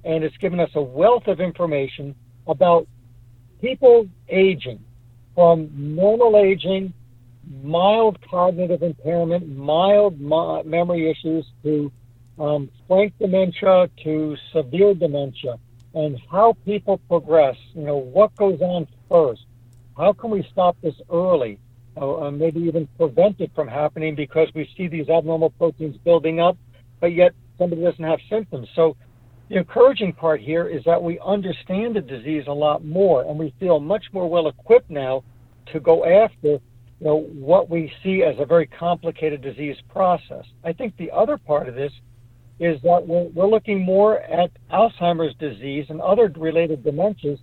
and 0.04 0.22
it's 0.22 0.36
given 0.36 0.60
us 0.60 0.70
a 0.74 0.82
wealth 0.82 1.26
of 1.28 1.40
information 1.40 2.14
about 2.46 2.86
people 3.62 4.06
aging 4.28 4.80
from 5.34 5.70
normal 5.72 6.36
aging, 6.36 6.92
mild 7.62 8.18
cognitive 8.28 8.82
impairment, 8.82 9.48
mild 9.48 10.20
mo- 10.20 10.62
memory 10.64 11.10
issues, 11.10 11.46
to 11.62 11.90
um, 12.42 12.68
frank 12.88 13.14
dementia, 13.20 13.88
to 14.02 14.36
severe 14.52 14.94
dementia, 14.94 15.58
and 15.94 16.20
how 16.30 16.56
people 16.64 16.98
progress. 17.08 17.56
You 17.74 17.84
know, 17.84 17.96
what 17.96 18.34
goes 18.34 18.60
on 18.60 18.88
first? 19.08 19.46
How 19.96 20.12
can 20.12 20.30
we 20.30 20.46
stop 20.50 20.76
this 20.82 20.94
early? 21.10 21.60
Uh, 21.96 22.22
uh, 22.22 22.30
maybe 22.30 22.60
even 22.60 22.88
prevent 22.96 23.40
it 23.40 23.52
from 23.54 23.68
happening 23.68 24.14
because 24.14 24.48
we 24.54 24.68
see 24.76 24.88
these 24.88 25.08
abnormal 25.08 25.50
proteins 25.50 25.96
building 25.98 26.40
up, 26.40 26.56
but 27.00 27.12
yet 27.12 27.32
somebody 27.58 27.82
doesn't 27.82 28.02
have 28.02 28.18
symptoms. 28.28 28.66
So 28.74 28.96
the 29.48 29.58
encouraging 29.58 30.14
part 30.14 30.40
here 30.40 30.66
is 30.66 30.82
that 30.84 31.00
we 31.00 31.20
understand 31.20 31.94
the 31.94 32.00
disease 32.00 32.44
a 32.48 32.52
lot 32.52 32.84
more 32.84 33.22
and 33.22 33.38
we 33.38 33.54
feel 33.60 33.78
much 33.78 34.06
more 34.12 34.28
well 34.28 34.48
equipped 34.48 34.90
now 34.90 35.22
to 35.66 35.80
go 35.80 36.06
after 36.06 36.48
you 36.48 36.60
know 37.00 37.16
what 37.16 37.68
we 37.68 37.92
see 38.02 38.22
as 38.22 38.36
a 38.38 38.46
very 38.46 38.66
complicated 38.66 39.42
disease 39.42 39.76
process. 39.90 40.46
I 40.64 40.72
think 40.72 40.96
the 40.96 41.10
other 41.10 41.36
part 41.36 41.68
of 41.68 41.74
this 41.74 41.92
is 42.62 42.80
that 42.82 43.08
we're, 43.08 43.24
we're 43.24 43.48
looking 43.48 43.84
more 43.84 44.20
at 44.20 44.52
Alzheimer's 44.70 45.34
disease 45.34 45.86
and 45.88 46.00
other 46.00 46.32
related 46.36 46.84
dementias 46.84 47.40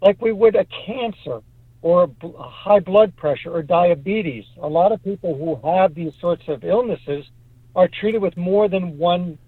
like 0.00 0.22
we 0.22 0.30
would 0.30 0.54
a 0.54 0.64
cancer 0.86 1.40
or 1.82 2.06
b- 2.06 2.32
high 2.38 2.78
blood 2.78 3.16
pressure 3.16 3.50
or 3.50 3.62
diabetes. 3.64 4.44
A 4.62 4.68
lot 4.68 4.92
of 4.92 5.02
people 5.02 5.36
who 5.36 5.68
have 5.68 5.92
these 5.94 6.12
sorts 6.20 6.44
of 6.46 6.62
illnesses 6.62 7.26
are 7.74 7.88
treated 7.88 8.22
with 8.22 8.36
more 8.36 8.68
than 8.68 8.96
one 8.96 9.38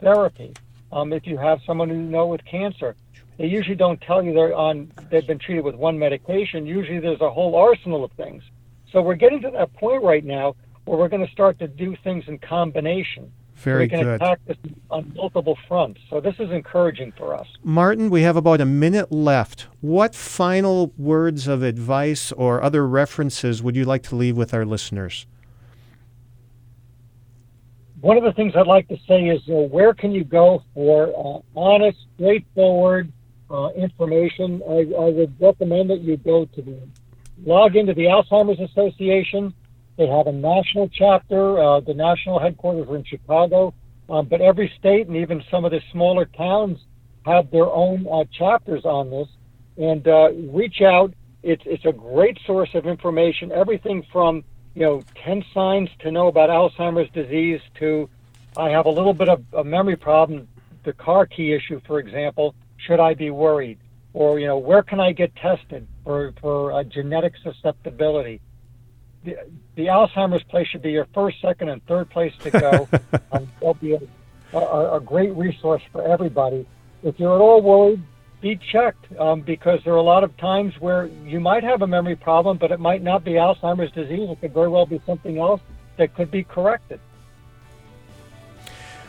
therapy. 0.00 0.56
Um, 0.90 1.12
if 1.12 1.26
you 1.26 1.36
have 1.36 1.60
someone 1.66 1.90
who 1.90 1.96
you 1.96 2.00
know 2.00 2.26
with 2.26 2.42
cancer, 2.46 2.96
they 3.36 3.46
usually 3.46 3.76
don't 3.76 4.00
tell 4.00 4.22
you 4.22 4.32
they're 4.32 4.54
on 4.54 4.90
they've 5.10 5.26
been 5.26 5.38
treated 5.38 5.64
with 5.64 5.74
one 5.74 5.98
medication. 5.98 6.64
Usually 6.64 6.98
there's 6.98 7.20
a 7.20 7.30
whole 7.30 7.54
arsenal 7.56 8.04
of 8.04 8.12
things. 8.12 8.42
So 8.90 9.02
we're 9.02 9.16
getting 9.16 9.42
to 9.42 9.50
that 9.50 9.74
point 9.74 10.02
right 10.02 10.24
now 10.24 10.56
where 10.86 10.96
we're 10.98 11.08
going 11.08 11.26
to 11.26 11.32
start 11.32 11.58
to 11.58 11.68
do 11.68 11.94
things 12.02 12.24
in 12.26 12.38
combination. 12.38 13.30
Very 13.56 13.84
we 13.84 13.88
can 13.88 14.02
good. 14.02 14.14
attack 14.16 14.40
this 14.46 14.56
on 14.90 15.12
multiple 15.16 15.58
fronts. 15.66 16.00
So 16.10 16.20
this 16.20 16.34
is 16.38 16.50
encouraging 16.50 17.12
for 17.12 17.34
us. 17.34 17.46
Martin, 17.64 18.10
we 18.10 18.22
have 18.22 18.36
about 18.36 18.60
a 18.60 18.66
minute 18.66 19.10
left. 19.10 19.66
What 19.80 20.14
final 20.14 20.92
words 20.98 21.48
of 21.48 21.62
advice 21.62 22.32
or 22.32 22.62
other 22.62 22.86
references 22.86 23.62
would 23.62 23.74
you 23.74 23.84
like 23.84 24.02
to 24.04 24.14
leave 24.14 24.36
with 24.36 24.52
our 24.52 24.66
listeners? 24.66 25.26
One 28.02 28.18
of 28.18 28.24
the 28.24 28.32
things 28.34 28.52
I'd 28.54 28.66
like 28.66 28.88
to 28.88 28.98
say 29.08 29.24
is, 29.24 29.40
uh, 29.48 29.54
where 29.54 29.94
can 29.94 30.12
you 30.12 30.22
go 30.22 30.62
for 30.74 31.08
uh, 31.08 31.58
honest, 31.58 31.98
straightforward 32.14 33.10
uh, 33.50 33.70
information? 33.74 34.62
I, 34.68 34.80
I 34.96 35.10
would 35.10 35.34
recommend 35.40 35.88
that 35.90 36.02
you 36.02 36.18
go 36.18 36.44
to 36.44 36.62
the 36.62 36.78
log 37.44 37.74
into 37.74 37.94
the 37.94 38.04
Alzheimer's 38.04 38.60
Association. 38.60 39.54
They 39.96 40.06
have 40.06 40.26
a 40.26 40.32
national 40.32 40.88
chapter. 40.88 41.58
Uh, 41.58 41.80
the 41.80 41.94
national 41.94 42.38
headquarters 42.38 42.88
are 42.88 42.96
in 42.96 43.04
Chicago, 43.04 43.72
um, 44.10 44.26
but 44.26 44.40
every 44.40 44.72
state 44.78 45.06
and 45.06 45.16
even 45.16 45.42
some 45.50 45.64
of 45.64 45.70
the 45.70 45.80
smaller 45.90 46.26
towns 46.26 46.78
have 47.24 47.50
their 47.50 47.66
own 47.66 48.06
uh, 48.10 48.24
chapters 48.30 48.84
on 48.84 49.10
this. 49.10 49.28
And 49.78 50.06
uh, 50.06 50.30
reach 50.52 50.80
out. 50.80 51.12
It's 51.42 51.62
it's 51.66 51.84
a 51.84 51.92
great 51.92 52.38
source 52.46 52.70
of 52.74 52.86
information. 52.86 53.52
Everything 53.52 54.04
from 54.12 54.42
you 54.74 54.82
know 54.82 55.02
10 55.24 55.44
signs 55.52 55.90
to 56.00 56.10
know 56.10 56.28
about 56.28 56.50
Alzheimer's 56.50 57.10
disease 57.12 57.60
to 57.78 58.08
I 58.56 58.70
have 58.70 58.86
a 58.86 58.90
little 58.90 59.12
bit 59.12 59.28
of 59.28 59.44
a 59.52 59.62
memory 59.62 59.96
problem, 59.96 60.48
the 60.84 60.94
car 60.94 61.26
key 61.26 61.52
issue, 61.52 61.80
for 61.86 61.98
example. 61.98 62.54
Should 62.78 63.00
I 63.00 63.14
be 63.14 63.30
worried? 63.30 63.78
Or 64.14 64.38
you 64.38 64.46
know, 64.46 64.56
where 64.56 64.82
can 64.82 64.98
I 64.98 65.12
get 65.12 65.34
tested 65.36 65.86
for 66.04 66.32
for 66.40 66.72
uh, 66.72 66.84
genetic 66.84 67.34
susceptibility? 67.42 68.40
The, 69.26 69.36
the 69.74 69.86
Alzheimer's 69.86 70.44
place 70.44 70.68
should 70.68 70.82
be 70.82 70.92
your 70.92 71.08
first, 71.12 71.40
second, 71.42 71.68
and 71.68 71.84
third 71.86 72.08
place 72.10 72.32
to 72.44 72.50
go. 72.50 72.88
um, 73.32 73.50
they'll 73.60 73.74
be 73.74 73.94
a, 73.94 74.00
a, 74.56 74.96
a 74.96 75.00
great 75.00 75.34
resource 75.34 75.82
for 75.90 76.06
everybody. 76.06 76.64
If 77.02 77.18
you're 77.18 77.34
at 77.34 77.40
all 77.40 77.60
worried, 77.60 78.02
be 78.40 78.56
checked 78.72 79.04
um, 79.18 79.40
because 79.40 79.80
there 79.84 79.94
are 79.94 79.98
a 79.98 80.02
lot 80.02 80.22
of 80.22 80.36
times 80.36 80.74
where 80.78 81.06
you 81.24 81.40
might 81.40 81.64
have 81.64 81.82
a 81.82 81.88
memory 81.88 82.14
problem, 82.14 82.56
but 82.56 82.70
it 82.70 82.78
might 82.78 83.02
not 83.02 83.24
be 83.24 83.32
Alzheimer's 83.32 83.90
disease. 83.90 84.30
It 84.30 84.40
could 84.40 84.54
very 84.54 84.68
well 84.68 84.86
be 84.86 85.00
something 85.04 85.38
else 85.38 85.60
that 85.96 86.14
could 86.14 86.30
be 86.30 86.44
corrected. 86.44 87.00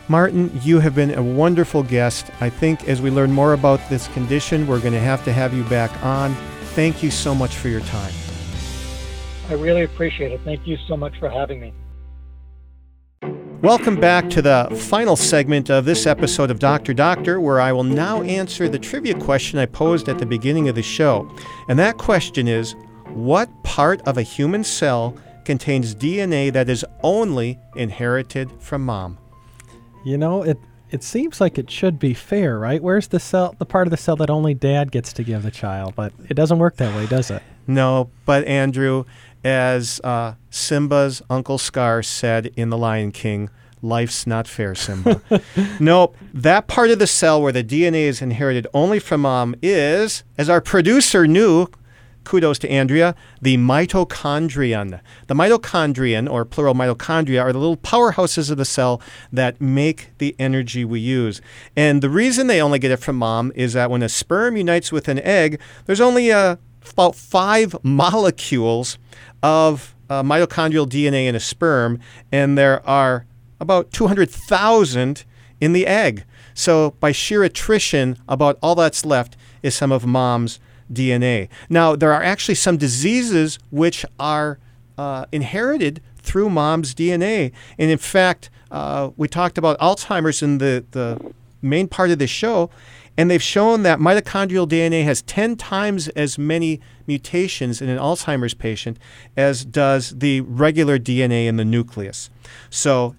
Martin, 0.08 0.50
you 0.64 0.80
have 0.80 0.96
been 0.96 1.14
a 1.14 1.22
wonderful 1.22 1.84
guest. 1.84 2.32
I 2.42 2.50
think 2.50 2.88
as 2.90 3.02
we 3.02 3.12
learn 3.12 3.32
more 3.32 3.54
about 3.54 3.88
this 3.90 4.08
condition, 4.08 4.66
we're 4.66 4.80
going 4.80 4.94
to 4.94 5.00
have 5.00 5.24
to 5.26 5.34
have 5.34 5.54
you 5.54 5.64
back 5.66 5.92
on. 6.04 6.34
Thank 6.74 7.04
you 7.04 7.12
so 7.12 7.36
much 7.36 7.58
for 7.58 7.68
your 7.68 7.82
time. 7.82 8.14
I 9.50 9.54
really 9.54 9.84
appreciate 9.84 10.34
it. 10.34 10.42
Thank 10.44 10.68
you 10.68 10.78
so 10.88 10.98
much 10.98 11.18
for 11.20 11.30
having 11.30 11.62
me. 11.62 11.74
Welcome 13.62 14.00
back 14.00 14.30
to 14.32 14.42
the 14.42 14.68
final 14.90 15.16
segment 15.16 15.70
of 15.70 15.86
this 15.86 16.06
episode 16.06 16.52
of 16.52 16.60
Dr. 16.60 16.94
Doctor, 16.94 17.40
where 17.40 17.62
I 17.62 17.72
will 17.72 17.86
now 17.86 18.22
answer 18.24 18.68
the 18.68 18.78
trivia 18.78 19.18
question 19.18 19.58
I 19.58 19.66
posed 19.66 20.10
at 20.10 20.20
the 20.20 20.26
beginning 20.26 20.68
of 20.68 20.76
the 20.76 20.84
show. 20.84 21.34
And 21.70 21.80
that 21.80 21.98
question 21.98 22.48
is 22.48 22.76
What 23.14 23.50
part 23.64 24.06
of 24.06 24.18
a 24.18 24.22
human 24.22 24.66
cell 24.66 25.16
contains 25.46 25.96
DNA 25.96 26.52
that 26.52 26.70
is 26.70 26.86
only 27.02 27.58
inherited 27.78 28.52
from 28.60 28.86
mom? 28.86 29.18
You 30.04 30.18
know, 30.18 30.44
it 30.44 30.60
it 30.92 31.04
seems 31.04 31.42
like 31.42 31.58
it 31.58 31.72
should 31.72 32.00
be 32.00 32.14
fair, 32.14 32.60
right? 32.60 32.82
Where's 32.84 33.08
the 33.08 33.20
cell, 33.20 33.56
the 33.58 33.66
part 33.66 33.88
of 33.88 33.92
the 33.92 33.98
cell 33.98 34.18
that 34.18 34.30
only 34.30 34.54
dad 34.54 34.92
gets 34.92 35.12
to 35.14 35.24
give 35.24 35.44
the 35.44 35.52
child? 35.52 35.96
But 35.96 36.14
it 36.30 36.34
doesn't 36.34 36.60
work 36.60 36.78
that 36.78 36.96
way, 36.96 37.08
does 37.08 37.32
it? 37.32 37.42
No, 37.68 38.10
but 38.26 38.46
Andrew, 38.46 39.04
as 39.48 40.02
uh, 40.04 40.34
Simba's 40.50 41.22
Uncle 41.30 41.58
Scar 41.58 42.04
said 42.04 42.48
in 42.58 42.70
The 42.70 42.78
Lion 42.78 43.14
King, 43.14 43.50
life's 43.82 44.28
not 44.28 44.46
fair, 44.46 44.76
Simba. 44.76 45.22
nope, 45.80 46.18
that 46.34 46.68
part 46.68 46.90
of 46.90 47.00
the 47.00 47.08
cell 47.08 47.42
where 47.42 47.54
the 47.54 47.64
DNA 47.64 48.02
is 48.02 48.22
inherited 48.22 48.68
only 48.74 49.00
from 49.00 49.22
mom 49.22 49.56
is, 49.62 50.26
as 50.38 50.50
our 50.50 50.60
producer 50.60 51.26
knew, 51.26 51.68
kudos 52.26 52.60
to 52.60 52.70
Andrea, 52.70 53.16
the 53.42 53.56
mitochondrion. 53.56 55.00
The 55.28 55.34
mitochondrion, 55.34 56.30
or 56.30 56.44
plural 56.44 56.74
mitochondria, 56.74 57.42
are 57.42 57.54
the 57.54 57.60
little 57.60 57.78
powerhouses 57.78 58.52
of 58.52 58.58
the 58.58 58.66
cell 58.66 59.02
that 59.32 59.62
make 59.62 60.10
the 60.18 60.36
energy 60.38 60.84
we 60.84 61.00
use. 61.00 61.40
And 61.74 62.02
the 62.02 62.10
reason 62.10 62.48
they 62.48 62.62
only 62.62 62.80
get 62.80 62.92
it 62.92 62.98
from 62.98 63.16
mom 63.16 63.54
is 63.56 63.72
that 63.74 63.90
when 63.90 64.04
a 64.04 64.10
sperm 64.10 64.58
unites 64.58 64.92
with 64.92 65.08
an 65.08 65.20
egg, 65.20 65.62
there's 65.86 66.02
only 66.02 66.32
a 66.32 66.60
about 66.92 67.16
five 67.16 67.76
molecules 67.84 68.98
of 69.44 69.96
uh, 70.10 70.24
mitochondrial 70.24 70.88
DNA 70.88 71.28
in 71.28 71.36
a 71.36 71.40
sperm, 71.40 72.00
and 72.32 72.58
there 72.58 72.88
are 72.88 73.26
about 73.60 73.92
200,000 73.92 75.24
in 75.60 75.74
the 75.74 75.88
egg. 75.88 76.24
So, 76.54 76.92
by 77.00 77.12
sheer 77.12 77.44
attrition, 77.44 78.18
about 78.28 78.58
all 78.62 78.76
that's 78.76 79.06
left 79.06 79.38
is 79.62 79.76
some 79.76 79.92
of 79.92 80.06
mom's 80.06 80.60
DNA. 80.92 81.50
Now, 81.70 81.96
there 81.96 82.14
are 82.14 82.24
actually 82.24 82.56
some 82.56 82.78
diseases 82.78 83.60
which 83.70 84.06
are 84.20 84.60
uh, 84.98 85.26
inherited 85.32 86.02
through 86.18 86.50
mom's 86.50 86.94
DNA. 86.94 87.52
And 87.78 87.92
in 87.92 87.98
fact, 87.98 88.50
uh, 88.72 89.12
we 89.18 89.28
talked 89.28 89.58
about 89.58 89.80
Alzheimer's 89.80 90.42
in 90.42 90.58
the, 90.58 90.86
the 90.92 91.34
main 91.62 91.88
part 91.88 92.12
of 92.12 92.20
the 92.20 92.28
show. 92.28 92.70
And 93.18 93.32
they've 93.32 93.42
shown 93.42 93.84
that 93.84 94.00
mitochondrial 94.00 94.68
DNA 94.68 95.04
has 95.04 95.24
10 95.24 95.56
times 95.56 96.08
as 96.10 96.38
many 96.38 96.80
mutations 97.08 97.82
in 97.82 97.90
an 97.90 97.98
Alzheimer's 97.98 98.54
patient 98.54 99.00
as 99.36 99.66
does 99.66 100.20
the 100.20 100.42
regular 100.42 101.00
DNA 101.00 101.48
in 101.48 101.58
the 101.58 101.66
nucleus. 101.66 102.30
So 102.70 103.16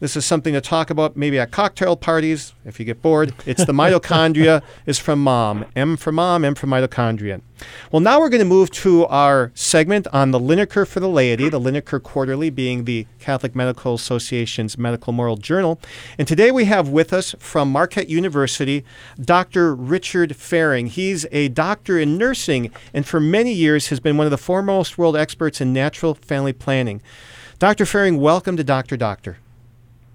this 0.00 0.16
is 0.16 0.24
something 0.24 0.54
to 0.54 0.60
talk 0.60 0.90
about 0.90 1.16
maybe 1.16 1.38
at 1.38 1.50
cocktail 1.50 1.96
parties 1.96 2.54
if 2.64 2.78
you 2.78 2.86
get 2.86 3.02
bored. 3.02 3.34
It's 3.46 3.64
the 3.64 3.72
mitochondria 3.72 4.62
is 4.86 4.98
from 4.98 5.22
mom. 5.22 5.64
M 5.74 5.96
for 5.96 6.12
mom, 6.12 6.44
M 6.44 6.54
for 6.54 6.66
mitochondria. 6.68 7.40
Well, 7.90 8.00
now 8.00 8.20
we're 8.20 8.28
going 8.28 8.40
to 8.40 8.44
move 8.44 8.70
to 8.70 9.06
our 9.06 9.50
segment 9.54 10.06
on 10.12 10.30
the 10.30 10.38
Linacre 10.38 10.86
for 10.86 11.00
the 11.00 11.08
laity, 11.08 11.48
the 11.48 11.60
Linacre 11.60 12.00
Quarterly 12.00 12.50
being 12.50 12.84
the 12.84 13.06
Catholic 13.18 13.56
Medical 13.56 13.94
Association's 13.94 14.78
medical 14.78 15.12
moral 15.12 15.36
journal. 15.36 15.80
And 16.18 16.28
today 16.28 16.52
we 16.52 16.66
have 16.66 16.88
with 16.88 17.12
us 17.12 17.34
from 17.40 17.72
Marquette 17.72 18.08
University 18.08 18.84
Dr. 19.20 19.74
Richard 19.74 20.30
Fehring. 20.30 20.88
He's 20.88 21.26
a 21.32 21.48
doctor 21.48 21.98
in 21.98 22.16
nursing 22.16 22.70
and 22.94 23.04
for 23.06 23.18
many 23.18 23.52
years 23.52 23.88
has 23.88 23.98
been 23.98 24.16
one 24.16 24.26
of 24.26 24.30
the 24.30 24.38
foremost 24.38 24.96
world 24.96 25.16
experts 25.16 25.60
in 25.60 25.72
natural 25.72 26.14
family 26.14 26.52
planning. 26.52 27.02
Dr. 27.58 27.84
Fehring, 27.84 28.20
welcome 28.20 28.56
to 28.56 28.62
Dr. 28.62 28.96
Doctor. 28.96 29.38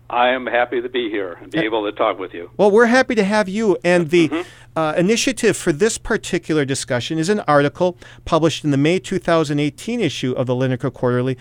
I 0.10 0.30
am 0.30 0.46
happy 0.46 0.82
to 0.82 0.90
be 0.90 1.10
here 1.10 1.34
and 1.42 1.52
be 1.52 1.60
able 1.60 1.86
to 1.86 1.92
talk 1.92 2.20
with 2.20 2.34
you. 2.34 2.52
Well, 2.58 2.70
we're 2.70 2.88
happy 2.88 3.16
to 3.16 3.24
have 3.24 3.50
you. 3.50 3.78
And 3.84 4.10
the 4.10 4.30
mm-hmm. 4.30 4.50
uh, 4.76 4.94
initiative 4.98 5.58
for 5.58 5.72
this 5.72 5.98
particular 5.98 6.66
discussion 6.66 7.18
is 7.18 7.30
an 7.30 7.40
article 7.42 7.98
published 8.26 8.64
in 8.64 8.72
the 8.72 8.78
May 8.78 9.00
2018 9.00 10.00
issue 10.00 10.34
of 10.34 10.46
the 10.46 10.54
Linacre 10.54 10.94
Quarterly 10.94 11.38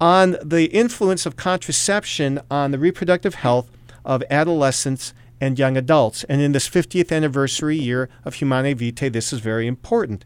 on 0.00 0.36
the 0.42 0.66
influence 0.66 1.26
of 1.26 1.36
contraception 1.36 2.40
on 2.50 2.70
the 2.70 2.78
reproductive 2.78 3.34
health 3.34 3.70
of 4.04 4.22
adolescents 4.30 5.12
and 5.40 5.58
young 5.58 5.76
adults. 5.76 6.24
And 6.24 6.40
in 6.40 6.52
this 6.52 6.68
50th 6.68 7.14
anniversary 7.14 7.76
year 7.76 8.08
of 8.24 8.34
Humanae 8.34 8.74
Vitae, 8.74 9.08
this 9.08 9.32
is 9.32 9.40
very 9.40 9.66
important. 9.66 10.24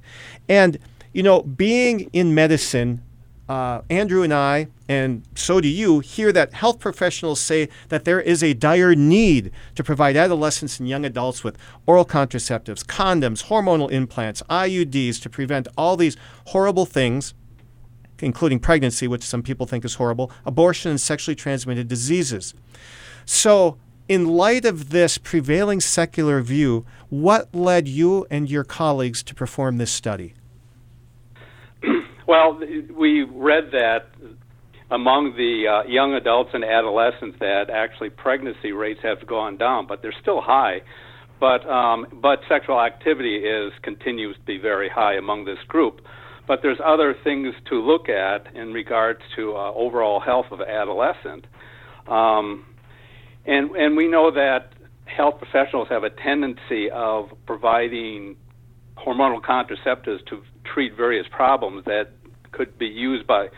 And, 0.49 0.79
you 1.13 1.23
know, 1.23 1.43
being 1.43 2.11
in 2.13 2.35
medicine, 2.35 3.03
uh, 3.49 3.83
Andrew 3.91 4.23
and 4.23 4.33
I, 4.33 4.69
and 4.89 5.23
so 5.35 5.61
do 5.61 5.69
you, 5.69 6.01
hear 6.01 6.33
that 6.33 6.53
health 6.55 6.79
professionals 6.79 7.41
say 7.41 7.69
that 7.89 8.05
there 8.05 8.21
is 8.21 8.43
a 8.43 8.55
dire 8.55 8.95
need 8.95 9.51
to 9.75 9.83
provide 9.83 10.17
adolescents 10.17 10.79
and 10.79 10.89
young 10.89 11.05
adults 11.05 11.43
with 11.43 11.59
oral 11.87 12.05
contraceptives, 12.05 12.85
condoms, 12.85 13.47
hormonal 13.47 13.91
implants, 13.91 14.43
IUDs 14.49 15.21
to 15.23 15.29
prevent 15.29 15.69
all 15.77 15.97
these 15.97 16.17
horrible 16.47 16.87
things, 16.87 17.35
including 18.21 18.61
pregnancy, 18.61 19.09
which 19.09 19.25
some 19.25 19.43
people 19.43 19.67
think 19.67 19.85
is 19.85 19.97
horrible, 19.97 20.31
abortion, 20.47 20.91
and 20.91 21.01
sexually 21.01 21.35
transmitted 21.35 21.89
diseases. 21.89 22.55
So, 23.25 23.77
in 24.09 24.29
light 24.29 24.65
of 24.65 24.91
this 24.91 25.17
prevailing 25.19 25.81
secular 25.81 26.43
view, 26.43 26.85
what 27.09 27.55
led 27.55 27.89
you 27.89 28.27
and 28.31 28.51
your 28.51 28.65
colleagues 28.65 29.23
to 29.25 29.35
perform 29.35 29.79
this 29.79 29.91
study? 29.91 30.35
Well, 32.27 32.61
we 32.97 33.23
read 33.23 33.71
that 33.73 34.11
among 34.91 35.35
the 35.37 35.67
uh, 35.69 35.89
young 35.89 36.15
adults 36.15 36.51
and 36.53 36.65
adolescents 36.65 37.39
that 37.41 37.71
actually 37.71 38.11
pregnancy 38.11 38.73
rates 38.73 39.01
have 39.03 39.27
gone 39.27 39.57
down, 39.57 39.87
but 39.87 40.03
they're 40.03 40.15
still 40.21 40.41
high. 40.41 40.83
But 41.41 41.69
um, 41.69 42.07
but 42.23 42.41
sexual 42.49 42.81
activity 42.81 43.37
is 43.39 43.73
continues 43.83 44.37
to 44.37 44.43
be 44.43 44.59
very 44.59 44.89
high 44.89 45.15
among 45.15 45.45
this 45.45 45.59
group. 45.67 46.01
But 46.47 46.61
there's 46.63 46.79
other 46.85 47.17
things 47.25 47.55
to 47.71 47.81
look 47.81 48.09
at 48.09 48.55
in 48.55 48.73
regards 48.73 49.21
to 49.37 49.57
uh, 49.57 49.73
overall 49.73 50.21
health 50.21 50.47
of 50.53 50.61
adolescent, 50.61 51.47
um, 52.07 52.65
and 53.45 53.71
and 53.73 53.97
we 53.97 54.07
know 54.07 54.31
that 54.31 54.75
health 55.07 55.35
professionals 55.39 55.89
have 55.89 56.05
a 56.05 56.11
tendency 56.11 56.91
of 56.93 57.31
providing 57.47 58.37
hormonal 58.97 59.41
contraceptives 59.41 60.25
to 60.27 60.43
treat 60.65 60.97
various 60.97 61.27
problems 61.31 61.85
that 61.87 62.11
could 62.53 62.79
be 62.79 62.87
used 62.87 63.27
by 63.27 63.49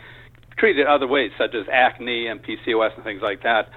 treated 0.59 0.87
other 0.87 1.07
ways, 1.07 1.31
such 1.39 1.55
as 1.55 1.67
acne 1.73 2.27
and 2.27 2.41
PCOS 2.43 2.95
and 2.95 3.05
things 3.05 3.21
like 3.23 3.43
that. 3.43 3.69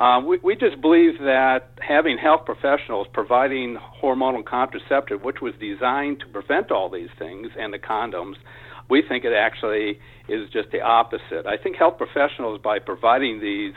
Um, 0.00 0.26
we, 0.26 0.38
we 0.42 0.56
just 0.56 0.80
believe 0.80 1.18
that 1.18 1.72
having 1.86 2.16
health 2.16 2.46
professionals 2.46 3.06
providing 3.12 3.76
hormonal 4.02 4.44
contraceptive, 4.44 5.22
which 5.22 5.42
was 5.42 5.52
designed 5.60 6.20
to 6.20 6.26
prevent 6.26 6.70
all 6.70 6.88
these 6.88 7.10
things, 7.18 7.48
and 7.58 7.72
the 7.72 7.78
condoms, 7.78 8.36
we 8.88 9.02
think 9.06 9.24
it 9.24 9.32
actually 9.32 9.98
is 10.28 10.48
just 10.50 10.70
the 10.72 10.80
opposite. 10.80 11.46
I 11.46 11.56
think 11.56 11.76
health 11.76 11.98
professionals, 11.98 12.60
by 12.62 12.78
providing 12.78 13.40
these 13.40 13.74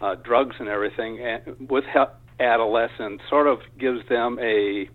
uh, 0.00 0.16
drugs 0.16 0.56
and 0.58 0.68
everything 0.68 1.20
and 1.20 1.68
with 1.70 1.84
adolescents, 2.40 3.22
sort 3.28 3.46
of 3.46 3.58
gives 3.78 4.00
them 4.08 4.38
a 4.40 4.88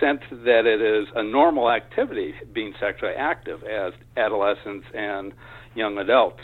sense 0.00 0.20
that 0.30 0.66
it 0.66 0.80
is 0.80 1.08
a 1.14 1.22
normal 1.22 1.70
activity 1.70 2.34
being 2.52 2.72
sexually 2.80 3.12
active 3.16 3.60
as 3.62 3.92
adolescents 4.16 4.86
and 4.94 5.32
young 5.74 5.98
adults. 5.98 6.40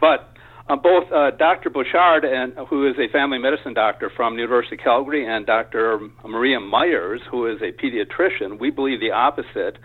But 0.00 0.30
uh, 0.68 0.76
both 0.76 1.10
uh, 1.10 1.32
Dr. 1.32 1.70
Bouchard, 1.70 2.24
and 2.24 2.52
who 2.68 2.86
is 2.86 2.94
a 2.96 3.10
family 3.12 3.38
medicine 3.38 3.74
doctor 3.74 4.10
from 4.14 4.38
University 4.38 4.76
of 4.76 4.82
Calgary, 4.84 5.26
and 5.26 5.44
Dr. 5.44 5.98
Maria 6.24 6.60
Myers, 6.60 7.20
who 7.28 7.46
is 7.46 7.58
a 7.60 7.72
pediatrician, 7.72 8.60
we 8.60 8.70
believe 8.70 9.00
the 9.00 9.10
opposite, 9.10 9.78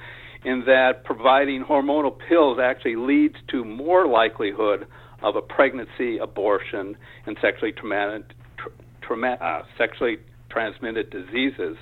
in 0.44 0.64
that 0.68 1.04
providing 1.04 1.64
hormonal 1.64 2.16
pills 2.30 2.60
actually 2.62 2.98
leads 2.98 3.36
to 3.50 3.66
more 3.66 4.08
likelihood 4.08 4.86
of 5.24 5.36
a 5.36 5.42
pregnancy, 5.42 6.20
abortion, 6.20 6.96
and 7.26 7.36
sexually 7.42 7.72
traumatic, 7.72 8.24
tra- 9.02 9.34
uh, 9.42 9.64
sexually 9.78 10.18
transmitted 10.52 11.10
diseases 11.10 11.78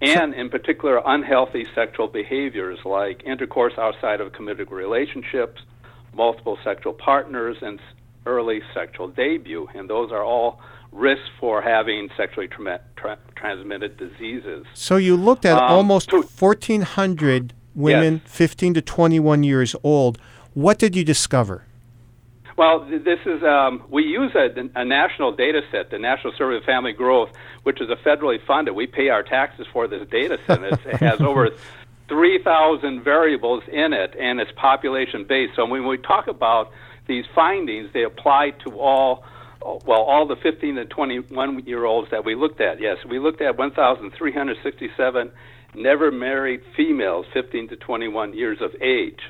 and 0.00 0.34
in 0.34 0.50
particular 0.50 1.00
unhealthy 1.04 1.66
sexual 1.74 2.08
behaviors 2.08 2.78
like 2.84 3.22
intercourse 3.24 3.74
outside 3.78 4.20
of 4.20 4.32
committed 4.32 4.70
relationships, 4.70 5.62
multiple 6.14 6.58
sexual 6.62 6.92
partners, 6.92 7.56
and 7.62 7.80
early 8.26 8.60
sexual 8.74 9.08
debut. 9.08 9.68
And 9.74 9.88
those 9.88 10.12
are 10.12 10.24
all 10.24 10.60
risks 10.92 11.28
for 11.40 11.62
having 11.62 12.08
sexually 12.16 12.48
tra- 12.48 12.80
tra- 12.96 13.18
transmitted 13.36 13.96
diseases. 13.96 14.66
So 14.74 14.96
you 14.96 15.16
looked 15.16 15.44
at 15.44 15.56
um, 15.56 15.70
almost 15.70 16.12
1,400 16.12 17.54
women, 17.74 18.22
yes. 18.24 18.34
15 18.34 18.74
to 18.74 18.82
21 18.82 19.44
years 19.44 19.76
old. 19.82 20.18
What 20.54 20.78
did 20.78 20.96
you 20.96 21.04
discover? 21.04 21.64
Well, 22.56 22.86
this 22.88 23.18
is 23.26 23.42
um, 23.42 23.84
we 23.90 24.04
use 24.04 24.34
a, 24.34 24.48
a 24.74 24.84
national 24.84 25.32
data 25.36 25.60
set, 25.70 25.90
the 25.90 25.98
National 25.98 26.32
Survey 26.38 26.56
of 26.56 26.64
Family 26.64 26.94
Growth, 26.94 27.28
which 27.66 27.80
is 27.80 27.90
a 27.90 27.96
federally 27.96 28.38
funded. 28.46 28.76
We 28.76 28.86
pay 28.86 29.08
our 29.08 29.24
taxes 29.24 29.66
for 29.72 29.88
this 29.88 30.08
data 30.08 30.38
set. 30.46 30.62
it 30.62 31.00
has 31.00 31.20
over 31.20 31.50
3,000 32.08 33.02
variables 33.02 33.64
in 33.66 33.92
it, 33.92 34.14
and 34.16 34.38
it's 34.38 34.52
population 34.52 35.24
based. 35.24 35.56
So 35.56 35.66
when 35.66 35.84
we 35.84 35.98
talk 35.98 36.28
about 36.28 36.70
these 37.08 37.24
findings, 37.34 37.92
they 37.92 38.04
apply 38.04 38.50
to 38.64 38.78
all 38.78 39.24
well, 39.84 40.02
all 40.02 40.28
the 40.28 40.36
15 40.36 40.76
to 40.76 40.84
21 40.84 41.66
year 41.66 41.84
olds 41.86 42.08
that 42.12 42.24
we 42.24 42.36
looked 42.36 42.60
at. 42.60 42.80
Yes, 42.80 42.98
we 43.04 43.18
looked 43.18 43.40
at 43.40 43.58
1,367 43.58 45.32
never 45.74 46.12
married 46.12 46.62
females, 46.76 47.26
15 47.34 47.68
to 47.70 47.76
21 47.76 48.32
years 48.34 48.58
of 48.60 48.74
age. 48.80 49.20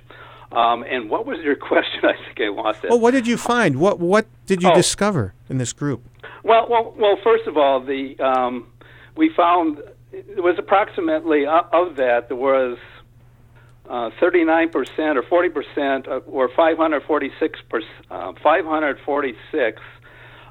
Um, 0.52 0.84
and 0.84 1.08
what 1.08 1.24
was 1.24 1.38
your 1.38 1.56
question? 1.70 2.00
I 2.02 2.12
think 2.22 2.38
I 2.38 2.48
lost 2.50 2.84
it. 2.84 2.90
Well, 2.90 3.00
what 3.00 3.12
did 3.12 3.26
you 3.26 3.38
find? 3.38 3.80
What 3.80 3.98
what 3.98 4.26
did 4.44 4.62
you 4.62 4.70
oh. 4.70 4.74
discover 4.74 5.32
in 5.48 5.56
this 5.56 5.72
group? 5.72 6.02
Well, 6.46 6.68
well, 6.70 6.94
well. 6.96 7.18
First 7.24 7.48
of 7.48 7.56
all, 7.56 7.84
the 7.84 8.14
um, 8.20 8.68
we 9.16 9.32
found 9.36 9.78
it 10.12 10.40
was 10.40 10.54
approximately 10.60 11.44
uh, 11.44 11.62
of 11.72 11.96
that 11.96 12.28
there 12.28 12.36
was 12.36 12.78
uh, 13.90 14.10
39% 14.22 14.72
or 15.16 15.22
40% 15.22 16.06
uh, 16.06 16.10
or 16.30 16.48
546 16.56 17.58
uh, 18.12 18.32
546 18.40 19.82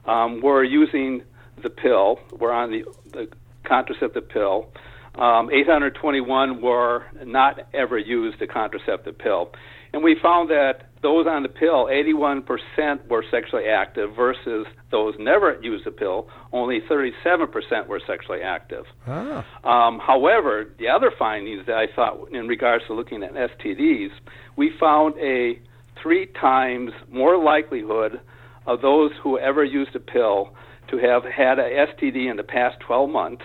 um, 0.05 0.41
were 0.41 0.65
using 0.65 1.21
the 1.63 1.69
pill, 1.69 2.19
were 2.37 2.51
on 2.51 2.71
the, 2.71 2.83
the 3.13 3.29
contraceptive 3.63 4.27
pill. 4.27 4.67
Um, 5.15 5.49
821 5.49 6.61
were 6.61 7.05
not 7.23 7.69
ever 7.73 7.97
used 7.97 8.39
the 8.39 8.47
contraceptive 8.47 9.17
pill. 9.17 9.53
And 9.93 10.03
we 10.03 10.17
found 10.21 10.49
that 10.49 10.89
those 11.05 11.27
on 11.27 11.43
the 11.43 11.49
pill, 11.49 11.85
81% 11.85 13.07
were 13.07 13.23
sexually 13.29 13.65
active 13.65 14.15
versus 14.15 14.65
those 14.89 15.13
never 15.19 15.55
used 15.61 15.85
the 15.85 15.91
pill, 15.91 16.27
only 16.51 16.79
37% 16.89 17.85
were 17.87 18.01
sexually 18.07 18.41
active. 18.41 18.85
Ah. 19.05 19.45
Um, 19.63 19.99
however, 19.99 20.65
the 20.79 20.87
other 20.87 21.11
findings 21.17 21.67
that 21.67 21.75
I 21.75 21.85
thought 21.95 22.31
in 22.31 22.47
regards 22.47 22.85
to 22.87 22.95
looking 22.95 23.21
at 23.21 23.33
STDs, 23.35 24.09
we 24.57 24.71
found 24.79 25.13
a 25.19 25.59
three 26.01 26.25
times 26.41 26.89
more 27.11 27.37
likelihood 27.37 28.19
of 28.65 28.81
those 28.81 29.11
who 29.21 29.37
ever 29.37 29.63
used 29.63 29.95
a 29.95 29.99
pill 29.99 30.55
to 30.89 30.97
have 30.97 31.23
had 31.23 31.59
a 31.59 31.85
STD 31.85 32.31
in 32.31 32.37
the 32.37 32.43
past 32.43 32.79
12 32.79 33.11
months, 33.11 33.43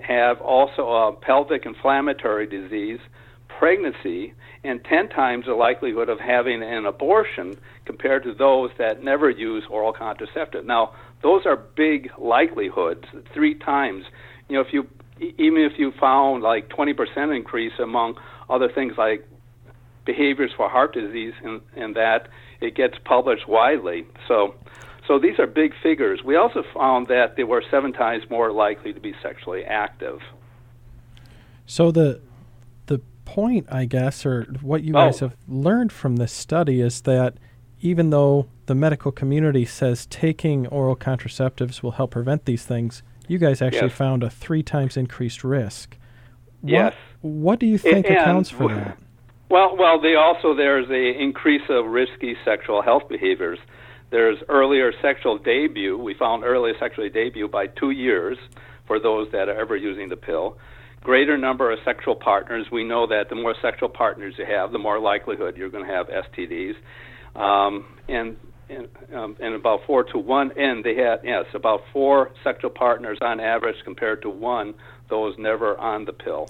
have 0.00 0.40
also 0.40 0.88
a 0.88 1.12
pelvic 1.12 1.66
inflammatory 1.66 2.46
disease, 2.46 2.98
pregnancy, 3.58 4.32
and 4.64 4.84
10 4.84 5.08
times 5.08 5.46
the 5.46 5.54
likelihood 5.54 6.08
of 6.08 6.20
having 6.20 6.62
an 6.62 6.86
abortion 6.86 7.56
compared 7.84 8.22
to 8.22 8.32
those 8.32 8.70
that 8.78 9.02
never 9.02 9.28
use 9.28 9.64
oral 9.68 9.92
contraceptive. 9.92 10.64
Now, 10.64 10.94
those 11.22 11.46
are 11.46 11.56
big 11.56 12.10
likelihoods, 12.18 13.04
three 13.34 13.54
times. 13.54 14.04
You 14.48 14.56
know, 14.56 14.60
if 14.60 14.72
you 14.72 14.88
even 15.38 15.62
if 15.62 15.78
you 15.78 15.92
found 16.00 16.42
like 16.42 16.68
20% 16.68 17.36
increase 17.36 17.72
among 17.78 18.16
other 18.50 18.68
things 18.68 18.94
like 18.98 19.26
behaviors 20.04 20.50
for 20.56 20.68
heart 20.68 20.94
disease, 20.94 21.34
and, 21.44 21.60
and 21.76 21.94
that 21.94 22.28
it 22.60 22.74
gets 22.74 22.94
published 23.04 23.48
widely. 23.48 24.04
So, 24.26 24.54
so 25.06 25.18
these 25.18 25.38
are 25.38 25.46
big 25.46 25.72
figures. 25.82 26.22
We 26.24 26.36
also 26.36 26.64
found 26.74 27.06
that 27.08 27.36
they 27.36 27.44
were 27.44 27.62
seven 27.70 27.92
times 27.92 28.24
more 28.30 28.50
likely 28.52 28.92
to 28.92 29.00
be 29.00 29.14
sexually 29.22 29.64
active. 29.64 30.20
So 31.66 31.90
the 31.90 32.20
point, 33.24 33.66
I 33.70 33.84
guess, 33.84 34.24
or 34.26 34.44
what 34.60 34.82
you 34.82 34.92
Oh. 34.94 35.06
guys 35.06 35.20
have 35.20 35.36
learned 35.48 35.92
from 35.92 36.16
this 36.16 36.32
study 36.32 36.80
is 36.80 37.02
that 37.02 37.34
even 37.80 38.10
though 38.10 38.46
the 38.66 38.74
medical 38.74 39.10
community 39.12 39.64
says 39.64 40.06
taking 40.06 40.66
oral 40.68 40.96
contraceptives 40.96 41.82
will 41.82 41.92
help 41.92 42.12
prevent 42.12 42.44
these 42.44 42.64
things, 42.64 43.02
you 43.28 43.38
guys 43.38 43.60
actually 43.62 43.88
Yes. 43.88 43.96
found 43.96 44.22
a 44.22 44.30
three 44.30 44.62
times 44.62 44.96
increased 44.96 45.42
risk. 45.44 45.96
What, 46.60 46.70
Yes. 46.70 46.94
What 47.22 47.58
do 47.58 47.66
you 47.66 47.78
think 47.78 48.06
and- 48.06 48.16
accounts 48.16 48.50
for 48.50 48.68
that? 48.68 48.98
Well, 49.48 49.76
well, 49.76 50.00
they 50.00 50.14
also 50.14 50.54
there's 50.54 50.88
a 50.90 51.20
increase 51.20 51.68
of 51.68 51.86
risky 51.86 52.36
sexual 52.44 52.80
health 52.82 53.08
behaviors. 53.08 53.58
There's 54.10 54.38
earlier 54.48 54.92
sexual 55.02 55.38
debut. 55.38 55.96
We 55.98 56.14
found 56.14 56.44
earlier 56.44 56.74
sexual 56.78 57.08
debut 57.08 57.48
by 57.48 57.66
two 57.66 57.90
years 57.90 58.38
for 58.86 58.98
those 58.98 59.30
that 59.32 59.48
are 59.48 59.54
ever 59.58 59.76
using 59.76 60.08
the 60.08 60.16
pill. 60.16 60.56
Greater 61.02 61.36
number 61.36 61.72
of 61.72 61.78
sexual 61.84 62.14
partners. 62.14 62.66
We 62.70 62.84
know 62.84 63.06
that 63.08 63.28
the 63.28 63.34
more 63.34 63.54
sexual 63.60 63.88
partners 63.88 64.34
you 64.38 64.46
have, 64.46 64.72
the 64.72 64.78
more 64.78 65.00
likelihood 65.00 65.56
you're 65.56 65.68
going 65.68 65.86
to 65.86 65.92
have 65.92 66.06
STDs. 66.08 66.74
Um, 67.34 67.86
and 68.08 68.36
and, 68.68 68.88
um, 69.14 69.36
and 69.40 69.54
about 69.54 69.80
four 69.86 70.02
to 70.04 70.18
one, 70.18 70.52
and 70.56 70.82
they 70.84 70.94
had 70.94 71.20
yes, 71.24 71.44
about 71.54 71.82
four 71.92 72.30
sexual 72.42 72.70
partners 72.70 73.18
on 73.20 73.40
average 73.40 73.76
compared 73.84 74.22
to 74.22 74.30
one. 74.30 74.74
Those 75.10 75.36
never 75.38 75.76
on 75.76 76.06
the 76.06 76.12
pill. 76.12 76.48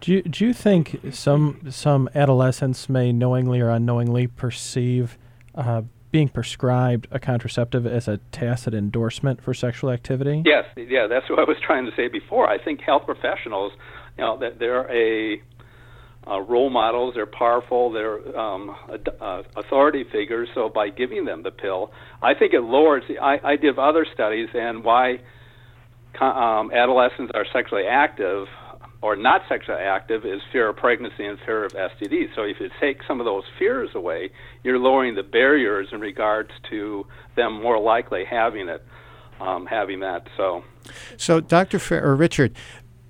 Do 0.00 0.12
you, 0.12 0.22
do 0.22 0.46
you 0.46 0.52
think 0.52 1.00
some 1.10 1.60
some 1.70 2.08
adolescents 2.14 2.88
may 2.88 3.12
knowingly 3.12 3.60
or 3.60 3.68
unknowingly 3.68 4.28
perceive 4.28 5.18
uh, 5.54 5.82
being 6.10 6.28
prescribed 6.28 7.06
a 7.10 7.18
contraceptive 7.18 7.86
as 7.86 8.08
a 8.08 8.18
tacit 8.32 8.74
endorsement 8.74 9.42
for 9.42 9.52
sexual 9.52 9.90
activity? 9.90 10.42
Yes, 10.44 10.64
yeah, 10.76 11.06
that's 11.06 11.28
what 11.28 11.38
I 11.38 11.44
was 11.44 11.56
trying 11.64 11.84
to 11.86 11.92
say 11.96 12.08
before. 12.08 12.48
I 12.48 12.62
think 12.62 12.80
health 12.80 13.02
professionals, 13.04 13.72
you 14.16 14.24
know, 14.24 14.38
that 14.38 14.58
they're 14.58 14.90
a 14.90 15.42
uh, 16.26 16.40
role 16.40 16.70
models. 16.70 17.14
They're 17.14 17.26
powerful. 17.26 17.90
They're 17.90 18.38
um, 18.38 18.74
uh, 19.20 19.42
authority 19.56 20.04
figures. 20.10 20.48
So 20.54 20.68
by 20.68 20.90
giving 20.90 21.24
them 21.24 21.42
the 21.42 21.50
pill, 21.50 21.90
I 22.22 22.34
think 22.34 22.52
it 22.52 22.60
lowers. 22.60 23.02
The, 23.08 23.18
I, 23.18 23.52
I 23.52 23.56
did 23.56 23.78
other 23.78 24.06
studies 24.12 24.48
and 24.54 24.84
why 24.84 25.20
um, 26.20 26.70
adolescents 26.72 27.32
are 27.34 27.46
sexually 27.52 27.84
active 27.88 28.46
or 29.00 29.14
not 29.16 29.42
sexually 29.48 29.80
active 29.80 30.24
is 30.24 30.40
fear 30.52 30.68
of 30.68 30.76
pregnancy 30.76 31.24
and 31.24 31.38
fear 31.46 31.64
of 31.64 31.72
STDs. 31.72 32.34
So 32.34 32.42
if 32.42 32.56
you 32.60 32.68
take 32.80 32.98
some 33.06 33.20
of 33.20 33.26
those 33.26 33.44
fears 33.58 33.90
away, 33.94 34.30
you're 34.64 34.78
lowering 34.78 35.14
the 35.14 35.22
barriers 35.22 35.88
in 35.92 36.00
regards 36.00 36.50
to 36.70 37.06
them 37.36 37.62
more 37.62 37.78
likely 37.80 38.24
having 38.24 38.68
it, 38.68 38.84
um, 39.40 39.66
having 39.66 40.00
that. 40.00 40.26
So 40.36 40.64
So, 41.16 41.40
Dr. 41.40 41.78
Fer- 41.78 42.02
or 42.02 42.16
Richard, 42.16 42.52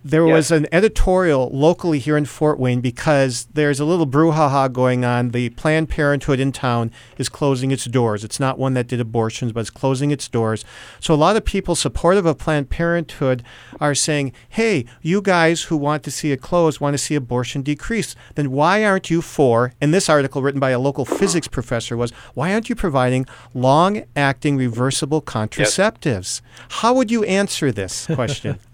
there 0.08 0.26
Yes. 0.26 0.34
was 0.34 0.50
an 0.50 0.66
editorial 0.72 1.50
locally 1.52 1.98
here 1.98 2.16
in 2.16 2.24
Fort 2.24 2.58
Wayne 2.58 2.80
because 2.80 3.46
there's 3.52 3.78
a 3.78 3.84
little 3.84 4.06
brouhaha 4.06 4.72
going 4.72 5.04
on. 5.04 5.30
The 5.30 5.50
Planned 5.50 5.90
Parenthood 5.90 6.40
in 6.40 6.50
town 6.50 6.90
is 7.18 7.28
closing 7.28 7.70
its 7.70 7.84
doors. 7.84 8.24
It's 8.24 8.40
not 8.40 8.58
one 8.58 8.72
that 8.74 8.86
did 8.86 9.00
abortions, 9.00 9.52
but 9.52 9.60
it's 9.60 9.70
closing 9.70 10.10
its 10.10 10.26
doors. 10.26 10.64
So, 10.98 11.12
a 11.12 11.16
lot 11.16 11.36
of 11.36 11.44
people 11.44 11.74
supportive 11.74 12.24
of 12.24 12.38
Planned 12.38 12.70
Parenthood 12.70 13.42
are 13.80 13.94
saying, 13.94 14.32
hey, 14.48 14.86
you 15.02 15.20
guys 15.20 15.64
who 15.64 15.76
want 15.76 16.02
to 16.04 16.10
see 16.10 16.32
it 16.32 16.40
closed 16.40 16.80
want 16.80 16.94
to 16.94 16.98
see 16.98 17.14
abortion 17.14 17.60
decreased. 17.62 18.16
Then 18.34 18.50
why 18.50 18.84
aren't 18.84 19.10
you 19.10 19.20
for, 19.20 19.74
and 19.80 19.92
this 19.92 20.08
article 20.08 20.40
written 20.40 20.60
by 20.60 20.70
a 20.70 20.78
local 20.78 21.04
physics 21.04 21.48
professor 21.48 21.96
was, 21.96 22.12
why 22.32 22.54
aren't 22.54 22.70
you 22.70 22.74
providing 22.74 23.26
long 23.52 24.04
acting 24.16 24.56
reversible 24.56 25.20
contraceptives? 25.20 26.40
How 26.70 26.94
would 26.94 27.10
you 27.10 27.24
answer 27.24 27.70
this 27.70 28.06
question? 28.06 28.58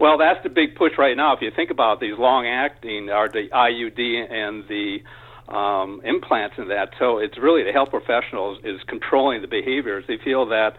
Well, 0.00 0.16
that's 0.16 0.42
the 0.42 0.48
big 0.48 0.76
push 0.76 0.92
right 0.96 1.14
now. 1.14 1.36
If 1.36 1.42
you 1.42 1.50
think 1.54 1.70
about 1.70 2.00
these 2.00 2.18
long 2.18 2.46
acting, 2.46 3.10
are 3.10 3.28
the 3.28 3.48
IUD 3.52 4.32
and 4.32 4.64
the 4.66 5.54
um, 5.54 6.00
implants 6.04 6.56
and 6.56 6.70
that. 6.70 6.92
So 6.98 7.18
it's 7.18 7.36
really 7.36 7.64
the 7.64 7.72
health 7.72 7.90
professionals 7.90 8.58
is 8.64 8.80
controlling 8.88 9.42
the 9.42 9.46
behaviors. 9.46 10.04
They 10.08 10.16
feel 10.24 10.46
that 10.46 10.70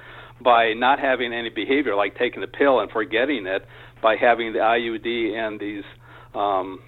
by 0.43 0.73
not 0.73 0.99
having 0.99 1.33
any 1.33 1.49
behavior, 1.49 1.95
like 1.95 2.17
taking 2.17 2.41
the 2.41 2.47
pill 2.47 2.79
and 2.79 2.89
forgetting 2.89 3.45
it, 3.45 3.63
by 4.01 4.15
having 4.15 4.53
the 4.53 4.59
IUD 4.59 5.37
and 5.37 5.59
these 5.59 5.83
um, 6.33 6.79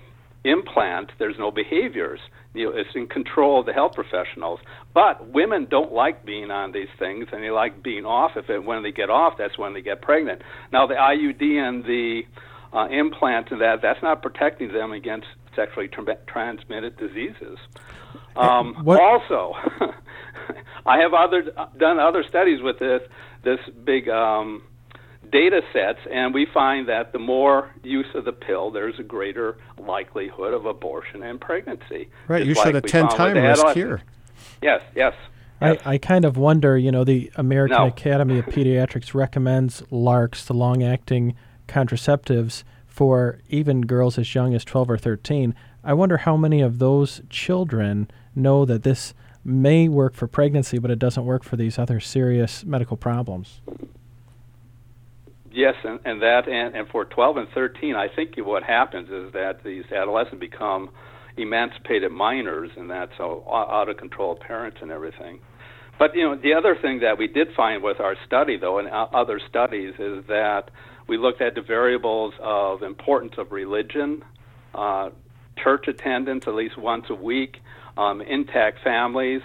implants, 0.43 1.13
there's 1.19 1.37
no 1.37 1.51
behaviors. 1.51 2.19
You 2.53 2.65
know, 2.65 2.77
it's 2.77 2.89
in 2.95 3.07
control 3.07 3.61
of 3.61 3.65
the 3.65 3.73
health 3.73 3.93
professionals. 3.93 4.59
But 4.93 5.29
women 5.29 5.67
don't 5.69 5.91
like 5.91 6.25
being 6.25 6.51
on 6.51 6.71
these 6.71 6.89
things, 6.99 7.27
and 7.31 7.43
they 7.43 7.49
like 7.49 7.81
being 7.81 8.05
off. 8.05 8.31
If 8.35 8.49
it, 8.49 8.63
when 8.63 8.83
they 8.83 8.91
get 8.91 9.09
off, 9.09 9.33
that's 9.37 9.57
when 9.57 9.73
they 9.73 9.81
get 9.81 10.01
pregnant. 10.01 10.41
Now, 10.71 10.85
the 10.85 10.95
IUD 10.95 11.41
and 11.41 11.83
the 11.83 12.23
uh, 12.73 12.87
implant 12.89 13.51
and 13.51 13.61
that, 13.61 13.81
that's 13.81 14.01
not 14.01 14.21
protecting 14.21 14.73
them 14.73 14.91
against 14.91 15.27
sexually 15.55 15.87
tra- 15.87 16.17
transmitted 16.27 16.97
diseases. 16.97 17.57
Um, 18.35 18.83
Also, 18.87 19.53
I 20.85 20.99
have 20.99 21.13
other 21.13 21.43
done 21.77 21.99
other 21.99 22.23
studies 22.27 22.61
with 22.61 22.79
this 22.79 23.01
this 23.43 23.59
big 23.83 24.09
um, 24.09 24.63
data 25.33 25.61
sets, 25.73 25.99
and 26.09 26.33
we 26.33 26.45
find 26.53 26.87
that 26.87 27.11
the 27.11 27.19
more 27.19 27.71
use 27.83 28.07
of 28.13 28.23
the 28.23 28.31
pill, 28.31 28.71
there's 28.71 28.97
a 28.99 29.03
greater 29.03 29.57
likelihood 29.77 30.53
of 30.53 30.65
abortion 30.65 31.23
and 31.23 31.41
pregnancy. 31.41 32.09
Right, 32.27 32.45
Just 32.45 32.47
you 32.47 32.55
showed 32.55 32.75
like 32.75 32.85
a 32.85 32.87
10 32.87 33.01
found 33.01 33.11
with 33.11 33.17
time 33.17 33.35
the 33.35 33.41
risk 33.41 33.67
here. 33.75 34.01
Yes, 34.61 34.81
yes. 34.95 35.13
I, 35.59 35.79
I 35.85 35.97
kind 35.97 36.23
of 36.23 36.37
wonder, 36.37 36.77
you 36.77 36.91
know, 36.91 37.03
the 37.03 37.31
American 37.35 37.77
No. 37.77 37.87
Academy 37.87 38.39
of 38.39 38.45
Pediatrics 38.47 39.13
recommends 39.13 39.81
LARCs, 39.91 40.45
the 40.45 40.53
long 40.53 40.83
acting 40.83 41.35
contraceptives, 41.67 42.63
for 42.85 43.39
even 43.49 43.81
girls 43.81 44.19
as 44.19 44.35
young 44.35 44.53
as 44.53 44.63
12 44.63 44.91
or 44.91 44.97
13. 44.97 45.55
I 45.83 45.93
wonder 45.93 46.17
how 46.17 46.37
many 46.37 46.61
of 46.61 46.77
those 46.77 47.21
children 47.29 48.09
know 48.35 48.65
that 48.65 48.83
this 48.83 49.13
may 49.43 49.87
work 49.87 50.13
for 50.13 50.27
pregnancy, 50.27 50.77
but 50.77 50.91
it 50.91 50.99
doesn't 50.99 51.25
work 51.25 51.43
for 51.43 51.55
these 51.55 51.79
other 51.79 51.99
serious 51.99 52.63
medical 52.63 52.95
problems. 52.95 53.61
Yes, 55.53 55.75
and, 55.83 55.99
and 56.03 56.19
that, 56.23 56.47
and, 56.47 56.75
and 56.75 56.87
for 56.89 57.05
12 57.05 57.37
and 57.37 57.47
13, 57.53 57.95
I 57.95 58.07
think 58.07 58.33
what 58.37 58.63
happens 58.63 59.09
is 59.09 59.31
that 59.33 59.63
these 59.63 59.83
adolescents 59.91 60.39
become 60.39 60.89
emancipated 61.37 62.11
minors, 62.11 62.71
and 62.75 62.89
that's 62.89 63.11
so 63.17 63.43
out 63.47 63.87
of 63.87 63.97
control 63.97 64.35
parents 64.35 64.77
and 64.81 64.91
everything. 64.91 65.39
But 65.99 66.15
you 66.15 66.23
know, 66.23 66.35
the 66.35 66.55
other 66.55 66.75
thing 66.81 67.01
that 67.01 67.19
we 67.19 67.27
did 67.27 67.49
find 67.55 67.83
with 67.83 67.99
our 67.99 68.15
study, 68.25 68.57
though, 68.57 68.79
and 68.79 68.89
other 68.89 69.39
studies, 69.47 69.93
is 69.99 70.25
that 70.27 70.71
we 71.07 71.17
looked 71.17 71.41
at 71.41 71.53
the 71.53 71.61
variables 71.61 72.33
of 72.41 72.81
importance 72.81 73.33
of 73.37 73.51
religion, 73.51 74.23
uh, 74.73 75.11
church 75.63 75.87
attendance 75.87 76.45
at 76.47 76.55
least 76.55 76.79
once 76.79 77.05
a 77.11 77.15
week, 77.15 77.57
um, 77.95 78.21
intact 78.21 78.79
families. 78.83 79.41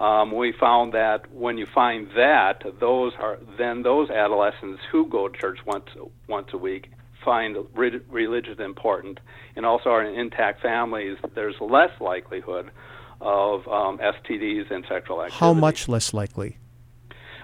Um, 0.00 0.32
we 0.32 0.54
found 0.58 0.94
that 0.94 1.30
when 1.30 1.58
you 1.58 1.66
find 1.74 2.08
that, 2.16 2.64
those 2.80 3.12
are 3.18 3.38
then 3.58 3.82
those 3.82 4.08
adolescents 4.08 4.80
who 4.90 5.06
go 5.06 5.28
to 5.28 5.38
church 5.38 5.58
once 5.66 5.84
once 6.26 6.48
a 6.54 6.58
week 6.58 6.90
find 7.22 7.56
re- 7.74 8.00
religion 8.08 8.62
important, 8.62 9.20
and 9.56 9.66
also 9.66 9.90
are 9.90 10.02
in 10.02 10.18
intact 10.18 10.62
families. 10.62 11.18
There's 11.34 11.54
less 11.60 11.90
likelihood 12.00 12.70
of 13.20 13.68
um, 13.68 13.98
STDs 13.98 14.70
and 14.70 14.86
sexual 14.88 15.20
activity. 15.20 15.38
How 15.38 15.52
much 15.52 15.86
less 15.86 16.14
likely? 16.14 16.56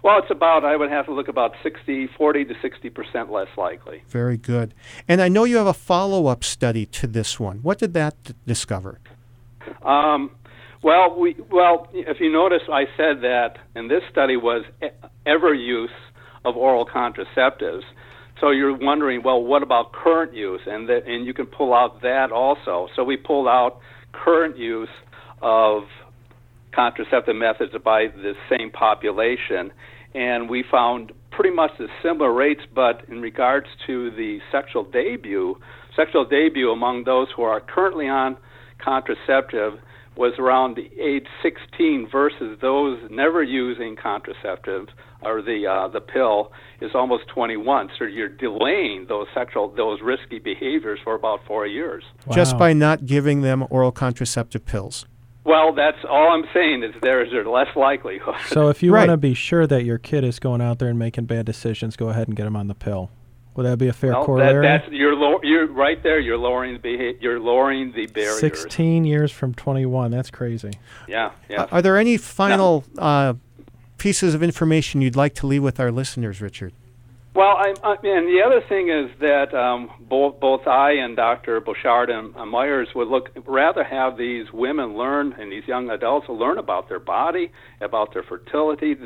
Well, 0.02 0.18
it's 0.18 0.30
about 0.30 0.64
I 0.64 0.76
would 0.76 0.90
have 0.90 1.06
to 1.06 1.12
look 1.12 1.28
about 1.28 1.52
60, 1.62 2.08
40 2.16 2.44
to 2.46 2.54
60 2.62 2.90
percent 2.90 3.30
less 3.30 3.48
likely. 3.58 4.02
Very 4.08 4.38
good. 4.38 4.72
And 5.06 5.20
I 5.20 5.28
know 5.28 5.44
you 5.44 5.58
have 5.58 5.66
a 5.66 5.74
follow 5.74 6.26
up 6.26 6.42
study 6.42 6.86
to 6.86 7.06
this 7.06 7.38
one. 7.38 7.58
What 7.58 7.78
did 7.78 7.92
that 7.94 8.14
d- 8.24 8.34
discover? 8.46 9.00
Um, 9.82 10.30
well, 10.86 11.18
we 11.18 11.34
well, 11.50 11.88
if 11.92 12.18
you 12.20 12.30
notice, 12.32 12.62
I 12.72 12.84
said 12.96 13.20
that, 13.22 13.58
and 13.74 13.90
this 13.90 14.02
study 14.08 14.36
was 14.36 14.64
ever 15.26 15.52
use 15.52 15.90
of 16.44 16.56
oral 16.56 16.86
contraceptives. 16.86 17.82
So 18.40 18.50
you're 18.50 18.76
wondering, 18.78 19.22
well, 19.24 19.42
what 19.42 19.64
about 19.64 19.92
current 19.92 20.32
use? 20.32 20.60
And 20.64 20.88
that, 20.88 21.00
and 21.04 21.26
you 21.26 21.34
can 21.34 21.46
pull 21.46 21.74
out 21.74 22.02
that 22.02 22.30
also. 22.30 22.86
So 22.94 23.02
we 23.02 23.16
pulled 23.16 23.48
out 23.48 23.80
current 24.12 24.56
use 24.56 24.88
of 25.42 25.82
contraceptive 26.72 27.34
methods 27.34 27.72
by 27.84 28.06
the 28.06 28.34
same 28.48 28.70
population, 28.70 29.72
and 30.14 30.48
we 30.48 30.62
found 30.70 31.10
pretty 31.32 31.50
much 31.52 31.72
the 31.80 31.88
similar 32.00 32.32
rates. 32.32 32.62
But 32.72 33.02
in 33.08 33.20
regards 33.20 33.66
to 33.88 34.12
the 34.12 34.38
sexual 34.52 34.84
debut, 34.84 35.56
sexual 35.96 36.24
debut 36.24 36.70
among 36.70 37.02
those 37.02 37.26
who 37.34 37.42
are 37.42 37.60
currently 37.60 38.06
on 38.06 38.36
contraceptive, 38.84 39.80
was 40.16 40.32
around 40.38 40.76
the 40.76 40.90
age 41.00 41.26
16 41.42 42.08
versus 42.10 42.58
those 42.60 42.98
never 43.10 43.42
using 43.42 43.96
contraceptives 43.96 44.88
or 45.22 45.42
the 45.42 45.66
uh, 45.66 45.88
the 45.88 46.00
pill 46.00 46.52
is 46.80 46.92
almost 46.94 47.28
21. 47.28 47.90
So 47.98 48.04
you're 48.04 48.28
delaying 48.28 49.06
those 49.08 49.26
sexual 49.34 49.68
those 49.68 50.00
risky 50.02 50.38
behaviors 50.38 50.98
for 51.04 51.14
about 51.14 51.40
four 51.46 51.66
years. 51.66 52.04
Just 52.30 52.58
by 52.58 52.72
not 52.72 53.06
giving 53.06 53.42
them 53.42 53.66
oral 53.70 53.92
contraceptive 53.92 54.64
pills. 54.64 55.06
Well, 55.44 55.72
that's 55.72 55.98
all 56.08 56.32
I'm 56.32 56.44
saying 56.52 56.82
is 56.82 56.92
there's 57.02 57.32
a 57.32 57.48
less 57.48 57.68
likelihood. 57.76 58.34
So 58.48 58.68
if 58.68 58.82
you 58.82 58.92
Right. 58.92 59.02
want 59.02 59.10
to 59.12 59.16
be 59.16 59.32
sure 59.32 59.64
that 59.68 59.84
your 59.84 59.96
kid 59.96 60.24
is 60.24 60.40
going 60.40 60.60
out 60.60 60.80
there 60.80 60.88
and 60.88 60.98
making 60.98 61.26
bad 61.26 61.46
decisions, 61.46 61.94
go 61.94 62.08
ahead 62.08 62.26
and 62.26 62.36
get 62.36 62.44
them 62.44 62.56
on 62.56 62.66
the 62.66 62.74
pill. 62.74 63.10
Would 63.56 63.64
that 63.64 63.78
be 63.78 63.88
a 63.88 63.92
fair 63.92 64.10
Well, 64.12 64.20
that, 64.20 64.26
corollary? 64.26 64.66
that's 64.66 64.88
you're 64.90 65.14
low, 65.16 65.40
you're 65.42 65.66
right 65.66 66.02
there. 66.02 66.20
You're 66.20 66.36
lowering 66.36 66.74
the 66.74 66.78
beha- 66.78 67.18
you're 67.20 67.40
lowering 67.40 67.92
the 67.92 68.06
barriers. 68.06 68.38
16 68.38 69.04
years 69.04 69.32
from 69.32 69.54
21. 69.54 70.10
That's 70.10 70.30
crazy. 70.30 70.72
Yeah, 71.08 71.30
yeah. 71.48 71.66
Are 71.72 71.80
there 71.80 71.96
any 71.96 72.18
final 72.18 72.84
uh, 72.98 73.34
pieces 73.98 74.34
of 74.34 74.42
information 74.42 75.00
you'd 75.00 75.16
like 75.16 75.34
to 75.36 75.46
leave 75.46 75.62
with 75.62 75.80
our 75.80 75.90
listeners, 75.90 76.40
Richard? 76.40 76.72
Well, 77.34 77.54
I, 77.58 77.74
I, 77.84 77.92
and 78.02 78.26
the 78.26 78.40
other 78.46 78.62
thing 78.66 78.88
is 78.88 79.10
that 79.20 79.52
um, 79.52 79.90
both 80.00 80.40
both 80.40 80.66
I 80.66 80.92
and 80.92 81.14
Dr. 81.16 81.60
Bouchard 81.60 82.08
and 82.08 82.34
uh, 82.34 82.46
Myers 82.46 82.88
would 82.94 83.08
look 83.08 83.28
rather 83.44 83.84
have 83.84 84.16
these 84.16 84.50
women 84.54 84.96
learn 84.96 85.34
and 85.38 85.52
these 85.52 85.66
young 85.66 85.90
adults 85.90 86.30
learn 86.30 86.56
about 86.56 86.88
their 86.88 86.98
body, 86.98 87.52
about 87.82 88.14
their 88.14 88.22
fertility. 88.22 88.96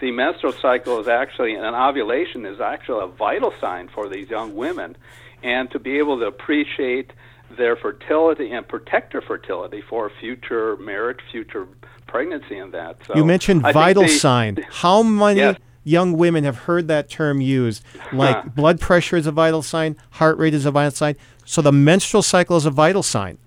The, 0.00 0.10
menstrual 0.10 0.52
cycle 0.52 1.00
is 1.00 1.08
actually 1.08 1.54
an 1.54 1.74
ovulation 1.74 2.44
is 2.46 2.60
actually 2.60 3.04
a 3.04 3.06
vital 3.06 3.52
sign 3.60 3.88
for 3.88 4.08
these 4.08 4.28
young 4.28 4.54
women, 4.54 4.96
and 5.42 5.70
to 5.70 5.78
be 5.78 5.98
able 5.98 6.18
to 6.18 6.26
appreciate 6.26 7.12
their 7.56 7.76
fertility 7.76 8.50
and 8.50 8.66
protect 8.66 9.12
their 9.12 9.20
fertility 9.22 9.80
for 9.88 10.10
future 10.20 10.76
marriage, 10.78 11.20
future 11.30 11.66
pregnancy, 12.06 12.58
and 12.58 12.72
that. 12.72 12.96
So 13.06 13.14
you 13.16 13.24
mentioned 13.24 13.64
I 13.66 13.72
vital 13.72 14.02
the- 14.04 14.08
sign. 14.08 14.58
How 14.70 15.02
many 15.02 15.40
Yes. 15.40 15.56
young 15.84 16.14
women 16.16 16.44
have 16.44 16.58
heard 16.58 16.88
that 16.88 17.08
term 17.08 17.40
used? 17.40 17.84
Like 18.12 18.36
Huh. 18.36 18.48
blood 18.54 18.80
pressure 18.80 19.16
is 19.16 19.26
a 19.26 19.32
vital 19.32 19.62
sign, 19.62 19.96
heart 20.12 20.38
rate 20.38 20.54
is 20.54 20.66
a 20.66 20.70
vital 20.70 20.90
sign. 20.90 21.14
So 21.44 21.62
the 21.62 21.72
menstrual 21.72 22.22
cycle 22.22 22.56
is 22.56 22.66
a 22.66 22.70
vital 22.70 23.02
sign. 23.02 23.38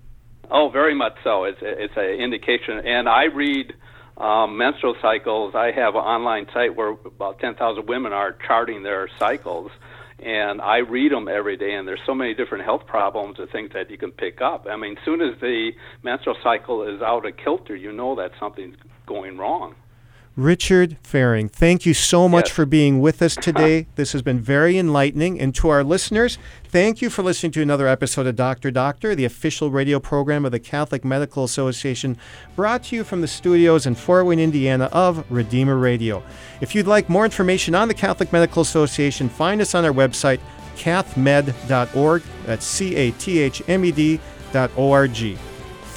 Oh, 0.50 0.70
very 0.70 0.94
much 0.94 1.16
so. 1.22 1.44
It's 1.44 1.58
it's 1.60 1.96
an 1.96 2.04
indication, 2.20 2.78
and 2.78 3.08
I 3.08 3.24
read 3.24 3.74
um, 4.18 4.56
menstrual 4.56 4.96
cycles. 5.00 5.54
I 5.54 5.70
have 5.70 5.94
an 5.94 6.00
online 6.00 6.46
site 6.52 6.76
where 6.76 6.88
about 6.88 7.38
ten 7.38 7.54
thousand 7.54 7.86
women 7.86 8.12
are 8.12 8.36
charting 8.46 8.82
their 8.82 9.08
cycles, 9.18 9.70
and 10.18 10.60
I 10.60 10.78
read 10.78 11.12
them 11.12 11.28
every 11.28 11.56
day. 11.56 11.74
And 11.74 11.86
there's 11.86 12.00
so 12.04 12.14
many 12.14 12.34
different 12.34 12.64
health 12.64 12.86
problems 12.86 13.38
and 13.38 13.48
things 13.48 13.70
that 13.74 13.90
you 13.90 13.98
can 13.98 14.10
pick 14.10 14.40
up. 14.40 14.66
I 14.68 14.76
mean, 14.76 14.98
as 14.98 15.04
soon 15.04 15.20
as 15.20 15.38
the 15.40 15.72
menstrual 16.02 16.36
cycle 16.42 16.82
is 16.82 17.00
out 17.00 17.24
of 17.24 17.36
kilter, 17.36 17.76
you 17.76 17.92
know 17.92 18.16
that 18.16 18.32
something's 18.38 18.76
going 19.06 19.38
wrong. 19.38 19.74
Richard 20.38 20.98
Fehring, 21.02 21.50
thank 21.50 21.84
you 21.84 21.92
so 21.92 22.28
much 22.28 22.46
Yes. 22.46 22.54
for 22.54 22.64
being 22.64 23.00
with 23.00 23.22
us 23.22 23.34
today. 23.34 23.88
this 23.96 24.12
has 24.12 24.22
been 24.22 24.38
very 24.38 24.78
enlightening. 24.78 25.40
And 25.40 25.52
to 25.56 25.68
our 25.68 25.82
listeners, 25.82 26.38
thank 26.62 27.02
you 27.02 27.10
for 27.10 27.24
listening 27.24 27.50
to 27.52 27.60
another 27.62 27.88
episode 27.88 28.28
of 28.28 28.36
Doctor 28.36 28.70
Doctor, 28.70 29.16
the 29.16 29.24
official 29.24 29.72
radio 29.72 29.98
program 29.98 30.44
of 30.44 30.52
the 30.52 30.60
Catholic 30.60 31.04
Medical 31.04 31.42
Association, 31.42 32.16
brought 32.54 32.84
to 32.84 32.94
you 32.94 33.02
from 33.02 33.20
the 33.20 33.26
studios 33.26 33.84
in 33.84 33.96
Fort 33.96 34.26
Wayne, 34.26 34.38
Indiana 34.38 34.84
of 34.92 35.28
Redeemer 35.28 35.76
Radio. 35.76 36.22
If 36.60 36.72
you'd 36.72 36.86
like 36.86 37.08
more 37.08 37.24
information 37.24 37.74
on 37.74 37.88
the 37.88 37.94
Catholic 37.94 38.32
Medical 38.32 38.62
Association, 38.62 39.28
find 39.28 39.60
us 39.60 39.74
on 39.74 39.84
our 39.84 39.92
website, 39.92 40.38
cathmed.org. 40.76 42.22
That's 42.46 42.64
C 42.64 42.94
A 42.94 43.10
T 43.10 43.40
H 43.40 43.60
M 43.66 43.84
E 43.84 43.90
D 43.90 44.20
dot 44.52 44.70
O 44.76 44.92
R 44.92 45.08
G. 45.08 45.36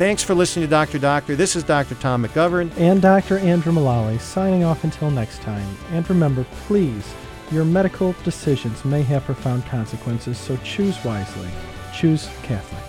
Thanks 0.01 0.23
for 0.23 0.33
listening 0.33 0.65
to 0.65 0.67
Doctor 0.67 0.97
Doctor. 0.97 1.35
This 1.35 1.55
is 1.55 1.63
Dr. 1.63 1.93
Tom 1.93 2.25
McGovern. 2.25 2.75
And 2.75 3.03
Dr. 3.03 3.37
Andrew 3.37 3.71
Malawi 3.71 4.19
signing 4.19 4.63
off 4.63 4.83
until 4.83 5.11
next 5.11 5.43
time. 5.43 5.77
And 5.91 6.09
remember, 6.09 6.43
please, 6.65 7.13
your 7.51 7.65
medical 7.65 8.15
decisions 8.23 8.83
may 8.83 9.03
have 9.03 9.23
profound 9.25 9.63
consequences, 9.67 10.39
so 10.39 10.57
choose 10.63 10.97
wisely. 11.05 11.47
Choose 11.93 12.27
Catholic. 12.41 12.81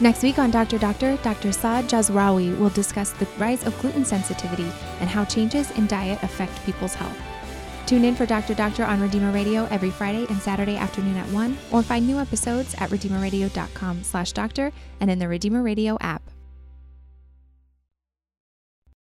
Next 0.00 0.22
week 0.22 0.38
on 0.38 0.50
Dr. 0.50 0.78
Doctor, 0.78 1.18
Dr. 1.18 1.52
Saad 1.52 1.84
Jazrawi 1.86 2.58
will 2.58 2.70
discuss 2.70 3.10
the 3.10 3.28
rise 3.36 3.62
of 3.66 3.78
gluten 3.78 4.06
sensitivity 4.06 4.72
and 5.00 5.10
how 5.10 5.26
changes 5.26 5.70
in 5.72 5.86
diet 5.86 6.22
affect 6.22 6.64
people's 6.64 6.94
health. 6.94 7.27
Tune 7.88 8.04
in 8.04 8.14
for 8.14 8.26
Dr. 8.26 8.52
Doctor 8.52 8.84
on 8.84 9.00
Redeemer 9.00 9.32
Radio 9.32 9.64
every 9.70 9.88
Friday 9.88 10.26
and 10.28 10.38
Saturday 10.42 10.76
afternoon 10.76 11.16
at 11.16 11.26
1, 11.28 11.56
or 11.72 11.82
find 11.82 12.06
new 12.06 12.18
episodes 12.18 12.74
at 12.74 12.90
redeemerradio.com 12.90 14.02
slash 14.02 14.32
doctor 14.32 14.70
and 15.00 15.10
in 15.10 15.18
the 15.18 15.26
Redeemer 15.26 15.62
Radio 15.62 15.96
app. 16.02 16.20